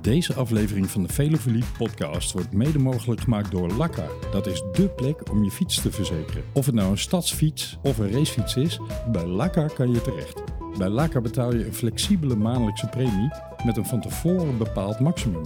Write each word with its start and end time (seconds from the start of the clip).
Deze 0.00 0.34
aflevering 0.34 0.90
van 0.90 1.02
de 1.02 1.08
Velofilie 1.12 1.64
podcast 1.78 2.32
wordt 2.32 2.52
mede 2.52 2.78
mogelijk 2.78 3.20
gemaakt 3.20 3.50
door 3.50 3.72
Lakka. 3.72 4.06
Dat 4.32 4.46
is 4.46 4.62
dé 4.72 4.88
plek 4.88 5.30
om 5.30 5.44
je 5.44 5.50
fiets 5.50 5.82
te 5.82 5.92
verzekeren. 5.92 6.44
Of 6.52 6.66
het 6.66 6.74
nou 6.74 6.90
een 6.90 6.98
stadsfiets 6.98 7.78
of 7.82 7.98
een 7.98 8.12
racefiets 8.12 8.56
is, 8.56 8.80
bij 9.12 9.26
Lakka 9.26 9.66
kan 9.66 9.92
je 9.92 10.02
terecht. 10.02 10.42
Bij 10.78 10.88
Lakka 10.88 11.20
betaal 11.20 11.54
je 11.54 11.66
een 11.66 11.74
flexibele 11.74 12.36
maandelijkse 12.36 12.86
premie 12.86 13.30
met 13.64 13.76
een 13.76 13.86
van 13.86 14.00
tevoren 14.00 14.58
bepaald 14.58 15.00
maximum. 15.00 15.44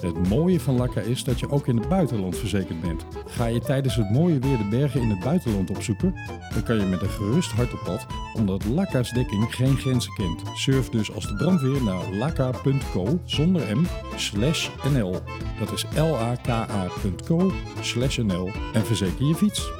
Het 0.00 0.28
mooie 0.28 0.60
van 0.60 0.76
Lakka 0.76 1.00
is 1.00 1.24
dat 1.24 1.40
je 1.40 1.50
ook 1.50 1.66
in 1.66 1.76
het 1.76 1.88
buitenland 1.88 2.36
verzekerd 2.36 2.80
bent. 2.80 3.04
Ga 3.26 3.46
je 3.46 3.60
tijdens 3.60 3.96
het 3.96 4.10
mooie 4.10 4.38
weer 4.38 4.58
de 4.58 4.68
bergen 4.70 5.00
in 5.00 5.10
het 5.10 5.20
buitenland 5.20 5.70
opzoeken, 5.70 6.14
dan 6.52 6.62
kan 6.62 6.76
je 6.76 6.84
met 6.84 7.02
een 7.02 7.08
gerust 7.08 7.50
hart 7.50 7.72
op 7.72 7.80
pad, 7.84 8.06
omdat 8.34 8.64
Lakka's 8.64 9.10
dekking 9.10 9.54
geen 9.54 9.76
grenzen 9.76 10.12
kent. 10.14 10.42
Surf 10.54 10.88
dus 10.88 11.14
als 11.14 11.26
de 11.26 11.34
brandweer 11.34 11.82
naar 11.82 12.12
lakka.co 12.12 13.18
zonder 13.24 13.76
m 13.76 13.86
slash 14.16 14.68
nl. 14.92 15.16
Dat 15.58 15.72
is 15.72 15.84
l-a-k-a.co 15.94 17.52
slash 17.80 18.18
nl 18.18 18.50
en 18.72 18.86
verzeker 18.86 19.26
je 19.26 19.34
fiets. 19.34 19.70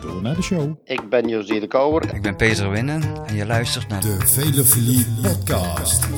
Door 0.00 0.22
naar 0.22 0.34
de 0.34 0.42
show. 0.42 0.74
Ik 0.84 1.08
ben 1.08 1.28
Josie 1.28 1.60
de 1.60 1.66
Kouwer. 1.66 2.14
Ik 2.14 2.22
ben 2.22 2.36
Peter 2.36 2.70
Winnen 2.70 3.02
en 3.26 3.34
je 3.34 3.46
luistert 3.46 3.88
naar 3.88 4.00
De 4.00 4.16
Velofilie 4.24 5.06
podcast. 5.22 6.08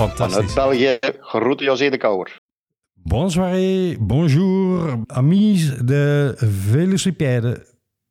Vanuit 0.00 0.16
Fantastisch. 0.16 0.54
België, 0.54 0.98
groeten 1.20 1.66
Josie 1.66 1.90
de 1.90 1.96
Kouwer. 1.96 2.38
Bonsoir, 2.94 3.96
bonjour, 4.00 4.98
amis 5.06 5.76
de 5.84 6.34
velocipede. 6.70 7.66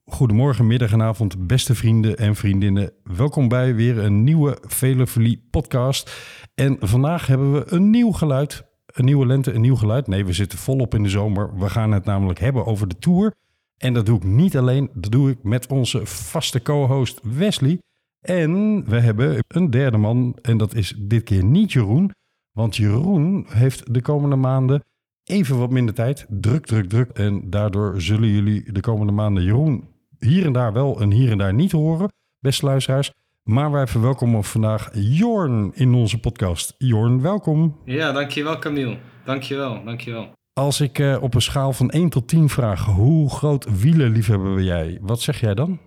Goedemorgen, 0.05 0.67
middag 0.67 0.91
en 0.91 1.01
avond, 1.01 1.47
beste 1.47 1.75
vrienden 1.75 2.17
en 2.17 2.35
vriendinnen. 2.35 2.91
Welkom 3.03 3.47
bij 3.47 3.75
weer 3.75 3.97
een 3.97 4.23
nieuwe 4.23 4.57
Velofilie 4.61 5.47
podcast. 5.51 6.11
En 6.55 6.77
vandaag 6.79 7.27
hebben 7.27 7.53
we 7.53 7.63
een 7.65 7.89
nieuw 7.89 8.11
geluid. 8.11 8.63
Een 8.85 9.05
nieuwe 9.05 9.25
lente, 9.25 9.53
een 9.53 9.61
nieuw 9.61 9.75
geluid. 9.75 10.07
Nee, 10.07 10.25
we 10.25 10.33
zitten 10.33 10.59
volop 10.59 10.95
in 10.95 11.03
de 11.03 11.09
zomer. 11.09 11.57
We 11.57 11.69
gaan 11.69 11.91
het 11.91 12.05
namelijk 12.05 12.39
hebben 12.39 12.65
over 12.65 12.87
de 12.87 12.97
Tour. 12.99 13.33
En 13.77 13.93
dat 13.93 14.05
doe 14.05 14.17
ik 14.17 14.23
niet 14.23 14.57
alleen, 14.57 14.89
dat 14.93 15.11
doe 15.11 15.29
ik 15.29 15.43
met 15.43 15.67
onze 15.67 16.05
vaste 16.05 16.61
co-host 16.61 17.19
Wesley. 17.23 17.79
En 18.21 18.83
we 18.85 18.99
hebben 18.99 19.43
een 19.47 19.69
derde 19.69 19.97
man 19.97 20.37
en 20.41 20.57
dat 20.57 20.75
is 20.75 20.95
dit 20.97 21.23
keer 21.23 21.43
niet 21.43 21.71
Jeroen. 21.71 22.11
Want 22.51 22.75
Jeroen 22.75 23.45
heeft 23.49 23.93
de 23.93 24.01
komende 24.01 24.35
maanden 24.35 24.83
even 25.23 25.57
wat 25.57 25.69
minder 25.69 25.95
tijd. 25.95 26.25
Druk, 26.29 26.65
druk, 26.65 26.89
druk. 26.89 27.09
En 27.09 27.49
daardoor 27.49 28.01
zullen 28.01 28.29
jullie 28.29 28.71
de 28.71 28.81
komende 28.81 29.11
maanden 29.11 29.43
Jeroen 29.43 29.87
hier 30.19 30.45
en 30.45 30.53
daar 30.53 30.73
wel 30.73 31.01
en 31.01 31.11
hier 31.11 31.31
en 31.31 31.37
daar 31.37 31.53
niet 31.53 31.71
horen, 31.71 32.11
beste 32.39 32.65
luisteraars. 32.65 33.13
Maar 33.43 33.71
wij 33.71 33.87
verwelkomen 33.87 34.43
vandaag 34.43 34.89
Jorn 34.93 35.71
in 35.73 35.93
onze 35.93 36.19
podcast. 36.19 36.75
Jorn, 36.77 37.21
welkom. 37.21 37.77
Ja, 37.85 38.11
dankjewel 38.11 38.59
Camille. 38.59 38.97
Dankjewel, 39.25 39.83
dankjewel. 39.83 40.31
Als 40.53 40.81
ik 40.81 40.99
eh, 40.99 41.17
op 41.21 41.33
een 41.33 41.41
schaal 41.41 41.73
van 41.73 41.89
1 41.89 42.09
tot 42.09 42.27
10 42.27 42.49
vraag, 42.49 42.85
hoe 42.85 43.29
groot 43.29 43.79
wielerliefhebber 43.81 44.53
ben 44.53 44.63
jij? 44.63 44.97
Wat 45.01 45.21
zeg 45.21 45.39
jij 45.39 45.53
dan? 45.53 45.79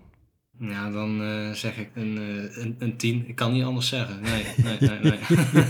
Ja, 0.69 0.89
dan 0.91 1.21
eh, 1.23 1.51
zeg 1.51 1.77
ik 1.77 1.89
een, 1.93 2.17
eh, 2.17 2.63
een, 2.63 2.75
een 2.79 2.97
tien. 2.97 3.23
Ik 3.27 3.35
kan 3.35 3.53
niet 3.53 3.63
anders 3.63 3.87
zeggen. 3.87 4.21
Nee, 4.21 4.43
nee, 4.63 4.77
nee. 4.79 4.99
nee. 5.01 5.63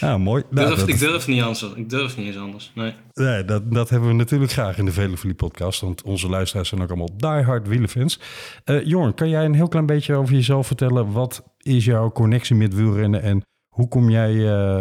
Ja, 0.00 0.18
mooi. 0.28 0.42
ik, 0.42 0.50
Nou, 0.50 0.66
durf, 0.66 0.78
dat- 0.80 0.88
ik 0.88 0.98
durf 0.98 1.26
niet 1.26 1.42
anders. 1.42 1.62
Ik 1.74 1.90
durf 1.90 2.16
niet 2.16 2.26
eens 2.26 2.36
anders. 2.36 2.72
Nee. 2.74 2.94
Nee, 3.14 3.44
dat, 3.44 3.72
dat 3.72 3.90
hebben 3.90 4.08
we 4.08 4.14
natuurlijk 4.14 4.52
graag 4.52 4.78
in 4.78 4.84
de 4.84 4.92
Velofilie 4.92 5.34
podcast. 5.34 5.80
Want 5.80 6.02
onze 6.02 6.28
luisteraars 6.28 6.68
zijn 6.68 6.82
ook 6.82 6.88
allemaal 6.88 7.16
diehard 7.16 7.68
wielerfans. 7.68 8.20
Eh 8.64 8.84
Jorn, 8.84 9.14
kan 9.14 9.28
jij 9.28 9.44
een 9.44 9.54
heel 9.54 9.68
klein 9.68 9.86
beetje 9.86 10.14
over 10.14 10.34
jezelf 10.34 10.66
vertellen? 10.66 11.12
Wat 11.12 11.42
is 11.58 11.84
jouw 11.84 12.10
connectie 12.12 12.56
met 12.56 12.74
wielrennen 12.74 13.22
en 13.22 13.42
hoe 13.68 13.88
kom 13.88 14.10
jij 14.10 14.34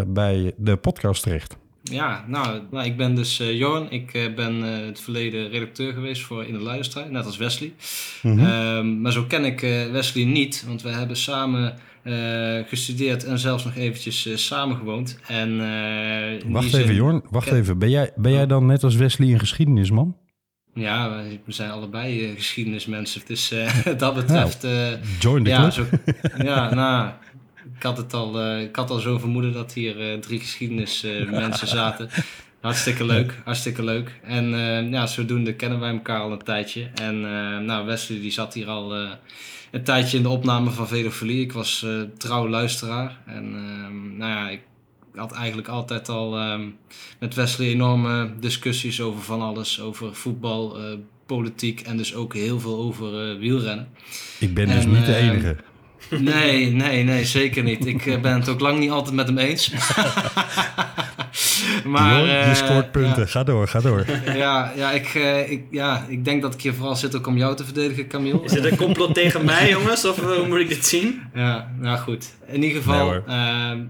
bij 0.08 0.54
de 0.58 0.78
podcast 0.78 1.24
terecht? 1.24 1.58
Ja, 1.92 2.26
nou, 2.28 2.62
nou, 2.72 2.86
ik 2.86 2.98
ben 2.98 3.16
dus 3.16 3.40
eh, 3.40 3.58
Jorn. 3.58 3.92
Ik 3.92 4.14
eh, 4.14 4.34
ben 4.36 4.64
eh, 4.64 4.86
het 4.86 5.00
verleden 5.00 5.50
redacteur 5.50 5.94
geweest 5.94 6.22
voor 6.22 6.46
In 6.46 6.54
de 6.54 6.60
Luisterstrijd, 6.60 7.12
net 7.12 7.26
als 7.26 7.38
Wesley. 7.38 7.74
Mhm. 8.22 8.40
Ehm, 8.46 9.02
maar 9.02 9.12
zo 9.12 9.24
ken 9.24 9.46
ik 9.46 9.60
Wesley 9.92 10.24
niet, 10.26 10.64
want 10.68 10.82
we 10.82 10.90
hebben 10.90 11.18
samen 11.18 11.74
gestudeerd 12.68 13.24
en 13.24 13.40
zelfs 13.40 13.64
nog 13.66 13.76
eventjes 13.76 14.46
samen 14.48 14.78
gewoond. 14.78 15.20
En, 15.28 15.58
Wacht 16.52 16.74
even, 16.74 16.96
Jorn. 16.96 17.22
Wacht 17.30 17.48
ken- 17.48 17.58
even. 17.58 17.78
Ben 17.80 17.90
jij, 17.90 18.12
ben 18.16 18.32
jij 18.32 18.48
dan 18.48 18.66
net 18.66 18.84
als 18.84 18.96
Wesley 18.96 19.32
een 19.32 19.40
geschiedenisman? 19.40 20.16
Ja, 20.74 21.24
we 21.46 21.52
zijn 21.54 21.72
allebei 21.72 22.34
geschiedenismensen. 22.36 23.22
Dus 23.28 23.54
dat 23.98 24.16
betreft... 24.16 24.64
eh, 24.64 24.88
Join 25.20 25.44
the 25.44 25.50
ja, 25.50 25.70
zo, 25.70 25.86
ja, 26.38 26.74
nou, 26.74 27.12
ik 27.78 27.84
had 27.84 27.98
het 27.98 28.14
al, 28.14 28.42
eh, 28.42 28.62
ik 28.62 28.76
had 28.76 28.90
al 28.90 29.00
zo 29.00 29.18
vermoeden 29.18 29.54
dat 29.54 29.74
hier 29.74 30.12
eh, 30.12 30.20
drie 30.20 30.40
geschiedenismensen 30.40 31.68
zaten. 31.82 32.10
Hartstikke 32.60 33.06
leuk, 33.06 33.42
hartstikke 33.46 33.84
leuk. 33.84 34.20
En 34.24 34.54
eh, 34.54 34.92
ja, 34.92 35.08
zodoende 35.08 35.56
kennen 35.56 35.80
wij 35.80 35.92
elkaar 35.92 36.20
al 36.20 36.32
een 36.32 36.44
tijdje. 36.44 36.90
En 36.96 37.22
nou, 37.66 37.86
Wesley 37.86 38.20
die 38.20 38.32
zat 38.32 38.54
hier 38.54 38.68
al 38.68 38.96
een 39.72 39.84
tijdje 39.84 40.18
in 40.18 40.24
de 40.24 40.30
opname 40.30 40.70
van 40.70 40.88
Velofilie. 40.88 41.42
Ik 41.42 41.52
was 41.52 41.86
trouw 42.18 42.50
luisteraar. 42.50 43.18
En 43.26 43.44
ehm, 43.44 44.18
nou 44.18 44.32
ja, 44.32 44.50
ik 44.50 44.62
had 45.16 45.32
eigenlijk 45.32 45.68
altijd 45.68 46.10
al 46.10 46.38
ehm, 46.38 46.66
met 47.20 47.36
Wesley 47.36 47.68
enorme 47.68 48.32
discussies 48.40 49.02
over 49.02 49.22
van 49.22 49.42
alles. 49.42 49.82
Over 49.82 50.16
voetbal, 50.16 50.78
politiek 51.26 51.82
en 51.82 51.98
dus 51.98 52.16
ook 52.16 52.34
heel 52.34 52.60
veel 52.60 52.78
over 52.78 53.38
wielrennen. 53.38 53.88
Ik 54.40 54.54
ben 54.54 54.68
dus 54.68 54.86
niet 54.86 55.06
de 55.06 55.16
enige. 55.16 55.56
Nee, 56.10 56.72
nee, 56.72 57.04
nee, 57.04 57.26
zeker 57.26 57.64
niet. 57.64 57.86
Ik 57.86 58.06
eh, 58.06 58.20
ben 58.22 58.34
het 58.34 58.50
ook 58.50 58.60
lang 58.60 58.80
niet 58.80 58.90
altijd 58.92 59.16
met 59.16 59.28
hem 59.28 59.38
eens. 59.38 59.72
maar, 61.86 62.22
je 62.26 62.32
eh, 62.32 62.54
scoort 62.56 62.92
punten. 62.92 63.28
Ga 63.28 63.44
door, 63.44 63.68
ga 63.68 63.80
door. 63.80 64.06
Ja, 64.36 64.72
ja, 64.76 64.92
ik, 64.92 65.08
eh, 65.16 65.52
ik, 65.52 65.64
ja, 65.72 66.06
ik 66.08 66.26
denk 66.26 66.42
dat 66.42 66.54
ik 66.54 66.62
hier 66.62 66.74
vooral 66.74 66.96
zit 66.96 67.16
ook 67.16 67.28
om 67.28 67.38
jou 67.38 67.56
te 67.56 67.64
verdedigen, 67.66 68.08
Camille. 68.08 68.44
Is 68.44 68.52
dit 68.52 68.66
een 68.72 68.78
complot 68.78 69.14
tegen 69.14 69.46
mij, 69.46 69.70
jongens? 69.78 70.06
Of 70.06 70.20
hoe 70.20 70.48
moet 70.48 70.60
ik 70.60 70.70
dit 70.70 70.86
zien? 70.86 71.22
Ja, 71.34 71.72
nou 71.80 71.98
goed. 71.98 72.34
In 72.48 72.64
ieder 72.64 72.82
geval, 72.82 73.24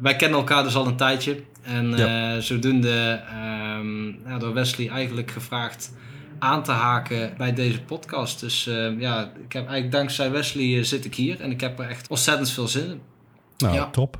wij 0.02 0.16
kennen 0.16 0.38
elkaar 0.40 0.64
dus 0.64 0.76
al 0.76 0.88
een 0.88 0.96
tijdje. 0.98 1.40
En 1.64 1.98
Ja. 1.98 2.34
eh, 2.36 2.42
zodoende 2.42 3.22
ehm, 3.30 4.06
ja, 4.06 4.38
door 4.40 4.54
Wesley 4.54 4.90
eigenlijk 4.90 5.32
gevraagd 5.32 5.92
aan 6.40 6.64
te 6.64 6.72
haken 6.72 7.34
bij 7.38 7.54
deze 7.54 7.84
podcast. 7.84 8.40
Dus 8.40 8.68
eh, 8.68 9.00
ja, 9.00 9.24
ik 9.24 9.54
heb 9.54 9.68
eigenlijk 9.68 9.92
dankzij 9.92 10.32
Wesley 10.32 10.78
eh, 10.78 10.84
zit 10.84 11.06
ik 11.06 11.16
hier. 11.16 11.42
En 11.42 11.52
ik 11.52 11.62
heb 11.62 11.80
er 11.80 11.90
echt 11.90 12.10
ontzettend 12.10 12.50
veel 12.50 12.68
zin 12.68 12.90
in. 12.90 13.02
Nou, 13.58 13.74
Ja. 13.76 13.90
top. 13.90 14.20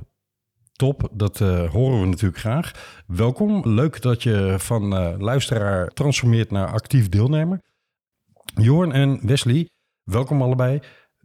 Top, 0.74 1.10
dat 1.14 1.42
eh, 1.42 1.72
horen 1.72 2.00
we 2.02 2.06
natuurlijk 2.06 2.40
graag. 2.40 2.72
Welkom. 3.08 3.62
Leuk 3.74 4.02
dat 4.02 4.24
je 4.24 4.56
van 4.58 4.96
eh, 4.96 5.14
luisteraar 5.20 5.88
transformeert 5.88 6.52
naar 6.52 6.68
actief 6.72 7.10
deelnemer. 7.10 7.62
Jorn 8.56 8.92
en 8.92 9.20
Wesley, 9.28 9.70
welkom 10.04 10.42
allebei. 10.42 10.80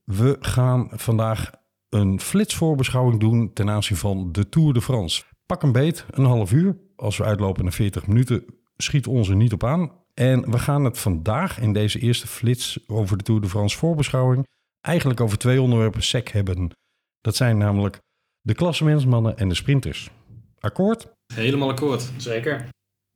We 0.05 0.37
gaan 0.41 0.89
vandaag 0.91 1.51
een 1.89 2.21
flitsvoorbeschouwing 2.21 3.21
doen 3.21 3.53
ten 3.53 3.71
aanzien 3.71 3.97
van 3.97 4.33
de 4.33 4.49
Tour 4.49 4.73
de 4.73 4.83
France. 4.83 5.23
Pak 5.47 5.63
een 5.63 5.73
beet, 5.73 6.07
een 6.11 6.25
half 6.25 6.53
uur. 6.53 6.77
Als 6.97 7.17
we 7.17 7.25
uitlopen 7.25 7.63
naar 7.65 7.73
40 7.73 8.07
minuten, 8.07 8.45
schiet 8.77 9.07
ons 9.07 9.29
er 9.29 9.37
niet 9.37 9.53
op 9.53 9.65
aan. 9.65 9.91
En 10.15 10.51
we 10.51 10.59
gaan 10.59 10.85
het 10.85 10.99
vandaag 10.99 11.59
in 11.59 11.73
deze 11.73 11.99
eerste 11.99 12.27
flits 12.27 12.79
over 12.87 13.17
de 13.17 13.25
Tour 13.25 13.41
de 13.41 13.49
France 13.49 13.79
voorbeschouwing 13.79 14.47
eigenlijk 14.81 15.21
over 15.21 15.39
twee 15.39 15.63
onderwerpen 15.63 16.03
sec 16.03 16.29
hebben. 16.29 16.71
Dat 17.21 17.37
zijn 17.37 17.59
namelijk 17.59 18.01
de 18.41 18.55
klassementsmannen 18.55 19.37
en 19.37 19.49
de 19.49 19.55
sprinters. 19.55 20.11
Akkoord? 20.59 21.09
Helemaal 21.35 21.69
akkoord. 21.69 22.13
Zeker. 22.17 22.69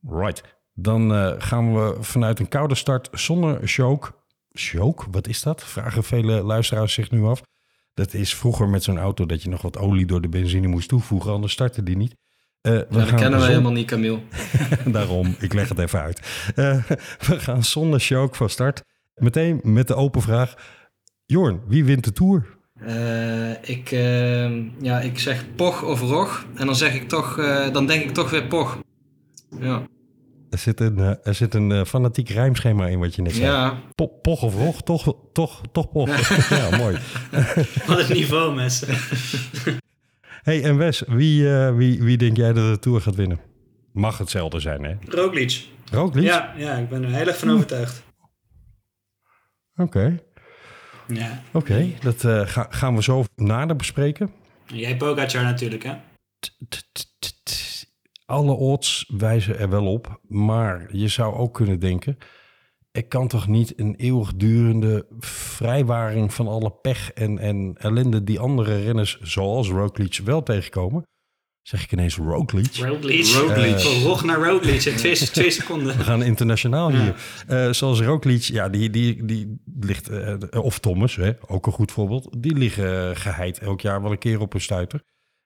Right. 0.07 0.43
Dan 0.73 1.13
eh, 1.13 1.33
gaan 1.37 1.73
we 1.73 1.97
vanuit 1.99 2.39
een 2.39 2.47
koude 2.47 2.75
start 2.75 3.09
zonder 3.11 3.67
choke. 3.67 4.13
Choke? 4.51 5.09
Wat 5.11 5.27
is 5.27 5.41
dat? 5.41 5.63
Vragen 5.63 6.03
vele 6.03 6.41
luisteraars 6.41 6.93
zich 6.93 7.11
nu 7.11 7.23
af. 7.23 7.41
Dat 7.93 8.13
is 8.13 8.35
vroeger 8.35 8.69
met 8.69 8.83
zo'n 8.83 8.97
auto 8.97 9.25
dat 9.25 9.43
je 9.43 9.49
nog 9.49 9.61
wat 9.61 9.77
olie 9.77 10.05
door 10.05 10.21
de 10.21 10.29
benzine 10.29 10.67
moest 10.67 10.89
toevoegen, 10.89 11.31
anders 11.31 11.53
startte 11.53 11.83
die 11.83 11.97
niet. 11.97 12.15
Eh, 12.61 12.71
we 12.73 12.85
Ja, 12.89 12.97
dat 12.97 13.09
kennen 13.09 13.29
wij 13.31 13.39
zon- 13.39 13.47
helemaal 13.49 13.71
niet, 13.71 13.87
Camille. 13.87 14.19
Daarom, 14.85 15.35
ik 15.39 15.53
leg 15.53 15.69
het 15.69 15.79
even 15.79 16.01
uit. 16.01 16.19
Eh, 16.55 16.83
we 17.27 17.39
gaan 17.39 17.63
zonder 17.63 17.99
choke 17.99 18.35
van 18.35 18.49
start. 18.49 18.83
Meteen 19.15 19.59
met 19.63 19.87
de 19.87 19.95
open 19.95 20.21
vraag. 20.21 20.53
Jorn, 21.25 21.61
wie 21.67 21.85
wint 21.85 22.03
de 22.03 22.11
Tour? 22.11 22.45
Eh, 22.85 23.51
ik, 23.51 23.91
eh, 23.91 24.81
ja, 24.81 24.99
ik 24.99 25.19
zeg 25.19 25.45
Poch 25.55 25.83
of 25.83 26.01
Rog. 26.01 26.45
En 26.55 26.65
dan 26.65 26.75
zeg 26.75 26.93
ik 26.93 27.07
toch, 27.09 27.39
eh, 27.39 27.71
dan 27.73 27.85
denk 27.85 28.03
ik 28.03 28.11
toch 28.13 28.29
weer 28.29 28.43
Poch. 28.47 28.77
Ja, 29.59 29.81
Er 30.49 30.57
zit 30.57 30.79
een, 30.79 30.97
er 31.23 31.33
zit 31.33 31.53
een 31.53 31.85
fanatiek 31.85 32.29
rijmschema 32.29 32.87
in 32.87 32.99
wat 32.99 33.15
je 33.15 33.21
net 33.21 33.33
zei. 33.35 33.45
ja 33.45 33.77
Po- 33.95 34.07
poch 34.21 34.41
of 34.41 34.55
rog, 34.55 34.81
toch, 34.81 35.15
toch, 35.33 35.61
toch 35.71 35.91
poch. 35.91 36.49
ja, 36.49 36.77
mooi. 36.77 36.97
Wat 37.85 38.09
een 38.09 38.15
niveau, 38.15 38.55
mensen. 38.55 38.87
hey, 40.47 40.63
en 40.63 40.77
Wes, 40.77 41.03
wie, 41.07 41.49
eh, 41.55 41.75
wie, 41.75 42.03
wie 42.03 42.17
denk 42.17 42.37
jij 42.37 42.53
dat 42.53 42.73
de 42.73 42.79
Tour 42.79 43.01
gaat 43.01 43.15
winnen? 43.15 43.39
mag 43.93 44.17
hetzelfde 44.17 44.59
zijn, 44.59 44.83
hè? 44.83 44.95
Roglic. 45.07 45.65
Roglic? 45.91 46.23
Ja, 46.23 46.53
ja, 46.57 46.73
ik 46.75 46.89
ben 46.89 47.03
er 47.03 47.09
heel 47.09 47.27
erg 47.27 47.37
van 47.37 47.49
overtuigd. 47.51 48.03
Oké, 49.75 50.19
Ja. 51.07 51.41
oké. 51.53 51.87
Dat 52.01 52.23
eh, 52.23 52.41
ga- 52.47 52.67
gaan 52.69 52.95
we 52.95 53.03
zo 53.03 53.23
nader 53.35 53.75
bespreken. 53.75 54.31
En 54.67 54.77
Jij 54.77 54.97
Pogacar 54.97 55.43
natuurlijk, 55.43 55.83
hè? 55.83 55.93
Alle 58.25 58.51
odds 58.51 59.11
wijzen 59.17 59.59
er 59.59 59.69
wel 59.69 59.85
op, 59.91 60.19
maar 60.27 60.95
je 60.95 61.07
zou 61.07 61.35
ook 61.35 61.53
kunnen 61.53 61.79
denken... 61.79 62.17
er 62.97 63.07
kan 63.07 63.27
toch 63.27 63.47
niet 63.47 63.79
een 63.79 63.95
eeuwigdurende 63.95 65.05
vrijwaring 65.19 66.33
van 66.33 66.47
alle 66.47 66.71
pech 66.71 67.11
en, 67.13 67.39
en 67.39 67.75
ellende... 67.77 68.23
die 68.23 68.39
andere 68.39 68.83
renners 68.83 69.19
zoals 69.21 69.69
Roglic 69.69 70.19
wel 70.23 70.43
tegenkomen? 70.43 71.03
Zeg 71.61 71.83
ik 71.83 71.91
ineens 71.91 72.15
Roglic? 72.15 72.75
Roglic. 72.75 73.25
Roglic. 73.25 73.79
Van 73.79 74.01
Rog 74.01 74.23
naar 74.23 74.43
Roglic 74.43 74.83
in 74.83 74.95
twee, 74.95 75.15
twee 75.15 75.51
seconden. 75.51 75.97
We 75.97 76.03
gaan 76.03 76.23
internationaal 76.23 76.91
Ja. 76.91 77.01
hier. 77.01 77.15
Eh, 77.47 77.73
zoals 77.73 78.01
Roglic, 78.01 78.41
ja, 78.41 78.69
die, 78.69 78.89
die, 78.89 79.25
die 79.25 79.61
ligt... 79.79 80.09
eh, 80.09 80.35
of 80.61 80.79
Thomas, 80.79 81.15
hè, 81.15 81.31
ook 81.47 81.65
een 81.65 81.71
goed 81.71 81.91
voorbeeld. 81.91 82.35
Die 82.37 82.53
liggen 82.57 83.17
geheid 83.17 83.59
elk 83.59 83.81
jaar 83.81 84.01
wel 84.01 84.11
een 84.11 84.17
keer 84.17 84.39
op 84.39 84.53
een 84.53 84.61
stuiter. 84.61 85.03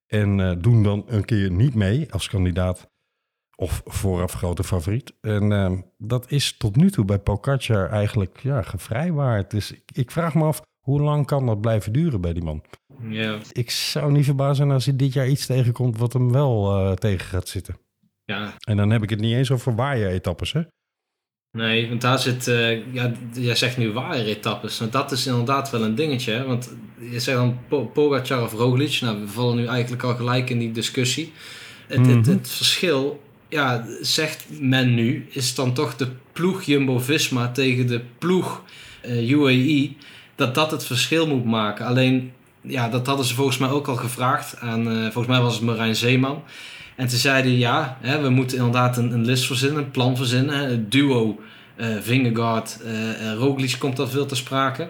En 0.07 0.39
eh, 0.39 0.55
doen 0.59 0.83
dan 0.83 1.03
een 1.07 1.25
keer 1.25 1.51
niet 1.51 1.75
mee 1.75 2.11
als 2.11 2.27
kandidaat 2.27 2.89
of 3.61 3.81
vooraf 3.85 4.33
grote 4.33 4.63
favoriet. 4.63 5.13
En 5.21 5.51
eh, 5.51 5.71
dat 5.97 6.31
is 6.31 6.57
tot 6.57 6.75
nu 6.75 6.91
toe 6.91 7.05
bij 7.05 7.19
Pogacar 7.19 7.89
eigenlijk 7.89 8.39
ja, 8.43 8.61
gevrijwaard. 8.61 9.51
Dus 9.51 9.71
ik, 9.71 9.81
ik 9.93 10.11
vraag 10.11 10.33
me 10.33 10.43
af, 10.43 10.61
hoe 10.79 11.01
lang 11.01 11.25
kan 11.25 11.45
dat 11.45 11.61
blijven 11.61 11.93
duren 11.93 12.21
bij 12.21 12.33
die 12.33 12.43
man? 12.43 12.63
Ja. 13.09 13.37
Ik 13.51 13.71
zou 13.71 14.11
niet 14.11 14.25
verbaasd 14.25 14.57
zijn 14.57 14.71
als 14.71 14.85
hij 14.85 14.95
dit 14.95 15.13
jaar 15.13 15.27
iets 15.27 15.45
tegenkomt 15.45 15.97
wat 15.97 16.13
hem 16.13 16.31
wel 16.31 16.75
eh, 16.77 16.91
tegen 16.93 17.25
gaat 17.27 17.47
zitten. 17.47 17.77
ja, 18.25 18.53
En 18.59 18.77
dan 18.77 18.89
heb 18.89 19.03
ik 19.03 19.09
het 19.09 19.19
niet 19.19 19.33
eens 19.35 19.51
over 19.51 19.75
waaien-etappes, 19.75 20.51
hè? 20.53 20.61
Nee, 21.57 21.89
want 21.89 22.01
daar 22.01 22.19
zit, 22.19 22.47
eh, 22.47 22.93
ja, 22.93 23.11
jij 23.33 23.55
zegt 23.55 23.77
nu 23.77 23.91
waaieretappes. 23.91 24.79
Nou, 24.79 24.91
dat 24.91 25.11
is 25.11 25.27
inderdaad 25.27 25.69
wel 25.69 25.83
een 25.83 25.95
dingetje. 25.95 26.31
Hè? 26.31 26.45
Want 26.45 26.73
je 27.11 27.19
zegt 27.19 27.37
dan 27.37 27.57
Po- 27.67 27.85
Pogacar 27.85 28.43
of 28.43 28.53
Roglic. 28.53 28.99
Nou, 29.01 29.19
we 29.19 29.27
vallen 29.27 29.55
nu 29.55 29.65
eigenlijk 29.65 30.03
al 30.03 30.15
gelijk 30.15 30.49
in 30.49 30.59
die 30.59 30.71
discussie. 30.71 31.31
Het, 31.87 32.05
het, 32.05 32.15
Mhm. 32.17 32.29
het 32.29 32.49
verschil, 32.49 33.21
ja, 33.51 33.85
zegt 34.01 34.45
men 34.59 34.93
nu, 34.93 35.27
is 35.29 35.55
dan 35.55 35.73
toch 35.73 35.95
de 35.95 36.07
ploeg 36.33 36.63
Jumbo-Visma 36.63 37.51
tegen 37.51 37.87
de 37.87 38.01
ploeg 38.17 38.63
eh, 39.01 39.29
UAE. 39.29 39.91
Dat 40.35 40.55
dat 40.55 40.71
het 40.71 40.85
verschil 40.85 41.27
moet 41.27 41.45
maken. 41.45 41.85
Alleen, 41.85 42.31
ja, 42.61 42.89
dat 42.89 43.07
hadden 43.07 43.25
ze 43.25 43.35
volgens 43.35 43.57
mij 43.57 43.69
ook 43.69 43.87
al 43.87 43.95
gevraagd 43.95 44.59
aan, 44.59 44.89
eh, 44.91 45.01
volgens 45.01 45.27
mij 45.27 45.41
was 45.41 45.53
het 45.53 45.63
Marijn 45.63 45.95
Zeeman. 45.95 46.43
En 46.95 47.07
toen 47.07 47.17
zeiden 47.17 47.57
ja, 47.57 47.97
hè, 48.01 48.21
we 48.21 48.29
moeten 48.29 48.57
inderdaad 48.57 48.97
een, 48.97 49.11
een 49.11 49.25
list 49.25 49.45
verzinnen, 49.45 49.83
een 49.83 49.91
plan 49.91 50.17
verzinnen. 50.17 50.55
Hè. 50.55 50.63
Het 50.69 50.91
duo 50.91 51.39
eh 51.75 51.87
Vingegaard, 52.01 52.77
Roglic 53.37 53.75
komt 53.79 53.99
al 53.99 54.07
veel 54.07 54.25
te 54.25 54.35
sprake. 54.35 54.89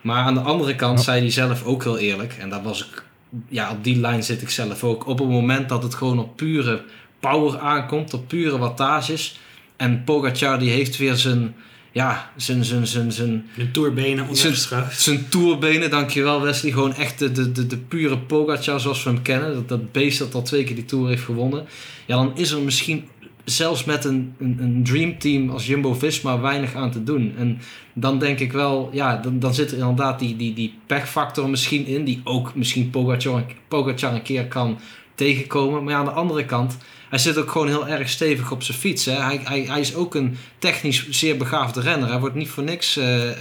Maar 0.00 0.24
aan 0.24 0.34
de 0.34 0.40
andere 0.40 0.74
kant 0.74 0.98
Ja. 0.98 1.04
zei 1.04 1.20
hij 1.20 1.30
zelf 1.30 1.64
ook 1.64 1.84
heel 1.84 1.98
eerlijk. 1.98 2.32
En 2.40 2.50
daar 2.50 2.62
was 2.62 2.80
ik, 2.86 3.04
ja, 3.48 3.70
op 3.70 3.84
die 3.84 4.00
lijn 4.00 4.22
zit 4.22 4.42
ik 4.42 4.50
zelf 4.50 4.84
ook. 4.84 5.06
Op 5.06 5.18
het 5.18 5.28
moment 5.28 5.68
dat 5.68 5.82
het 5.82 5.94
gewoon 5.94 6.18
op 6.18 6.36
pure 6.36 6.82
power 7.20 7.58
aankomt, 7.58 8.14
op 8.14 8.28
pure 8.28 8.58
wattages. 8.58 9.38
En 9.76 10.04
Pogacar 10.04 10.58
die 10.58 10.70
heeft 10.70 10.96
weer 10.96 11.14
zijn, 11.14 11.54
ja, 11.92 12.30
zijn, 12.36 12.64
zijn, 12.64 12.86
zijn, 12.86 13.12
zijn, 13.12 13.46
De 13.56 13.70
tourbenen 13.70 14.24
ondergeschoven. 14.24 14.96
zijn 14.96 15.28
tourbenen, 15.28 15.90
dankjewel 15.90 16.42
Wesley. 16.42 16.72
Gewoon 16.72 16.94
echt 16.94 17.18
de, 17.18 17.32
de, 17.32 17.52
de, 17.52 17.66
de 17.66 17.76
pure 17.76 18.18
Pogacar 18.18 18.80
zoals 18.80 19.02
we 19.02 19.10
hem 19.10 19.22
kennen. 19.22 19.54
Dat, 19.54 19.68
dat 19.68 19.92
beest 19.92 20.18
dat 20.18 20.34
al 20.34 20.42
twee 20.42 20.64
keer 20.64 20.74
die 20.74 20.84
Tour 20.84 21.08
heeft 21.08 21.24
gewonnen. 21.24 21.66
Ja, 22.06 22.16
dan 22.16 22.36
is 22.36 22.50
er 22.50 22.60
misschien 22.60 23.08
zelfs 23.44 23.84
met 23.84 24.04
een, 24.04 24.34
een, 24.38 24.58
een 24.60 24.84
dreamteam 24.84 25.50
als 25.50 25.66
Jumbo-Visma 25.66 26.40
weinig 26.40 26.74
aan 26.74 26.90
te 26.90 27.04
doen. 27.04 27.34
En 27.36 27.60
dan 27.92 28.18
denk 28.18 28.38
ik 28.38 28.52
wel, 28.52 28.90
ja, 28.92 29.16
dan, 29.16 29.38
dan 29.38 29.54
zit 29.54 29.72
er 29.72 29.78
inderdaad 29.78 30.18
die, 30.18 30.36
die, 30.36 30.54
die 30.54 30.74
pechfactor 30.86 31.50
misschien 31.50 31.86
in. 31.86 32.04
Die 32.04 32.20
ook 32.24 32.54
misschien 32.54 32.90
Pogacar, 32.90 33.44
Pogacar 33.68 34.14
een 34.14 34.22
keer 34.22 34.46
kan 34.46 34.78
tegenkomen. 35.14 35.84
Maar 35.84 35.92
ja, 35.92 35.98
aan 35.98 36.04
de 36.04 36.10
andere 36.10 36.44
kant... 36.44 36.78
Hij 37.08 37.18
zit 37.18 37.36
ook 37.38 37.50
gewoon 37.50 37.68
heel 37.68 37.88
erg 37.88 38.08
stevig 38.08 38.50
op 38.50 38.62
zijn 38.62 38.78
fiets. 38.78 39.04
Hè? 39.04 39.12
Hij, 39.12 39.40
hij, 39.44 39.60
hij 39.60 39.80
is 39.80 39.94
ook 39.94 40.14
een 40.14 40.36
technisch 40.58 41.08
zeer 41.10 41.36
begaafde 41.36 41.80
renner. 41.80 42.08
Hij 42.08 42.18
wordt 42.20 42.34
niet 42.34 42.48
voor 42.48 42.62
niks, 42.62 42.96
eh, 42.96 43.30
eh, 43.30 43.34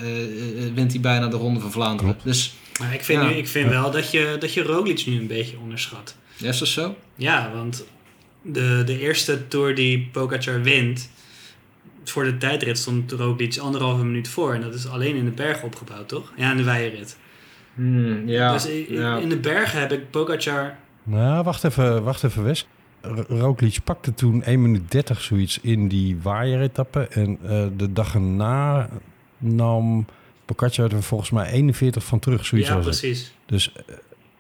eh, 0.66 0.74
wint 0.74 0.92
hij 0.92 1.02
bijna 1.02 1.28
de 1.28 1.38
Ronde 1.38 1.60
van 1.60 1.72
Vlaanderen. 1.72 2.18
Dus, 2.24 2.56
Maar 2.80 2.94
ik 2.94 3.04
vind, 3.04 3.22
Ja. 3.22 3.28
nu, 3.28 3.34
ik 3.36 3.48
vind 3.48 3.70
wel 3.70 3.92
dat 3.92 4.12
je, 4.12 4.36
dat 4.40 4.54
je 4.54 4.62
Roglic 4.64 5.06
nu 5.06 5.20
een 5.20 5.28
beetje 5.28 5.58
onderschat. 5.60 6.16
ja, 6.38 6.48
is 6.48 6.58
dat 6.60 6.68
zo? 6.68 6.96
Ja, 7.16 7.52
want 7.56 7.86
de, 8.42 8.84
de 8.86 9.00
eerste 9.00 9.48
Tour 9.48 9.76
die 9.76 10.10
Pogacar 10.12 10.62
wint... 10.62 11.10
Voor 12.04 12.24
de 12.24 12.38
tijdrit 12.38 12.78
stond 12.78 13.12
Roglic 13.12 13.58
anderhalve 13.58 14.04
minuut 14.04 14.28
voor. 14.28 14.54
En 14.54 14.62
dat 14.62 14.74
is 14.74 14.88
alleen 14.88 15.16
in 15.16 15.26
de 15.26 15.32
bergen 15.32 15.64
opgebouwd, 15.66 16.08
toch? 16.08 16.34
Ja, 16.38 16.52
in 16.52 16.58
de 16.58 16.64
weienrit. 16.64 17.18
Hmm, 17.76 18.28
ja, 18.28 18.54
dus 18.54 18.68
ja. 18.88 19.18
in 19.18 19.30
de 19.30 19.38
bergen 19.38 19.80
heb 19.80 19.92
ik 19.92 20.10
Pogacar... 20.12 20.78
Nou, 21.04 21.44
wacht 21.44 21.64
even, 21.64 22.04
wacht 22.04 22.24
even, 22.24 22.44
Wes. 22.44 22.68
Roglic 23.28 23.78
pakte 23.84 24.14
toen 24.14 24.44
1 24.44 24.62
minuut 24.62 24.92
30 24.92 25.22
zoiets 25.22 25.60
in 25.62 25.88
die 25.88 26.18
waaieretappe. 26.22 27.08
En 27.08 27.38
eh, 27.44 27.66
de 27.78 27.94
dag 27.94 28.14
erna 28.14 28.90
nam 29.38 30.06
Pogacar 30.46 30.92
er 30.94 31.04
volgens 31.04 31.30
mij 31.30 31.52
41 31.52 32.04
van 32.04 32.20
terug, 32.20 32.46
zoiets 32.46 32.68
ja, 32.68 32.76
het. 32.76 32.84
precies. 32.84 33.34
Dus 33.46 33.72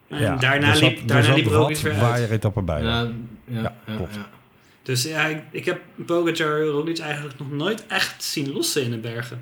En 0.07 0.19
ja, 0.21 0.35
daarna 0.35 0.73
zat- 0.73 0.81
liep, 0.89 1.07
daarna 1.07 1.23
zat 1.23 1.35
liep 1.35 1.45
wat 1.45 1.53
Roglic 1.53 1.77
weer 1.77 1.93
bij. 1.93 2.81
ja. 2.81 2.99
ja, 3.01 3.07
ja, 3.45 3.61
Ja, 3.61 3.75
ja, 3.87 3.95
klopt. 3.95 4.15
ja. 4.15 4.29
Dus 4.83 5.03
ja, 5.03 5.25
ik, 5.25 5.41
ik 5.51 5.65
heb 5.65 5.81
Pogacar 6.05 6.61
Roglic 6.63 6.99
eigenlijk 6.99 7.39
nog 7.39 7.51
nooit 7.51 7.85
echt 7.87 8.23
zien 8.23 8.53
lossen 8.53 8.83
in 8.83 8.91
de 8.91 8.97
bergen. 8.97 9.41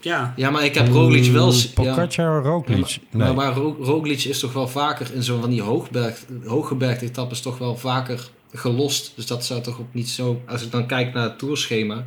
Ja, 0.00 0.32
Ja, 0.36 0.50
maar 0.50 0.64
ik 0.64 0.74
heb 0.74 0.88
Roglic 0.88 1.24
wel... 1.32 1.46
Mm, 1.52 1.52
ja. 1.58 1.66
Pogacar, 1.74 2.42
Roglic. 2.42 2.86
Ja, 2.88 2.96
maar, 3.10 3.26
nee. 3.26 3.34
maar, 3.36 3.52
maar 3.54 3.62
Ro- 3.62 3.76
Roglic 3.80 4.24
is 4.24 4.38
toch 4.38 4.52
wel 4.52 4.68
vaker 4.68 5.14
in 5.14 5.22
zo'n 5.22 5.40
van 5.40 5.50
die 5.50 5.62
hoogberg, 5.62 6.24
hooggebergte 6.44 7.04
etappes 7.04 7.40
toch 7.40 7.58
wel 7.58 7.76
vaker 7.76 8.28
gelost. 8.54 9.12
Dus 9.16 9.26
dat 9.26 9.44
zou 9.44 9.60
toch 9.60 9.80
ook 9.80 9.94
niet 9.94 10.08
zo... 10.08 10.40
Als 10.46 10.62
ik 10.62 10.70
dan 10.72 10.86
kijk 10.86 11.14
naar 11.14 11.22
het 11.24 11.38
tourschema, 11.38 12.04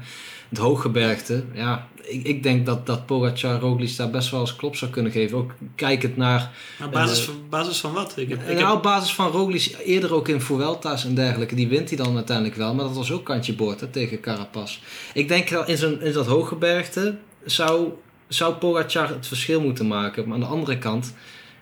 het 0.49 0.57
hooggebergte, 0.57 1.43
ja... 1.53 1.87
Ik, 2.03 2.23
ik 2.23 2.43
denk 2.43 2.65
dat, 2.65 2.85
dat 2.85 3.05
Pogacar 3.05 3.59
Roglic 3.59 3.95
daar 3.97 4.09
best 4.09 4.31
wel 4.31 4.39
eens 4.39 4.55
klop 4.55 4.75
zou 4.75 4.91
kunnen 4.91 5.11
geven. 5.11 5.37
Ook 5.37 5.51
kijkend 5.75 6.17
naar... 6.17 6.51
op 6.85 6.91
basis, 6.91 7.19
Eh, 7.19 7.25
van, 7.25 7.35
basis 7.49 7.79
van 7.79 7.93
wat? 7.93 8.13
Ik 8.17 8.29
heb, 8.29 8.39
ik 8.41 8.45
nou, 8.47 8.59
heb- 8.59 8.71
op 8.75 8.83
basis 8.83 9.13
van 9.13 9.31
Roglic, 9.31 9.75
eerder 9.85 10.13
ook 10.13 10.27
in 10.27 10.41
Vuelta's 10.41 11.05
en 11.05 11.15
dergelijke, 11.15 11.55
die 11.55 11.67
wint 11.67 11.87
hij 11.89 11.97
dan 11.97 12.15
uiteindelijk 12.15 12.55
wel. 12.57 12.73
Maar 12.75 12.85
dat 12.85 12.95
was 12.95 13.11
ook 13.11 13.25
kantje 13.25 13.53
boord 13.55 13.79
hè, 13.79 13.87
tegen 13.87 14.19
Carapaz. 14.19 14.79
Ik 15.13 15.27
denk 15.27 15.49
dat 15.49 15.69
in, 15.69 15.77
zo'n, 15.77 16.01
in 16.01 16.11
dat 16.13 16.25
hooggebergte 16.25 17.15
zou, 17.45 17.89
zou 18.27 18.53
Pogacar 18.53 19.09
het 19.09 19.27
verschil 19.27 19.61
moeten 19.61 19.87
maken. 19.87 20.23
Maar 20.25 20.33
aan 20.33 20.39
de 20.39 20.45
andere 20.45 20.77
kant, 20.77 21.13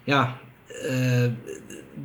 ja, 0.03 0.37
eh 0.67 1.25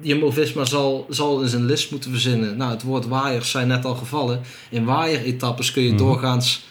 Jumbo-Visma 0.01 0.65
zal, 0.65 1.07
zal 1.09 1.43
eens 1.43 1.53
een 1.53 1.65
list 1.65 1.91
moeten 1.91 2.11
verzinnen. 2.11 2.57
Nou, 2.57 2.71
het 2.71 2.83
woord 2.83 3.07
waaiers 3.07 3.51
zijn 3.51 3.69
net 3.69 3.85
al 3.85 3.95
gevallen. 3.95 4.41
In 4.71 4.85
waaieretappes 4.85 5.73
kun 5.73 5.83
je 5.83 5.89
Mhm. 5.89 5.99
doorgaans 5.99 6.67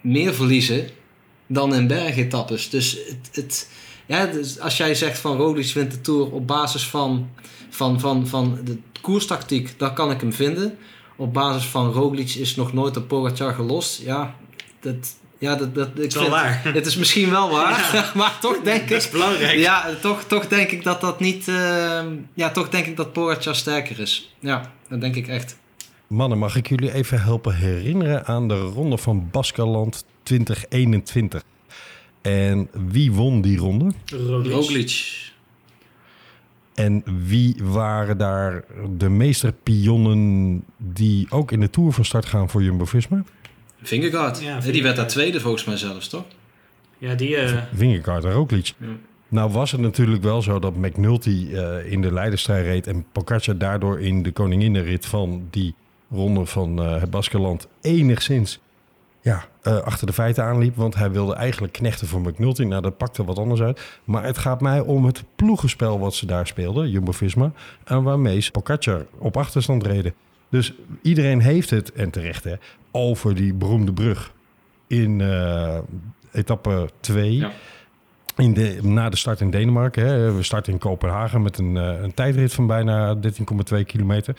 meer 0.00 0.34
verliezen 0.34 0.88
dan 1.46 1.74
in 1.74 1.86
bergetappes. 1.86 2.70
Dus, 2.70 2.90
het, 3.08 3.28
het, 3.32 3.70
ja, 4.06 4.26
dus 4.26 4.60
als 4.60 4.76
jij 4.76 4.94
zegt 4.94 5.18
van 5.18 5.36
Roglic 5.36 5.72
wint 5.72 5.90
de 5.90 6.00
Tour 6.00 6.30
op 6.32 6.46
basis 6.46 6.86
van, 6.88 7.30
van, 7.70 8.00
van, 8.00 8.26
van 8.26 8.58
de 8.64 8.78
koerstactiek, 9.00 9.74
dan 9.78 9.94
kan 9.94 10.10
ik 10.10 10.20
hem 10.20 10.32
vinden. 10.32 10.78
Op 11.16 11.32
basis 11.32 11.64
van 11.64 11.92
Roglic 11.92 12.34
is 12.34 12.56
nog 12.56 12.72
nooit 12.72 12.96
een 12.96 13.06
Pogacar 13.06 13.54
gelost. 13.54 14.02
Ja, 14.02 14.34
dat... 14.80 15.16
Ja, 15.38 15.54
dat, 15.54 15.74
dat, 15.74 15.88
ik 15.88 15.94
het 15.94 16.04
is 16.06 16.14
wel 16.14 16.22
vind- 16.22 16.34
waar. 16.34 16.60
Het 16.64 16.86
is 16.86 16.96
misschien 16.96 17.30
wel 17.30 17.50
waar, 17.50 17.92
maar 18.16 18.38
toch 18.40 18.60
denk 18.62 18.82
ik... 18.82 18.88
Dat 18.88 18.98
is 18.98 19.10
belangrijk. 19.10 19.58
Ja, 19.58 19.94
toch, 20.00 20.24
toch 20.24 20.48
denk 20.48 20.70
ik 20.70 20.82
dat 20.82 21.00
dat 21.00 21.20
niet... 21.20 21.48
eh, 21.48 22.02
ja, 22.34 22.50
toch 22.50 22.68
denk 22.68 22.86
ik 22.86 22.96
dat 22.96 23.12
Pogacar 23.12 23.54
sterker 23.54 24.00
is. 24.00 24.34
Ja, 24.38 24.72
dat 24.88 25.00
denk 25.00 25.14
ik 25.16 25.28
echt. 25.28 25.58
Mannen, 26.06 26.38
mag 26.38 26.56
ik 26.56 26.68
jullie 26.68 26.92
even 26.92 27.22
helpen 27.22 27.54
herinneren 27.54 28.26
aan 28.26 28.48
de 28.48 28.60
ronde 28.60 28.98
van 28.98 29.28
Baskeland 29.30 30.04
2021? 30.22 31.42
En 32.22 32.68
wie 32.88 33.12
won 33.12 33.40
die 33.40 33.58
ronde? 33.58 33.92
Roglic. 34.06 34.52
Roglic. 34.52 35.16
En 36.74 37.02
wie 37.26 37.56
waren 37.62 38.18
daar 38.18 38.64
de 38.96 39.08
meesterpionnen 39.08 40.64
die 40.76 41.26
ook 41.30 41.52
in 41.52 41.60
de 41.60 41.70
Tour 41.70 41.92
van 41.92 42.04
start 42.04 42.26
gaan 42.26 42.48
voor 42.50 42.62
Jumbo-Visma? 42.62 43.22
Vingegaard. 43.82 44.40
Ja, 44.40 44.60
die 44.60 44.82
werd 44.82 44.96
daar 44.96 45.06
tweede 45.06 45.40
volgens 45.40 45.64
mij 45.64 45.76
zelfs, 45.76 46.08
toch? 46.08 46.24
Ja, 46.98 47.14
die... 47.14 47.36
eh, 47.36 47.62
Vingegaard 47.74 48.24
en 48.24 48.32
Roglic. 48.32 48.72
Ja. 48.78 48.86
Nou 49.28 49.52
was 49.52 49.72
het 49.72 49.80
natuurlijk 49.80 50.22
wel 50.22 50.42
zo 50.42 50.58
dat 50.58 50.76
McNulty 50.76 51.48
eh, 51.52 51.92
in 51.92 52.02
de 52.02 52.12
leiderstrijd 52.12 52.64
reed... 52.64 52.86
en 52.86 53.06
Pogacar 53.12 53.58
daardoor 53.58 54.00
in 54.00 54.22
de 54.22 54.32
koninginnenrit 54.32 55.06
van 55.06 55.46
die 55.50 55.74
ronde 56.10 56.46
van 56.46 56.82
eh, 56.82 57.00
het 57.00 57.10
Baskeland... 57.10 57.68
enigszins 57.80 58.60
ja, 59.20 59.44
eh, 59.62 59.78
achter 59.78 60.06
de 60.06 60.12
feiten 60.12 60.44
aanliep. 60.44 60.76
Want 60.76 60.94
hij 60.94 61.10
wilde 61.10 61.34
eigenlijk 61.34 61.72
knechten 61.72 62.06
voor 62.06 62.20
McNulty. 62.20 62.62
Nou, 62.62 62.82
dat 62.82 62.96
pakte 62.96 63.24
wat 63.24 63.38
anders 63.38 63.60
uit. 63.60 63.80
Maar 64.04 64.24
het 64.24 64.38
gaat 64.38 64.60
mij 64.60 64.80
om 64.80 65.04
het 65.04 65.24
ploegenspel 65.36 65.98
wat 65.98 66.14
ze 66.14 66.26
daar 66.26 66.46
speelden, 66.46 66.90
Jumbo-Visma... 66.90 67.52
en 67.84 68.02
waarmee 68.02 68.40
ze 68.40 68.50
Pogacar 68.50 69.06
op 69.18 69.36
achterstand 69.36 69.86
reden. 69.86 70.14
Dus 70.50 70.72
iedereen 71.02 71.40
heeft 71.40 71.70
het, 71.70 71.92
en 71.92 72.10
terecht 72.10 72.44
hè, 72.44 72.54
over 72.90 73.34
die 73.34 73.54
beroemde 73.54 73.92
brug 73.92 74.32
in 74.86 75.20
eh, 75.20 75.78
etappe 76.32 76.88
2. 77.00 77.36
Ja. 77.36 77.50
In 78.36 78.54
de, 78.54 78.78
na 78.82 79.08
de 79.08 79.16
start 79.16 79.40
in 79.40 79.50
Denemarken. 79.50 80.06
Hè. 80.06 80.32
We 80.32 80.42
starten 80.42 80.72
in 80.72 80.78
Kopenhagen 80.78 81.42
met 81.42 81.58
een, 81.58 81.76
eh, 81.76 82.02
een 82.02 82.14
tijdrit 82.14 82.54
van 82.54 82.66
bijna 82.66 83.14
13,2 83.14 83.84
kilometer. 83.84 84.36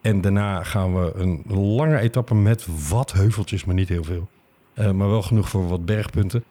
En 0.00 0.20
daarna 0.20 0.62
gaan 0.62 0.94
we 0.94 1.12
een 1.14 1.42
lange 1.76 1.98
etappe 1.98 2.34
met 2.34 2.66
wat 2.88 3.12
heuveltjes, 3.12 3.64
maar 3.64 3.74
niet 3.74 3.88
heel 3.88 4.04
veel. 4.04 4.28
Eh, 4.74 4.90
maar 4.90 5.08
wel 5.08 5.22
genoeg 5.22 5.48
voor 5.48 5.68
wat 5.68 5.84
bergpunten. 5.84 6.44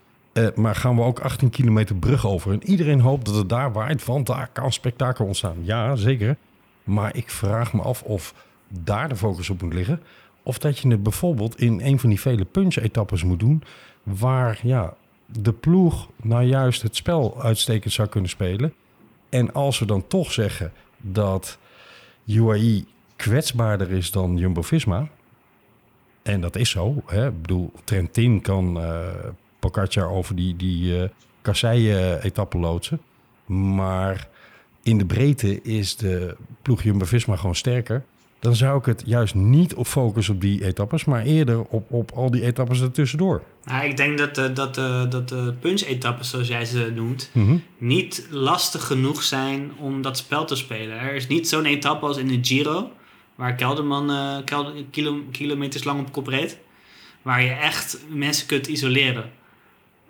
Maar 0.55 0.75
gaan 0.75 0.95
we 0.95 1.01
ook 1.01 1.19
18 1.19 1.49
kilometer 1.49 1.95
brug 1.95 2.27
over. 2.27 2.51
En 2.51 2.63
iedereen 2.63 2.99
hoopt 2.99 3.25
dat 3.25 3.35
het 3.35 3.49
daar 3.49 3.71
waait, 3.71 4.05
want 4.05 4.25
daar 4.27 4.49
kan 4.53 4.71
spektakel 4.71 5.25
ontstaan. 5.25 5.57
Ja, 5.61 5.95
zeker. 5.95 6.37
Maar 6.83 7.15
ik 7.15 7.29
vraag 7.29 7.73
me 7.73 7.81
af 7.81 8.03
of 8.03 8.33
daar 8.69 9.09
de 9.09 9.15
focus 9.15 9.49
op 9.49 9.61
moet 9.61 9.73
liggen. 9.73 10.01
Of 10.47 10.57
dat 10.57 10.79
je 10.79 10.87
het 10.89 11.03
bijvoorbeeld 11.03 11.59
in 11.59 11.81
een 11.81 11.99
van 11.99 12.09
die 12.09 12.19
vele 12.19 12.45
punch-etappes 12.45 13.23
moet 13.23 13.39
doen. 13.39 13.63
Waar 14.03 14.59
ja, 14.63 14.93
de 15.25 15.53
ploeg 15.53 16.09
nou 16.21 16.43
juist 16.43 16.81
het 16.81 16.95
spel 16.95 17.41
uitstekend 17.41 17.93
zou 17.93 18.07
kunnen 18.07 18.29
spelen. 18.29 18.73
En 19.29 19.53
als 19.53 19.79
we 19.79 19.85
dan 19.85 20.07
toch 20.07 20.31
zeggen 20.31 20.71
dat 20.97 21.57
UAE 22.25 22.83
kwetsbaarder 23.15 23.91
is 23.91 24.11
dan 24.11 24.37
Jumbo-Visma... 24.37 25.07
En 26.21 26.41
dat 26.41 26.55
is 26.55 26.69
zo. 26.69 27.03
Hè? 27.05 27.27
Ik 27.27 27.41
bedoel, 27.41 27.71
Trentin 27.83 28.41
kan 28.41 28.79
Pogacar 29.59 30.09
over 30.09 30.35
die, 30.35 30.55
die 30.55 31.01
eh 31.01 31.09
kasseien-etappe 31.41 32.57
loodsen. 32.57 33.01
Maar 33.45 34.27
in 34.83 34.97
de 34.97 35.05
breedte 35.05 35.61
is 35.61 35.95
de 35.95 36.35
ploeg 36.61 36.83
Jumbo-Visma 36.83 37.35
gewoon 37.35 37.55
sterker. 37.55 38.03
Dan 38.39 38.55
zou 38.55 38.79
ik 38.79 38.85
het 38.85 39.03
juist 39.05 39.35
niet 39.35 39.73
op 39.75 39.87
focussen 39.87 40.33
op 40.33 40.41
die 40.41 40.65
etappes... 40.65 41.05
maar 41.05 41.23
eerder 41.23 41.61
op, 41.63 41.91
op 41.91 42.11
al 42.11 42.31
die 42.31 42.41
etappes 42.43 42.81
ertussendoor. 42.81 43.43
Nou, 43.63 43.85
ik 43.85 43.97
denk 43.97 44.17
dat 44.17 44.35
de, 44.35 44.53
dat 44.53 44.75
de, 44.75 45.05
dat 45.09 45.29
de 45.29 45.53
punch-etappes, 45.59 46.29
zoals 46.29 46.47
jij 46.47 46.65
ze 46.65 46.91
noemt, 46.95 47.29
Mhm. 47.33 47.57
niet 47.77 48.27
lastig 48.29 48.83
genoeg 48.87 49.23
zijn 49.23 49.71
om 49.79 50.01
dat 50.01 50.17
spel 50.17 50.45
te 50.45 50.55
spelen. 50.55 50.99
Er 50.99 51.13
is 51.15 51.27
niet 51.27 51.47
zo'n 51.49 51.65
etappe 51.65 52.05
als 52.05 52.17
in 52.17 52.27
de 52.27 52.37
Giro, 52.41 52.91
waar 53.35 53.55
Kelderman 53.55 54.09
eh, 54.11 54.35
kelder, 54.45 54.73
kilo, 54.91 55.21
kilometers 55.31 55.83
lang 55.83 55.99
op 55.99 56.11
kop 56.11 56.27
reed, 56.27 56.57
waar 57.21 57.43
je 57.43 57.49
echt 57.51 57.99
mensen 58.09 58.47
kunt 58.47 58.67
isoleren. 58.67 59.31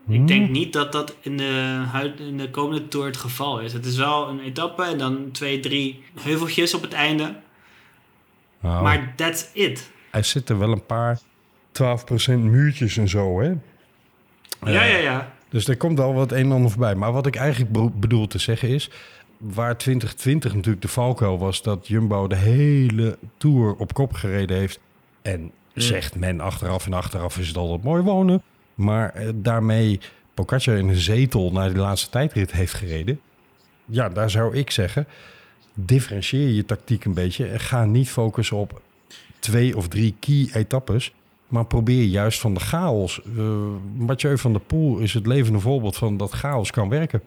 Ik 0.09 0.27
denk 0.27 0.49
niet 0.49 0.73
dat 0.73 0.91
dat 0.91 1.15
in 1.21 1.37
de, 1.37 1.81
huid- 1.91 2.19
in 2.19 2.37
de 2.37 2.49
komende 2.49 2.87
Tour 2.87 3.05
het 3.05 3.17
geval 3.17 3.59
is. 3.59 3.73
Het 3.73 3.85
is 3.85 3.95
wel 3.97 4.27
een 4.29 4.39
etappe 4.39 4.83
en 4.83 4.97
dan 4.97 5.29
twee, 5.31 5.59
drie 5.59 6.03
heuveltjes 6.21 6.73
op 6.73 6.81
het 6.81 6.93
einde. 6.93 7.35
Nou, 8.59 8.83
Maar 8.83 9.13
that's 9.15 9.49
it. 9.53 9.91
er 10.11 10.23
zitten 10.23 10.59
wel 10.59 10.71
een 10.71 10.85
paar 10.85 11.19
12% 12.29 12.33
muurtjes 12.33 12.97
en 12.97 13.07
zo, 13.09 13.41
hè? 13.41 13.47
Ja, 14.71 14.83
ja, 14.83 14.97
ja. 14.97 15.33
Dus 15.49 15.67
er 15.67 15.77
komt 15.77 15.97
wel 15.97 16.13
wat 16.13 16.31
een 16.31 16.37
en 16.37 16.51
ander 16.51 16.71
voorbij. 16.71 16.95
Maar 16.95 17.11
wat 17.11 17.25
ik 17.25 17.35
eigenlijk 17.35 17.99
bedoel 17.99 18.27
te 18.27 18.37
zeggen 18.39 18.69
is... 18.69 18.89
waar 19.37 19.77
2020 19.77 20.53
natuurlijk 20.53 20.81
de 20.81 20.87
valkuil 20.87 21.39
was... 21.39 21.61
dat 21.61 21.87
Jumbo 21.87 22.27
de 22.27 22.35
hele 22.35 23.17
Tour 23.37 23.75
op 23.75 23.93
kop 23.93 24.13
gereden 24.13 24.57
heeft. 24.57 24.79
En 25.21 25.51
zegt 25.73 26.15
men 26.15 26.39
achteraf 26.41 26.85
en 26.85 26.93
achteraf 26.93 27.37
is 27.37 27.47
het 27.47 27.57
altijd 27.57 27.83
mooi 27.83 28.01
wonen. 28.01 28.41
Maar 28.75 29.13
eh, 29.13 29.29
daarmee 29.35 29.99
Pogacar 30.33 30.77
in 30.77 30.87
een 30.89 30.95
zetel 30.95 31.51
naar 31.51 31.69
die 31.69 31.77
laatste 31.77 32.09
tijdrit 32.09 32.51
heeft 32.51 32.73
gereden. 32.73 33.19
Ja, 33.85 34.09
daar 34.09 34.29
zou 34.29 34.55
ik 34.57 34.71
zeggen... 34.71 35.07
differentieer 35.79 36.49
je 36.49 36.65
tactiek 36.65 37.05
een 37.05 37.13
beetje... 37.13 37.45
en 37.45 37.59
ga 37.59 37.85
niet 37.85 38.09
focussen 38.09 38.57
op 38.57 38.81
twee 39.39 39.77
of 39.77 39.87
drie 39.87 40.15
key 40.19 40.49
etappes... 40.53 41.13
Maar 41.47 41.65
probeer 41.65 42.03
juist 42.03 42.39
van 42.39 42.53
de 42.53 42.59
chaos. 42.59 43.21
eh 43.37 43.43
Mathieu 43.95 44.37
van 44.37 44.51
der 44.51 44.61
Poel 44.61 44.97
is 44.97 45.13
het 45.13 45.27
levende 45.27 45.59
voorbeeld 45.59 45.97
van 45.97 46.17
dat 46.17 46.31
chaos 46.31 46.71
kan 46.71 46.89
werken. 46.89 47.21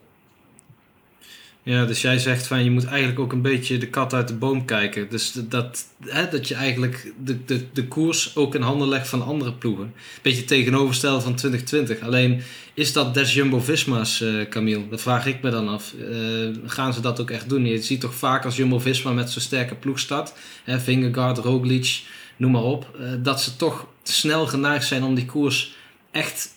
Ja, 1.62 1.84
dus 1.84 2.00
jij 2.00 2.18
zegt 2.18 2.46
van 2.46 2.64
je 2.64 2.70
moet 2.70 2.84
eigenlijk 2.84 3.18
ook 3.18 3.32
een 3.32 3.42
beetje 3.42 3.78
de 3.78 3.88
kat 3.88 4.14
uit 4.14 4.28
de 4.28 4.34
boom 4.34 4.64
kijken. 4.64 5.08
Dus 5.08 5.32
dat, 5.32 5.84
hè, 6.06 6.28
dat 6.28 6.48
je 6.48 6.54
eigenlijk 6.54 7.12
de, 7.24 7.44
de, 7.44 7.66
de 7.72 7.88
koers 7.88 8.36
ook 8.36 8.54
in 8.54 8.62
handen 8.62 8.88
legt 8.88 9.08
van 9.08 9.22
andere 9.24 9.52
ploegen. 9.52 9.92
Beetje 10.22 10.44
tegenoverstellen 10.44 11.22
van 11.22 11.34
2020. 11.34 12.00
Alleen 12.06 12.42
is 12.74 12.92
dat 12.92 13.14
des 13.14 13.34
Jumbo-Visma's, 13.34 14.20
eh 14.20 14.48
Camille? 14.48 14.88
Dat 14.88 15.00
vraag 15.00 15.26
ik 15.26 15.42
me 15.42 15.50
dan 15.50 15.68
af. 15.68 15.94
Eh, 16.10 16.48
gaan 16.66 16.92
ze 16.92 17.00
dat 17.00 17.20
ook 17.20 17.30
echt 17.30 17.48
doen? 17.48 17.66
Je 17.66 17.82
ziet 17.82 18.00
toch 18.00 18.14
vaak 18.14 18.44
als 18.44 18.56
Jumbo-Visma 18.56 19.12
met 19.12 19.30
zo'n 19.30 19.42
sterke 19.42 19.74
ploeg 19.74 19.98
start. 19.98 20.32
Hè, 20.64 20.80
Vingegaard, 20.80 21.38
Roglic, 21.38 22.02
noem 22.36 22.50
maar 22.50 22.62
op. 22.62 22.96
eh, 23.00 23.06
dat 23.22 23.42
ze 23.42 23.56
toch 23.56 23.86
snel 24.02 24.46
geneigd 24.46 24.86
zijn 24.86 25.02
om 25.02 25.14
die 25.14 25.26
koers 25.26 25.74
echt 26.10 26.48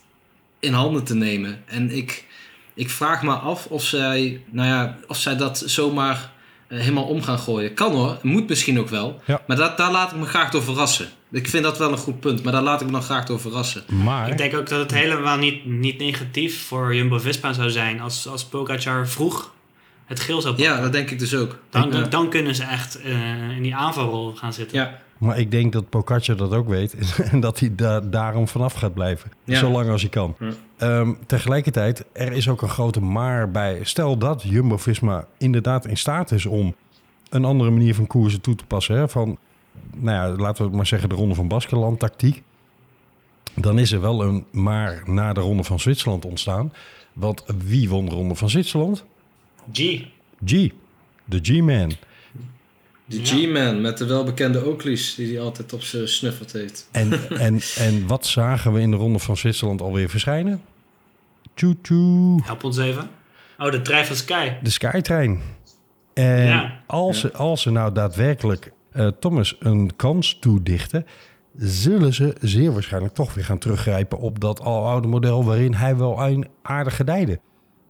in 0.60 0.74
handen 0.74 1.04
te 1.04 1.16
nemen. 1.16 1.64
En 1.66 1.92
ik, 1.92 2.26
ik 2.74 2.90
vraag 2.90 3.24
me 3.24 3.32
af 3.34 3.66
of 3.66 3.84
zij, 3.84 4.42
nou 4.50 4.68
ja, 4.68 4.98
of 5.08 5.18
zij 5.18 5.36
dat 5.36 5.64
zomaar 5.66 6.32
eh, 6.68 6.80
helemaal 6.80 7.04
om 7.04 7.22
gaan 7.22 7.40
gooien. 7.40 7.74
Kan 7.74 7.92
hoor, 7.92 8.18
moet 8.22 8.50
misschien 8.50 8.80
ook 8.80 8.90
wel. 8.90 9.22
Ja. 9.26 9.42
Maar 9.48 9.58
dat, 9.58 9.78
daar 9.78 9.92
laat 9.92 10.12
ik 10.12 10.18
me 10.18 10.26
graag 10.26 10.50
door 10.50 10.64
verrassen. 10.64 11.08
Ik 11.32 11.48
vind 11.48 11.64
dat 11.64 11.78
wel 11.78 11.92
een 11.92 11.98
goed 11.98 12.20
punt, 12.20 12.44
maar 12.44 12.54
daar 12.54 12.62
laat 12.62 12.82
ik 12.82 12.86
me 12.88 12.94
dan 12.94 13.02
graag 13.04 13.26
door 13.26 13.40
verrassen. 13.40 13.84
Maar 13.88 14.30
Ik 14.30 14.38
denk 14.38 14.56
ook 14.56 14.70
dat 14.70 14.80
het 14.80 14.92
helemaal 14.94 15.38
niet, 15.38 15.66
niet 15.66 15.98
negatief 16.00 16.64
voor 16.68 16.96
Jumbo-Visma 16.96 17.54
zou 17.54 17.70
zijn 17.70 18.02
als, 18.02 18.28
als 18.28 18.46
Pogacar 18.46 19.08
vroeg 19.08 19.52
het 20.06 20.20
geel 20.20 20.42
zou 20.42 20.56
pakken. 20.56 20.74
Ja, 20.74 20.82
dat 20.82 20.92
denk 20.92 21.10
ik 21.12 21.20
dus 21.20 21.36
ook. 21.36 21.58
Dan, 21.70 21.92
Ja. 21.92 22.02
dan 22.02 22.30
kunnen 22.30 22.56
ze 22.56 22.64
echt 22.64 23.02
eh, 23.02 23.50
in 23.56 23.62
die 23.64 23.76
aanvalrol 23.76 24.34
gaan 24.36 24.54
zitten. 24.54 24.78
Ja, 24.78 25.00
Maar 25.18 25.40
ik 25.40 25.52
denk 25.52 25.74
dat 25.74 25.90
Pogacar 25.90 26.36
dat 26.36 26.54
ook 26.54 26.68
weet 26.68 26.96
en 27.32 27.40
dat 27.40 27.60
hij 27.60 27.76
da 27.76 28.00
daarom 28.00 28.48
vanaf 28.48 28.74
gaat 28.74 28.94
blijven. 28.94 29.32
Ja. 29.44 29.60
Zolang 29.60 29.90
als 29.90 30.02
hij 30.02 30.10
kan. 30.10 30.36
Ja. 30.40 30.52
Ehm, 30.78 31.14
tegelijkertijd, 31.26 32.06
er 32.12 32.32
is 32.32 32.50
ook 32.50 32.62
een 32.62 32.70
grote 32.70 33.02
maar 33.02 33.52
bij. 33.52 33.80
Stel 33.84 34.18
dat 34.18 34.44
Jumbo-Visma 34.44 35.28
inderdaad 35.38 35.86
in 35.86 35.98
staat 35.98 36.32
is 36.32 36.46
om 36.46 36.76
een 37.30 37.46
andere 37.46 37.70
manier 37.70 37.96
van 37.96 38.08
koersen 38.08 38.42
toe 38.42 38.56
te 38.56 38.66
passen. 38.66 38.96
Hè? 38.96 39.10
Van, 39.10 39.38
nou 39.96 40.32
ja, 40.32 40.42
laten 40.42 40.58
we 40.58 40.68
het 40.68 40.78
maar 40.78 40.86
zeggen 40.86 41.10
de 41.10 41.16
Ronde 41.16 41.36
van 41.36 41.48
Baskeland 41.48 42.00
tactiek. 42.00 42.44
Dan 43.56 43.80
is 43.80 43.92
er 43.92 44.02
wel 44.02 44.24
een 44.24 44.46
maar 44.52 45.04
na 45.06 45.34
de 45.34 45.42
Ronde 45.42 45.64
van 45.64 45.80
Zwitserland 45.80 46.26
ontstaan. 46.26 46.74
Want 47.14 47.44
wie 47.66 47.90
won 47.90 48.06
de 48.06 48.16
Ronde 48.16 48.36
van 48.36 48.50
Zwitserland? 48.50 49.06
G. 49.74 49.80
G. 50.46 50.70
De 51.26 51.40
G-Man. 51.42 51.92
De 53.14 53.38
Ja. 53.38 53.48
G-Man 53.48 53.82
met 53.82 53.98
de 53.98 54.06
welbekende 54.06 54.66
Oakleys 54.66 55.16
die 55.16 55.34
hij 55.36 55.44
altijd 55.44 55.74
op 55.74 55.82
zijn 55.82 56.08
snuffert 56.08 56.52
heeft. 56.52 56.88
En, 56.92 57.12
en, 57.40 57.60
en 57.78 58.08
wat 58.08 58.26
zagen 58.26 58.74
we 58.74 58.80
in 58.80 58.92
de 58.92 58.98
Ronde 58.98 59.20
van 59.20 59.38
Zwitserland 59.38 59.82
alweer 59.82 60.10
verschijnen? 60.10 60.62
Tjoe 61.54 61.76
tjoe. 61.82 62.42
Help 62.44 62.64
ons 62.64 62.78
even. 62.78 63.10
Oh, 63.58 63.72
de 63.72 63.82
trein 63.82 64.06
van 64.06 64.16
Sky. 64.16 64.52
De 64.62 64.70
Skytrain. 64.70 65.40
En 66.14 66.46
Ja. 66.46 66.80
als, 66.88 67.20
Ze, 67.20 67.34
als 67.34 67.62
ze 67.62 67.72
nou 67.72 67.94
daadwerkelijk 67.94 68.72
eh, 68.92 69.08
Thomas 69.20 69.56
een 69.60 69.96
kans 69.96 70.38
toedichten... 70.40 71.06
zullen 71.58 72.14
ze 72.14 72.36
zeer 72.42 72.74
waarschijnlijk 72.74 73.14
toch 73.14 73.34
weer 73.34 73.46
gaan 73.46 73.58
teruggrijpen... 73.58 74.18
op 74.20 74.40
dat 74.40 74.62
aloude 74.62 75.08
model 75.08 75.46
waarin 75.46 75.74
hij 75.74 75.98
wel 75.98 76.22
een 76.28 76.48
aardig 76.62 76.96
gedijde. 76.96 77.40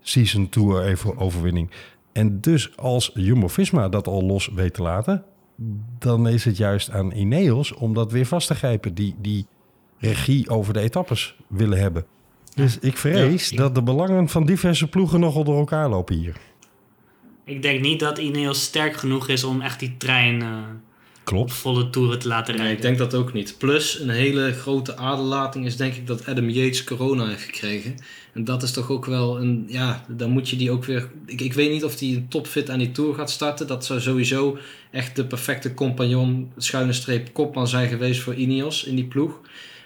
Season 0.02 0.50
Tour 0.50 0.86
even 0.86 1.18
overwinning. 1.18 1.70
En 2.14 2.42
dus 2.42 2.78
als 2.78 3.12
Jumbo-Visma 3.14 3.90
dat 3.90 4.08
al 4.08 4.24
los 4.24 4.50
weet 4.56 4.74
te 4.74 4.82
laten... 4.82 5.24
dan 6.00 6.28
is 6.28 6.46
het 6.46 6.58
juist 6.58 6.90
aan 6.92 7.12
Ineos 7.12 7.74
om 7.74 7.94
dat 7.94 8.12
weer 8.12 8.26
vast 8.26 8.48
te 8.48 8.56
grijpen. 8.56 8.94
Die, 8.94 9.16
die 9.22 9.46
regie 9.98 10.50
over 10.50 10.74
de 10.74 10.80
etappes 10.80 11.36
willen 11.48 11.78
hebben. 11.80 12.06
Dus 12.56 12.80
ik 12.80 12.98
vrees 12.98 13.50
Ja. 13.50 13.58
dat 13.58 13.76
de 13.76 13.84
belangen 13.84 14.30
van 14.30 14.46
diverse 14.46 14.88
ploegen 14.88 15.20
nogal 15.20 15.44
door 15.44 15.58
elkaar 15.58 15.90
lopen 15.90 16.16
hier. 16.16 16.36
Ik 17.46 17.62
denk 17.62 17.82
niet 17.82 18.00
dat 18.00 18.18
Ineos 18.18 18.64
sterk 18.64 18.96
genoeg 18.96 19.28
is 19.28 19.44
om 19.44 19.62
echt 19.62 19.80
die 19.80 19.98
trein 19.98 20.42
eh, 20.42 20.48
op 20.48 21.24
Klopt. 21.24 21.54
volle 21.54 21.90
toeren 21.90 22.20
te 22.20 22.28
laten 22.28 22.54
Nee, 22.54 22.62
rijden. 22.64 22.76
ik 22.78 22.82
denk 22.82 22.98
dat 22.98 23.16
ook 23.22 23.34
niet. 23.34 23.56
Plus, 23.58 24.00
een 24.00 24.10
hele 24.10 24.52
grote 24.54 24.98
aderlating 24.98 25.66
is 25.66 25.78
denk 25.78 25.94
ik 25.94 26.08
dat 26.08 26.26
Adam 26.26 26.50
Yates 26.50 26.84
corona 26.84 27.28
heeft 27.28 27.44
gekregen. 27.44 27.96
En 28.34 28.44
dat 28.44 28.64
is 28.64 28.72
toch 28.72 28.90
ook 28.90 29.06
wel 29.06 29.40
een... 29.42 29.66
Ja, 29.68 30.06
dan 30.08 30.30
moet 30.30 30.50
je 30.50 30.56
die 30.56 30.72
ook 30.72 30.86
weer... 30.86 31.10
Ik, 31.26 31.42
ik 31.42 31.54
weet 31.54 31.72
niet 31.72 31.84
of 31.84 32.00
hij 32.00 32.10
een 32.10 32.28
topfit 32.28 32.70
aan 32.70 32.80
die 32.80 32.92
Tour 32.92 33.16
gaat 33.16 33.30
starten. 33.32 33.68
Dat 33.68 33.86
zou 33.86 34.00
sowieso 34.02 34.58
echt 34.92 35.16
de 35.16 35.26
perfecte 35.26 35.74
compagnon, 35.74 36.52
schuine 36.58 36.94
streep, 36.94 37.34
kopman 37.34 37.68
zijn 37.68 37.90
geweest 37.90 38.22
voor 38.22 38.34
Ineos 38.36 38.84
in 38.84 38.96
die 38.96 39.06
ploeg. 39.06 39.40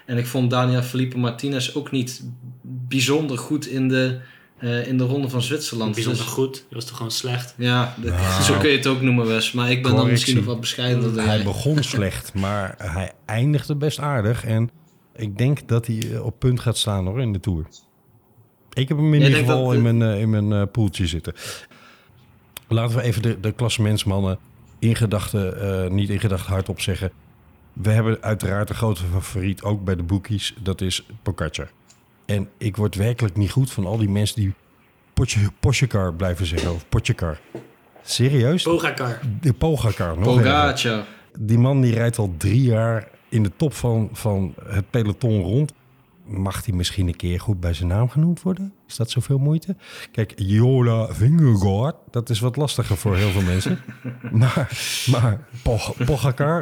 En 0.05 0.17
ik 0.17 0.25
vond 0.25 0.49
Daniel 0.49 0.81
Felipe 0.81 1.17
Martinez 1.17 1.75
ook 1.75 1.91
niet 1.91 2.23
bijzonder 2.61 3.37
goed 3.37 3.67
in 3.67 3.87
de, 3.87 4.19
eh, 4.57 4.87
in 4.87 4.97
de 4.97 5.03
ronde 5.03 5.29
van 5.29 5.41
Zwitserland. 5.41 5.93
Bijzonder 5.93 6.23
Dus- 6.23 6.31
goed. 6.33 6.53
Dat 6.53 6.63
was 6.69 6.85
toch 6.85 6.95
gewoon 6.97 7.11
slecht. 7.11 7.53
Ja, 7.57 7.95
de- 8.01 8.09
Nou. 8.09 8.43
zo 8.43 8.57
kun 8.57 8.69
je 8.69 8.77
het 8.77 8.87
ook 8.87 9.01
noemen, 9.01 9.27
Wes. 9.27 9.51
Maar 9.51 9.71
ik 9.71 9.83
ben 9.83 9.95
dan 9.95 10.09
misschien 10.09 10.35
nog 10.35 10.45
wat 10.45 10.59
bescheidener 10.59 11.25
Hij 11.25 11.43
begon 11.43 11.83
slecht, 11.93 12.33
maar 12.33 12.75
hij 12.77 13.11
eindigde 13.25 13.75
best 13.75 13.99
aardig. 13.99 14.45
En 14.45 14.69
ik 15.15 15.37
denk 15.37 15.67
dat 15.67 15.87
hij 15.87 16.19
op 16.19 16.39
punt 16.39 16.59
gaat 16.59 16.77
staan 16.77 17.05
hoor 17.05 17.21
in 17.21 17.33
de 17.33 17.39
Tour. 17.39 17.65
Ik 18.77 18.87
heb 18.87 18.97
hem 18.97 19.13
in 19.13 19.21
ieder 19.21 19.37
geval 19.39 19.65
dat- 19.65 19.73
in 19.73 19.81
mijn, 19.81 20.01
eh, 20.01 20.21
in 20.21 20.29
mijn 20.29 20.51
eh, 20.53 20.61
poeltje 20.71 21.07
zitten. 21.07 21.33
Laten 22.67 22.95
we 22.97 23.01
even 23.03 23.21
de, 23.21 23.39
de 23.39 23.51
klassementsmannen 23.51 24.37
in 24.79 24.95
gedachten, 24.95 25.61
eh, 25.83 25.89
niet 25.91 26.09
in 26.09 26.19
gedachten 26.19 26.51
hardop 26.51 26.81
zeggen. 26.81 27.11
We 27.73 27.89
hebben 27.91 28.17
uiteraard 28.21 28.69
een 28.69 28.75
grote 28.75 29.01
favoriet, 29.13 29.61
ook 29.63 29.83
bij 29.83 29.95
de 29.95 30.03
bookies. 30.03 30.53
Dat 30.63 30.81
is 30.81 31.05
Pogacar. 31.23 31.69
En 32.25 32.49
ik 32.57 32.75
word 32.77 32.95
werkelijk 32.95 33.35
niet 33.37 33.51
goed 33.51 33.71
van 33.71 33.85
al 33.85 33.97
die 33.97 34.09
mensen 34.09 34.35
die 34.41 34.53
Pogacar 35.59 36.13
blijven 36.13 36.45
zeggen. 36.45 36.71
Of 36.73 36.89
Pogacar. 36.89 37.39
Serieus? 38.03 38.63
Pogacar. 38.63 39.19
De 39.41 39.53
Pogacar. 39.53 40.17
Nog 40.19 40.37
erger. 40.37 40.43
Pogacar. 40.43 41.05
Die 41.39 41.57
man 41.57 41.81
die 41.81 41.93
rijdt 41.93 42.17
al 42.17 42.33
drie 42.37 42.61
jaar 42.61 43.07
in 43.29 43.43
de 43.43 43.51
top 43.55 43.73
van, 43.73 44.09
van 44.13 44.53
het 44.65 44.89
peloton 44.89 45.41
rond. 45.41 45.73
Mag 46.27 46.65
hij 46.65 46.73
misschien 46.75 47.07
een 47.07 47.15
keer 47.15 47.39
goed 47.39 47.59
bij 47.59 47.73
zijn 47.73 47.87
naam 47.89 48.09
genoemd 48.09 48.41
worden? 48.41 48.73
Is 48.87 48.95
dat 48.95 49.09
zoveel 49.09 49.37
moeite? 49.37 49.75
Kijk, 50.11 50.33
Jola 50.35 51.13
Vingegaard, 51.13 51.95
dat 52.11 52.29
is 52.29 52.39
wat 52.39 52.55
lastiger 52.55 52.97
voor 52.97 53.15
heel 53.15 53.29
veel 53.29 53.41
mensen. 53.41 53.79
maar 54.31 54.69
maar 55.11 55.47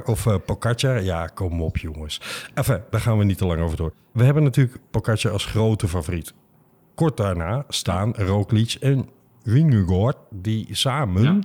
of 0.05 0.27
Pogacar, 0.45 1.03
ja, 1.03 1.27
kom 1.27 1.61
op 1.61 1.77
jongens. 1.77 2.21
Enfin, 2.53 2.79
daar 2.89 3.01
gaan 3.01 3.17
we 3.17 3.23
niet 3.23 3.37
te 3.37 3.45
lang 3.45 3.61
over 3.61 3.77
door. 3.77 3.93
We 4.11 4.23
hebben 4.23 4.43
natuurlijk 4.43 4.79
Pogacar 4.91 5.31
als 5.31 5.45
grote 5.45 5.87
favoriet. 5.87 6.33
Kort 6.95 7.17
daarna 7.17 7.63
staan 7.67 8.13
Roglic 8.13 8.73
en 8.79 9.09
Vingegaard, 9.43 10.17
die 10.31 10.67
samen 10.71 11.23
Ja. 11.23 11.39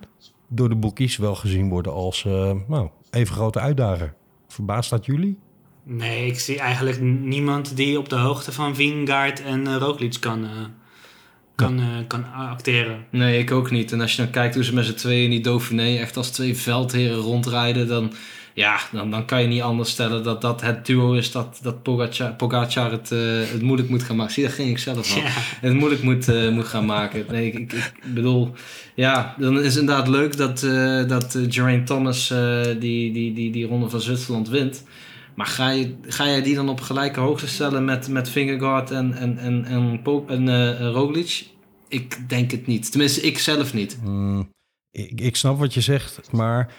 door 0.49 0.69
de 0.69 0.77
boekies 0.77 1.17
wel 1.17 1.35
gezien 1.35 1.69
worden 1.69 1.93
als 1.93 2.25
eh, 2.25 2.53
nou, 2.69 2.89
even 3.11 3.35
grote 3.35 3.61
uitdager. 3.61 4.15
Verbaast 4.49 4.91
dat 4.91 5.07
jullie? 5.07 5.39
Nee, 5.83 6.27
ik 6.27 6.39
zie 6.39 6.59
eigenlijk 6.59 7.01
niemand 7.01 7.77
die 7.77 7.99
op 7.99 8.09
de 8.09 8.17
hoogte 8.17 8.53
van 8.53 8.75
Vingegaard 8.75 9.43
en 9.43 9.61
uh, 9.67 9.77
Roglic 9.77 10.17
kan, 10.21 10.45
eh, 10.45 10.51
kan, 11.55 11.79
eh, 11.79 11.87
kan 12.07 12.33
acteren. 12.33 13.05
Nee, 13.11 13.39
ik 13.39 13.51
ook 13.51 13.71
niet. 13.71 13.93
En 13.93 14.01
als 14.01 14.17
je 14.17 14.23
dan 14.23 14.31
kijkt 14.31 14.55
hoe 14.55 14.65
ze 14.65 14.75
met 14.75 14.85
z'n 14.85 14.95
tweeën 14.95 15.25
in 15.25 15.31
die 15.31 15.41
Dauphiné 15.41 15.97
echt 15.97 16.17
als 16.17 16.31
twee 16.31 16.57
veldheren 16.57 17.17
rondrijden, 17.17 17.89
dan, 17.89 18.13
ja, 18.55 18.81
dan, 18.93 19.11
dan 19.11 19.25
kan 19.25 19.43
je 19.43 19.49
niet 19.49 19.63
anders 19.63 19.91
stellen 19.91 20.23
dat 20.23 20.41
dat 20.41 20.61
het 20.61 20.87
duo 20.87 21.13
is 21.13 21.33
dat, 21.33 21.59
dat 21.63 21.83
Pogacar, 21.83 22.35
Pogacar 22.35 22.91
het, 22.91 23.09
het 23.53 23.63
moeilijk 23.63 23.89
moet 23.89 24.03
gaan 24.03 24.17
maken. 24.17 24.33
Zie, 24.33 24.43
daar 24.43 24.53
ging 24.53 24.69
ik 24.69 24.79
zelf. 24.79 25.15
Ja. 25.15 25.23
Het 25.61 25.75
moeilijk 25.75 26.03
moet, 26.03 26.51
moet 26.51 26.67
gaan 26.67 26.87
maken. 26.87 27.25
Nee, 27.31 27.47
ik, 27.47 27.59
ik, 27.59 27.73
ik 27.73 28.15
bedoel, 28.15 28.53
ja, 28.95 29.35
dan 29.39 29.59
is 29.59 29.75
het 29.75 29.81
inderdaad 29.81 30.09
leuk 30.09 30.37
dat, 30.37 30.63
eh 30.63 31.09
dat 31.09 31.39
Geraint 31.49 31.87
Thomas 31.87 32.29
die, 32.79 33.13
die, 33.13 33.33
die, 33.33 33.51
die 33.51 33.67
ronde 33.67 33.89
van 33.89 34.01
Zwitserland 34.01 34.49
wint. 34.49 34.85
Maar 35.35 35.47
ga, 35.47 35.71
je, 35.71 35.97
ga 36.03 36.27
jij 36.27 36.43
die 36.43 36.55
dan 36.55 36.69
op 36.69 36.81
gelijke 36.81 37.21
hoogte 37.21 37.49
stellen 37.49 37.85
met, 37.85 38.09
met 38.09 38.29
Vingegaard 38.29 38.91
en, 38.91 39.15
en, 39.15 39.39
en, 39.39 39.65
en, 39.65 40.03
en 40.27 40.49
eh, 40.49 40.91
Roglic? 40.91 41.49
Ik 41.89 42.29
denk 42.29 42.51
het 42.51 42.67
niet. 42.67 42.91
Tenminste, 42.91 43.21
ik 43.21 43.39
zelf 43.39 43.75
niet. 43.75 43.99
Hmm, 44.03 44.49
ik, 44.91 45.21
ik 45.21 45.37
snap 45.37 45.59
wat 45.59 45.75
je 45.75 45.81
zegt, 45.81 46.33
maar 46.33 46.75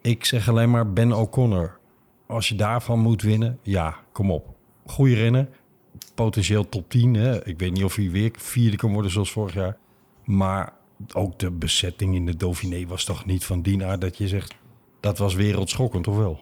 ik 0.00 0.24
zeg 0.24 0.48
alleen 0.48 0.70
maar 0.70 0.92
Ben 0.92 1.12
O'Connor. 1.12 1.78
Als 2.26 2.48
je 2.48 2.54
daarvan 2.54 2.98
moet 2.98 3.22
winnen, 3.22 3.58
ja, 3.62 3.96
kom 4.12 4.30
op. 4.30 4.54
Goeie 4.86 5.14
renner, 5.14 5.48
potentieel 6.14 6.68
top 6.68 6.90
10. 6.90 7.14
Hè. 7.14 7.46
Ik 7.46 7.58
weet 7.58 7.72
niet 7.72 7.84
of 7.84 7.94
hij 7.94 8.10
weer 8.10 8.30
vierde 8.36 8.76
kan 8.76 8.92
worden 8.92 9.10
zoals 9.10 9.30
vorig 9.30 9.54
jaar. 9.54 9.76
Maar 10.24 10.72
ook 11.12 11.38
de 11.38 11.50
bezetting 11.50 12.14
in 12.14 12.26
de 12.26 12.36
Dauphiné 12.36 12.86
was 12.86 13.04
toch 13.04 13.24
niet 13.24 13.44
van 13.44 13.62
die 13.62 13.84
aard 13.84 14.00
dat 14.00 14.18
je 14.18 14.28
zegt... 14.28 14.54
dat 15.00 15.18
was 15.18 15.34
wereldschokkend, 15.34 16.08
of 16.08 16.16
wel? 16.16 16.40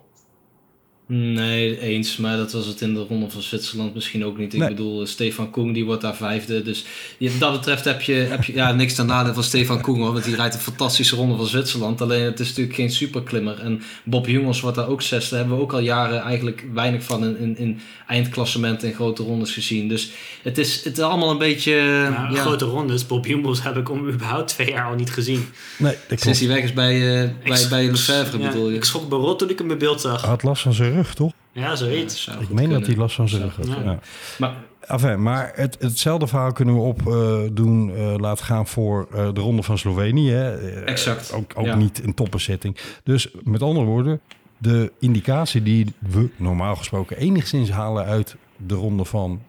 Nee, 1.14 1.80
eens. 1.80 2.16
Maar 2.16 2.36
dat 2.36 2.52
was 2.52 2.66
het 2.66 2.80
in 2.80 2.94
de 2.94 3.00
ronde 3.08 3.30
van 3.30 3.42
Zwitserland 3.42 3.94
misschien 3.94 4.24
ook 4.24 4.38
niet. 4.38 4.52
Ik 4.54 4.58
Nee. 4.60 4.68
bedoel, 4.68 5.00
eh, 5.02 5.06
Stefan 5.06 5.50
Koen 5.50 5.72
die 5.72 5.84
wordt 5.84 6.02
daar 6.02 6.16
vijfde. 6.16 6.62
Dus 6.62 6.84
je- 7.18 7.30
wat 7.30 7.40
dat 7.40 7.52
betreft 7.52 7.84
heb 7.84 8.02
je, 8.02 8.12
heb 8.14 8.44
je 8.44 8.54
ja, 8.54 8.72
niks 8.72 8.94
ten 8.94 9.06
nadele 9.06 9.34
van 9.34 9.42
Stefan 9.42 9.80
Koen 9.80 10.00
hoor. 10.00 10.12
Want 10.12 10.24
die 10.24 10.34
rijdt 10.36 10.54
een 10.54 10.60
fantastische 10.60 11.16
ronde 11.16 11.36
van 11.36 11.46
Zwitserland. 11.46 12.00
Alleen 12.00 12.24
het 12.24 12.40
is 12.40 12.48
natuurlijk 12.48 12.76
geen 12.76 12.90
superklimmer. 12.90 13.58
En 13.60 13.82
Bob 14.04 14.26
Jungels 14.26 14.60
wordt 14.60 14.76
daar 14.76 14.88
ook 14.88 15.02
zesde. 15.02 15.30
Daar 15.30 15.38
hebben 15.38 15.56
we 15.56 15.62
ook 15.62 15.72
al 15.72 15.80
jaren 15.80 16.20
eigenlijk 16.20 16.64
weinig 16.74 17.02
van 17.02 17.24
in, 17.24 17.38
in, 17.38 17.58
in 17.58 17.80
eindklassementen 18.06 18.88
en 18.88 18.94
grote 18.94 19.22
rondes 19.22 19.52
gezien. 19.52 19.88
Dus 19.88 20.10
het 20.42 20.58
is, 20.58 20.84
het 20.84 20.98
is 20.98 21.04
allemaal 21.04 21.30
een 21.30 21.38
beetje... 21.38 21.74
Nou, 22.10 22.34
ja, 22.34 22.40
Grote 22.40 22.64
rondes, 22.64 23.06
Bob 23.06 23.26
Jungels 23.26 23.62
heb 23.62 23.76
ik 23.76 23.90
om 23.90 24.08
überhaupt 24.08 24.48
twee 24.48 24.68
jaar 24.70 24.84
al 24.86 24.94
niet 24.94 25.10
gezien. 25.10 25.44
Nee, 25.78 25.94
dat 26.08 26.20
Sinds 26.20 26.38
hij 26.38 26.48
weg 26.48 26.62
is 26.62 26.72
bij, 26.72 26.92
eh, 26.92 27.22
Ik 27.22 27.32
bij, 27.44 27.66
bij 27.70 27.86
Lefebvre 27.90 28.38
ja, 28.38 28.48
bedoel 28.48 28.68
je? 28.70 28.76
Ik 28.76 28.84
schrok 28.84 29.08
berot 29.08 29.38
toen 29.38 29.50
ik 29.50 29.58
hem 29.58 29.70
in 29.70 29.78
beeld 29.78 30.00
zag. 30.00 30.20
Hij 30.20 30.30
had 30.30 30.42
last 30.42 30.62
van 30.62 30.72
zijn 30.74 30.92
rug, 30.92 31.01
toch? 31.10 31.32
Ja, 31.52 31.76
zoiets. 31.76 32.30
Ik 32.40 32.48
meen 32.48 32.70
dat 32.70 32.86
hij 32.86 32.96
last 32.96 33.14
van 33.14 33.28
zijn 33.28 33.42
rug 33.42 33.56
had. 33.56 33.66
Ja. 33.66 33.98
Maar 34.38 34.54
Enfin, 34.86 35.22
maar 35.22 35.52
het, 35.54 35.76
hetzelfde 35.80 36.26
verhaal 36.26 36.52
kunnen 36.52 36.74
we 36.74 36.80
op 36.80 37.06
eh, 37.06 37.40
doen 37.52 37.94
eh, 37.94 38.14
laten 38.16 38.44
gaan 38.44 38.66
voor 38.66 39.08
eh, 39.12 39.28
de 39.32 39.40
ronde 39.40 39.62
van 39.62 39.78
Slovenië. 39.78 40.30
Hè. 40.30 40.58
Eh, 40.58 40.90
Exact, 40.90 41.32
Ook, 41.32 41.52
ook 41.54 41.66
ja. 41.66 41.74
niet 41.74 42.04
een 42.04 42.14
toppensetting. 42.14 42.76
Dus 43.02 43.28
met 43.42 43.62
andere 43.62 43.86
woorden, 43.86 44.20
de 44.58 44.92
indicatie 44.98 45.62
die 45.62 45.86
we 45.98 46.30
normaal 46.36 46.76
gesproken 46.76 47.16
enigszins 47.16 47.70
halen 47.70 48.04
uit 48.04 48.36
de 48.56 48.74
ronde 48.74 49.04
van 49.04 49.42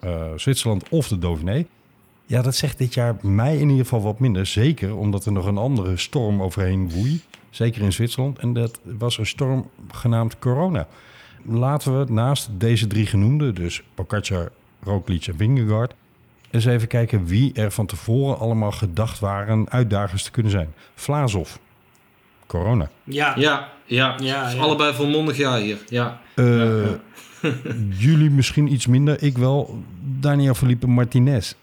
eh, 0.00 0.24
Zwitserland 0.36 0.88
of 0.88 1.08
de 1.08 1.18
Dauphiné. 1.18 1.64
Ja, 2.26 2.42
dat 2.42 2.54
zegt 2.54 2.78
dit 2.78 2.94
jaar 2.94 3.16
mij 3.20 3.54
in 3.56 3.68
ieder 3.68 3.84
geval 3.84 4.02
wat 4.02 4.18
minder. 4.18 4.46
Zeker 4.46 4.96
omdat 4.96 5.26
er 5.26 5.32
nog 5.32 5.46
een 5.46 5.58
andere 5.58 5.96
storm 5.96 6.42
overheen 6.42 6.90
woei. 6.90 7.20
Zeker 7.50 7.82
in 7.82 7.92
Zwitserland. 7.92 8.38
En 8.38 8.52
dat 8.52 8.80
was 8.82 9.18
een 9.18 9.26
storm 9.26 9.70
genaamd 9.92 10.38
corona. 10.38 10.86
Laten 11.44 11.98
we 11.98 12.12
naast 12.12 12.48
deze 12.52 12.86
drie 12.86 13.06
genoemde, 13.06 13.52
dus 13.52 13.82
Pogacar, 13.94 14.50
Roglic 14.82 15.26
en 15.26 15.36
Vingegaard... 15.36 15.94
eens 16.50 16.64
even 16.64 16.88
kijken 16.88 17.24
wie 17.26 17.52
er 17.54 17.70
van 17.70 17.86
tevoren 17.86 18.38
allemaal 18.38 18.72
gedacht 18.72 19.18
waren 19.18 19.70
uitdagers 19.70 20.22
te 20.22 20.30
kunnen 20.30 20.52
zijn. 20.52 20.74
Vlaasov, 20.94 21.56
corona. 22.46 22.90
Ja, 23.04 23.32
ja, 23.36 23.68
ja, 23.84 24.16
Ja, 24.18 24.50
ja. 24.50 24.60
allebei 24.60 24.94
volmondig 24.94 25.36
ja 25.36 25.58
hier. 25.58 25.78
Ja. 25.88 26.20
Eh, 26.34 26.82
Ja, 26.82 26.98
jullie 27.88 28.30
misschien 28.30 28.72
iets 28.72 28.86
minder, 28.86 29.22
ik 29.22 29.38
wel. 29.38 29.82
Daniel 30.02 30.54
Felipe 30.54 30.86
Martinez. 30.86 31.54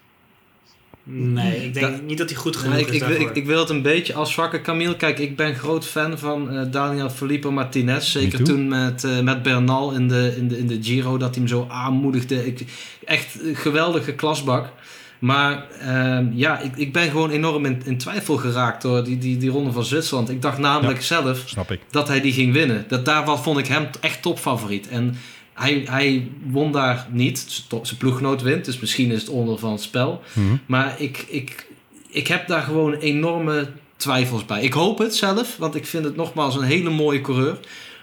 Nee, 1.09 1.65
ik 1.65 1.73
denk 1.73 1.97
Da- 1.97 2.01
niet 2.05 2.17
dat 2.17 2.29
hij 2.29 2.37
goed 2.37 2.55
genoeg 2.55 2.73
Nee, 2.73 2.85
ik, 2.85 2.93
is 2.93 3.01
ik, 3.01 3.19
ik, 3.19 3.35
ik 3.35 3.45
wil 3.45 3.59
het 3.59 3.69
een 3.69 3.81
beetje 3.81 4.13
afzwakken, 4.13 4.61
Camille. 4.61 4.95
Kijk, 4.95 5.19
ik 5.19 5.35
ben 5.35 5.55
groot 5.55 5.85
fan 5.85 6.17
van 6.17 6.51
eh, 6.51 6.71
Daniel 6.71 7.09
Felipe 7.09 7.49
Martinez. 7.49 8.11
Zeker 8.11 8.43
toen 8.43 8.67
met, 8.67 9.03
eh, 9.03 9.19
met 9.19 9.43
Bernal 9.43 9.91
in 9.91 10.07
de, 10.07 10.33
in, 10.37 10.47
de, 10.47 10.57
in 10.57 10.67
de 10.67 10.77
Giro, 10.81 11.17
dat 11.17 11.29
hij 11.29 11.37
hem 11.37 11.47
zo 11.47 11.65
aanmoedigde. 11.69 12.45
Ik, 12.45 12.65
echt 13.05 13.41
een 13.41 13.55
geweldige 13.55 14.13
klasbak. 14.13 14.69
Maar 15.19 15.65
ehm, 15.79 16.27
ja, 16.33 16.59
ik, 16.59 16.75
ik 16.75 16.93
ben 16.93 17.09
gewoon 17.09 17.29
enorm 17.29 17.65
in, 17.65 17.81
in 17.85 17.97
twijfel 17.97 18.37
geraakt 18.37 18.81
door 18.81 19.03
die, 19.03 19.17
die, 19.17 19.37
die 19.37 19.49
ronde 19.49 19.71
van 19.71 19.85
Zwitserland. 19.85 20.29
Ik 20.29 20.41
dacht 20.41 20.57
namelijk 20.57 21.01
zelf 21.01 21.43
dat 21.89 22.07
hij 22.07 22.21
die 22.21 22.33
ging 22.33 22.53
winnen. 22.53 22.85
Dat, 22.87 23.05
daar 23.05 23.39
vond 23.39 23.57
ik 23.57 23.67
hem 23.67 23.87
echt 24.01 24.21
topfavoriet. 24.21 24.87
En 24.87 25.17
hij, 25.57 25.83
hij 25.89 26.31
won 26.43 26.71
daar 26.71 27.07
niet. 27.11 27.63
Zijn 27.81 27.97
ploeggenoot 27.97 28.41
wint, 28.41 28.65
dus 28.65 28.79
misschien 28.79 29.11
is 29.11 29.21
het 29.21 29.29
onder 29.29 29.59
van 29.59 29.71
het 29.71 29.81
spel. 29.81 30.21
Mhm. 30.33 30.55
Maar 30.65 31.01
ik, 31.01 31.25
ik, 31.29 31.67
ik 32.09 32.27
heb 32.27 32.47
daar 32.47 32.61
gewoon 32.61 32.93
enorme 32.93 33.69
twijfels 33.95 34.45
bij. 34.45 34.61
Ik 34.61 34.73
hoop 34.73 34.97
het 34.97 35.15
zelf, 35.15 35.57
want 35.57 35.75
ik 35.75 35.85
vind 35.85 36.03
het 36.03 36.15
nogmaals 36.15 36.55
een 36.55 36.63
hele 36.63 36.89
mooie 36.89 37.21
coureur. 37.21 37.59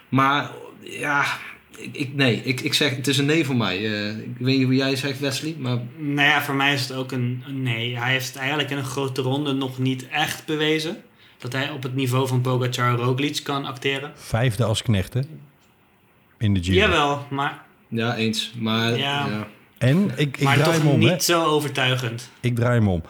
Maar 0.09 0.51
ja, 0.81 1.25
ik, 1.93 2.15
nee, 2.15 2.41
ik, 2.45 2.61
ik 2.61 2.75
zeg 2.75 2.97
het 2.97 3.07
is 3.07 3.19
een 3.19 3.27
nee 3.27 3.45
voor 3.45 3.57
mij. 3.57 3.77
Eh, 3.77 4.19
ik 4.19 4.37
weet 4.39 4.57
niet 4.57 4.65
hoe 4.65 4.75
jij 4.75 4.97
zegt, 4.97 5.21
Wesley, 5.21 5.57
maar 5.59 5.79
Nou 5.97 6.29
ja, 6.29 6.43
voor 6.43 6.55
mij 6.55 6.75
is 6.75 6.81
het 6.81 6.93
ook 6.93 7.13
een, 7.13 7.45
een 7.47 7.63
nee. 7.63 7.99
Hij 7.99 8.13
heeft 8.13 8.27
het 8.27 8.37
eigenlijk 8.37 8.71
in 8.71 8.77
een 8.77 8.85
grote 8.85 9.23
ronde 9.23 9.53
nog 9.53 9.79
niet 9.79 10.09
echt 10.09 10.47
bewezen. 10.47 10.97
Dat 11.39 11.53
hij 11.53 11.71
op 11.71 11.83
het 11.83 11.95
niveau 11.95 12.29
van 12.29 12.41
Pogacar 12.41 12.97
Roglic 12.97 13.41
kan 13.43 13.65
acteren. 13.65 14.13
Vijfde 14.15 14.65
als 14.65 14.83
knecht, 14.83 15.15
hè? 15.15 15.21
In 16.45 16.55
de 16.55 16.63
Giro. 16.63 16.79
Jawel, 16.79 17.27
maar, 17.31 17.63
ja, 17.89 18.17
eens. 18.17 18.53
Maar 18.59 18.99
Ja. 18.99 19.27
ja. 19.27 19.47
En 19.79 20.11
ik, 20.17 20.37
ik 20.37 20.43
maar 20.43 20.55
draai 20.57 20.71
toch 20.71 20.83
hem 20.83 20.93
om, 20.93 20.99
niet 20.99 21.09
hè? 21.09 21.19
zo 21.19 21.45
overtuigend. 21.45 22.31
Ik 22.41 22.55
draai 22.55 22.79
hem 22.79 22.89
om. 22.89 23.03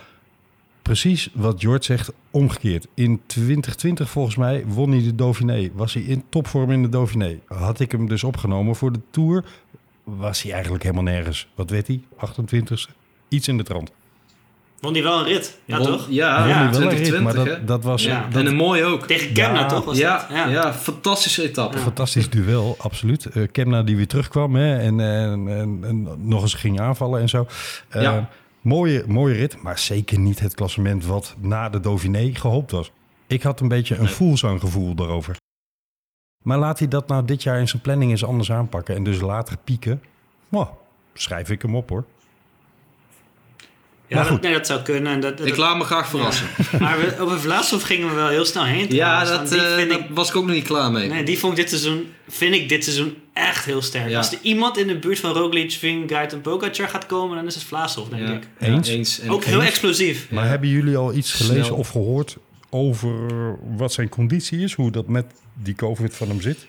Precies 0.83 1.29
wat 1.33 1.61
George 1.61 1.85
zegt, 1.85 2.13
omgekeerd. 2.31 2.87
In 2.95 3.21
2020 3.27 4.11
volgens 4.11 4.37
mij 4.37 4.65
won 4.67 4.91
hij 4.91 5.03
de 5.03 5.15
Dauphiné. 5.15 5.71
Was 5.75 5.95
hij 5.95 6.03
in 6.03 6.25
topvorm 6.29 6.71
in 6.71 6.83
de 6.83 6.89
Dauphiné. 6.89 7.41
Had 7.47 7.81
ik 7.81 7.93
hem 7.93 8.09
dus 8.09 8.25
opgenomen 8.25 8.77
voor 8.77 8.93
de 8.93 9.01
Tour, 9.11 9.45
was 10.05 10.43
hij 10.43 10.53
eigenlijk 10.53 10.83
helemaal 10.83 11.05
nergens. 11.05 11.49
Wat 11.55 11.71
weet 11.71 11.87
hij? 11.87 12.01
28ste? 12.17 12.91
Iets 13.29 13.49
in 13.49 13.57
de 13.57 13.63
trant. 13.63 13.91
Won 14.85 14.93
hij 14.93 15.03
wel 15.03 15.19
een 15.19 15.25
rit, 15.25 15.59
ja 15.65 15.79
Won- 15.79 15.87
toch? 15.87 16.07
Ja, 16.11 16.39
Won 16.39 16.53
hij 16.53 16.71
wel 16.71 16.83
een 16.83 16.89
rit, 16.89 17.05
2020, 17.05 17.23
maar 17.23 17.35
hè? 17.45 17.45
dat, 17.59 17.67
dat 17.69 17.83
was 17.85 18.03
Ja. 18.05 18.27
dat, 18.31 18.41
En 18.41 18.47
een 18.47 18.55
mooi 18.57 18.85
ook. 18.85 19.07
Tegen 19.07 19.33
Kemna 19.33 19.61
Ja. 19.61 19.67
toch 19.67 19.85
was 19.85 19.99
Ja, 19.99 20.27
dat? 20.29 20.51
ja. 20.51 20.73
fantastische 20.75 21.43
etappe. 21.43 21.77
een 21.77 21.83
fantastisch 21.83 22.31
duel, 22.31 22.75
absoluut. 22.79 23.27
Eh 23.27 23.43
Kemna 23.53 23.83
die 23.83 23.97
weer 23.97 24.07
terugkwam 24.07 24.55
hè, 24.55 24.79
en, 24.79 25.01
en, 25.01 25.49
en, 25.49 25.79
en 25.83 26.27
nog 26.29 26.43
eens 26.43 26.55
ging 26.55 26.81
aanvallen 26.81 27.21
en 27.21 27.29
zo. 27.29 27.47
Eh, 27.89 28.03
Ja. 28.03 28.29
mooie, 28.61 29.05
mooie 29.07 29.35
rit, 29.35 29.63
maar 29.63 29.79
zeker 29.79 30.19
niet 30.19 30.41
het 30.41 30.55
klassement 30.55 31.07
wat 31.07 31.35
na 31.41 31.69
de 31.69 31.81
Dauphiné 31.81 32.31
gehoopt 32.35 32.71
was. 32.71 32.91
Ik 33.27 33.43
had 33.43 33.61
een 33.61 33.69
beetje 33.69 33.97
een 33.97 34.09
voelzang 34.09 34.61
gevoel 34.61 34.95
daarover. 34.95 35.37
Maar 36.43 36.59
laat 36.59 36.79
hij 36.79 36.89
dat 36.89 37.09
nou 37.09 37.25
dit 37.25 37.43
jaar 37.43 37.59
in 37.59 37.69
zijn 37.69 37.83
planning 37.83 38.11
eens 38.11 38.25
anders 38.25 38.53
aanpakken 38.53 38.95
en 38.95 39.05
dus 39.05 39.21
later 39.21 39.57
pieken. 39.65 40.03
Nou, 40.49 40.67
schrijf 41.15 41.51
ik 41.51 41.63
hem 41.63 41.77
op 41.77 41.89
hoor. 41.89 42.05
Ja, 44.09 44.15
Maar 44.17 44.25
dat, 44.25 44.33
goed. 44.33 44.43
nee, 44.43 44.53
dat 44.53 44.67
zou 44.67 44.83
kunnen. 44.83 45.13
En 45.13 45.21
dat, 45.21 45.39
dat- 45.39 45.47
Ik 45.47 45.57
laat 45.57 45.77
me 45.77 45.85
graag 45.85 46.09
verrassen. 46.09 46.47
Maar 46.81 46.99
we, 47.01 47.19
over 47.21 47.41
Vlaasov 47.41 47.85
gingen 47.85 48.09
we 48.09 48.15
wel 48.15 48.29
heel 48.29 48.45
snel 48.45 48.65
heen. 48.65 48.87
Ja, 48.95 49.25
dat, 49.25 49.53
eh, 49.53 49.75
vind 49.75 49.91
daar 49.91 49.99
ik, 49.99 50.07
was 50.11 50.29
ik 50.29 50.37
ook 50.37 50.45
nog 50.47 50.55
niet 50.55 50.65
klaar 50.67 50.91
mee. 50.91 51.09
nee, 51.09 51.25
die 51.25 51.39
vond 51.39 51.53
ik 51.53 51.59
dit 51.59 51.69
seizoen, 51.69 52.07
vind 52.29 52.55
ik 52.55 52.69
dit 52.69 52.85
seizoen 52.85 53.17
echt 53.33 53.65
heel 53.65 53.83
sterk. 53.83 54.09
Ja. 54.09 54.17
Als 54.19 54.33
er 54.33 54.39
iemand 54.43 54.79
in 54.79 54.87
de 54.87 54.99
buurt 54.99 55.19
van 55.21 55.33
Roglic, 55.33 55.73
Vingegaard 55.73 56.33
en 56.33 56.41
Pogacar 56.41 56.89
gaat 56.89 57.07
komen, 57.07 57.37
dan 57.37 57.47
is 57.47 57.55
het 57.55 57.65
Vlaasov, 57.65 58.09
denk 58.09 58.27
Ja, 58.29 58.33
ik. 58.35 58.49
ja, 58.59 58.67
Eens? 58.67 58.89
eens. 58.89 59.21
En 59.21 59.31
Ook 59.31 59.45
heel 59.45 59.63
explosief. 59.63 60.27
Maar 60.31 60.49
hebben 60.49 60.69
jullie 60.69 60.97
al 60.97 61.15
iets 61.15 61.33
gelezen 61.33 61.65
Snel. 61.65 61.77
of 61.77 61.89
gehoord 61.89 62.37
over 62.71 63.11
wat 63.77 63.93
zijn 63.93 64.09
conditie 64.09 64.59
is? 64.61 64.73
Hoe 64.73 64.91
dat 64.91 65.07
met 65.09 65.27
die 65.55 65.75
COVID 65.75 66.15
van 66.17 66.29
hem 66.29 66.41
zit? 66.41 66.67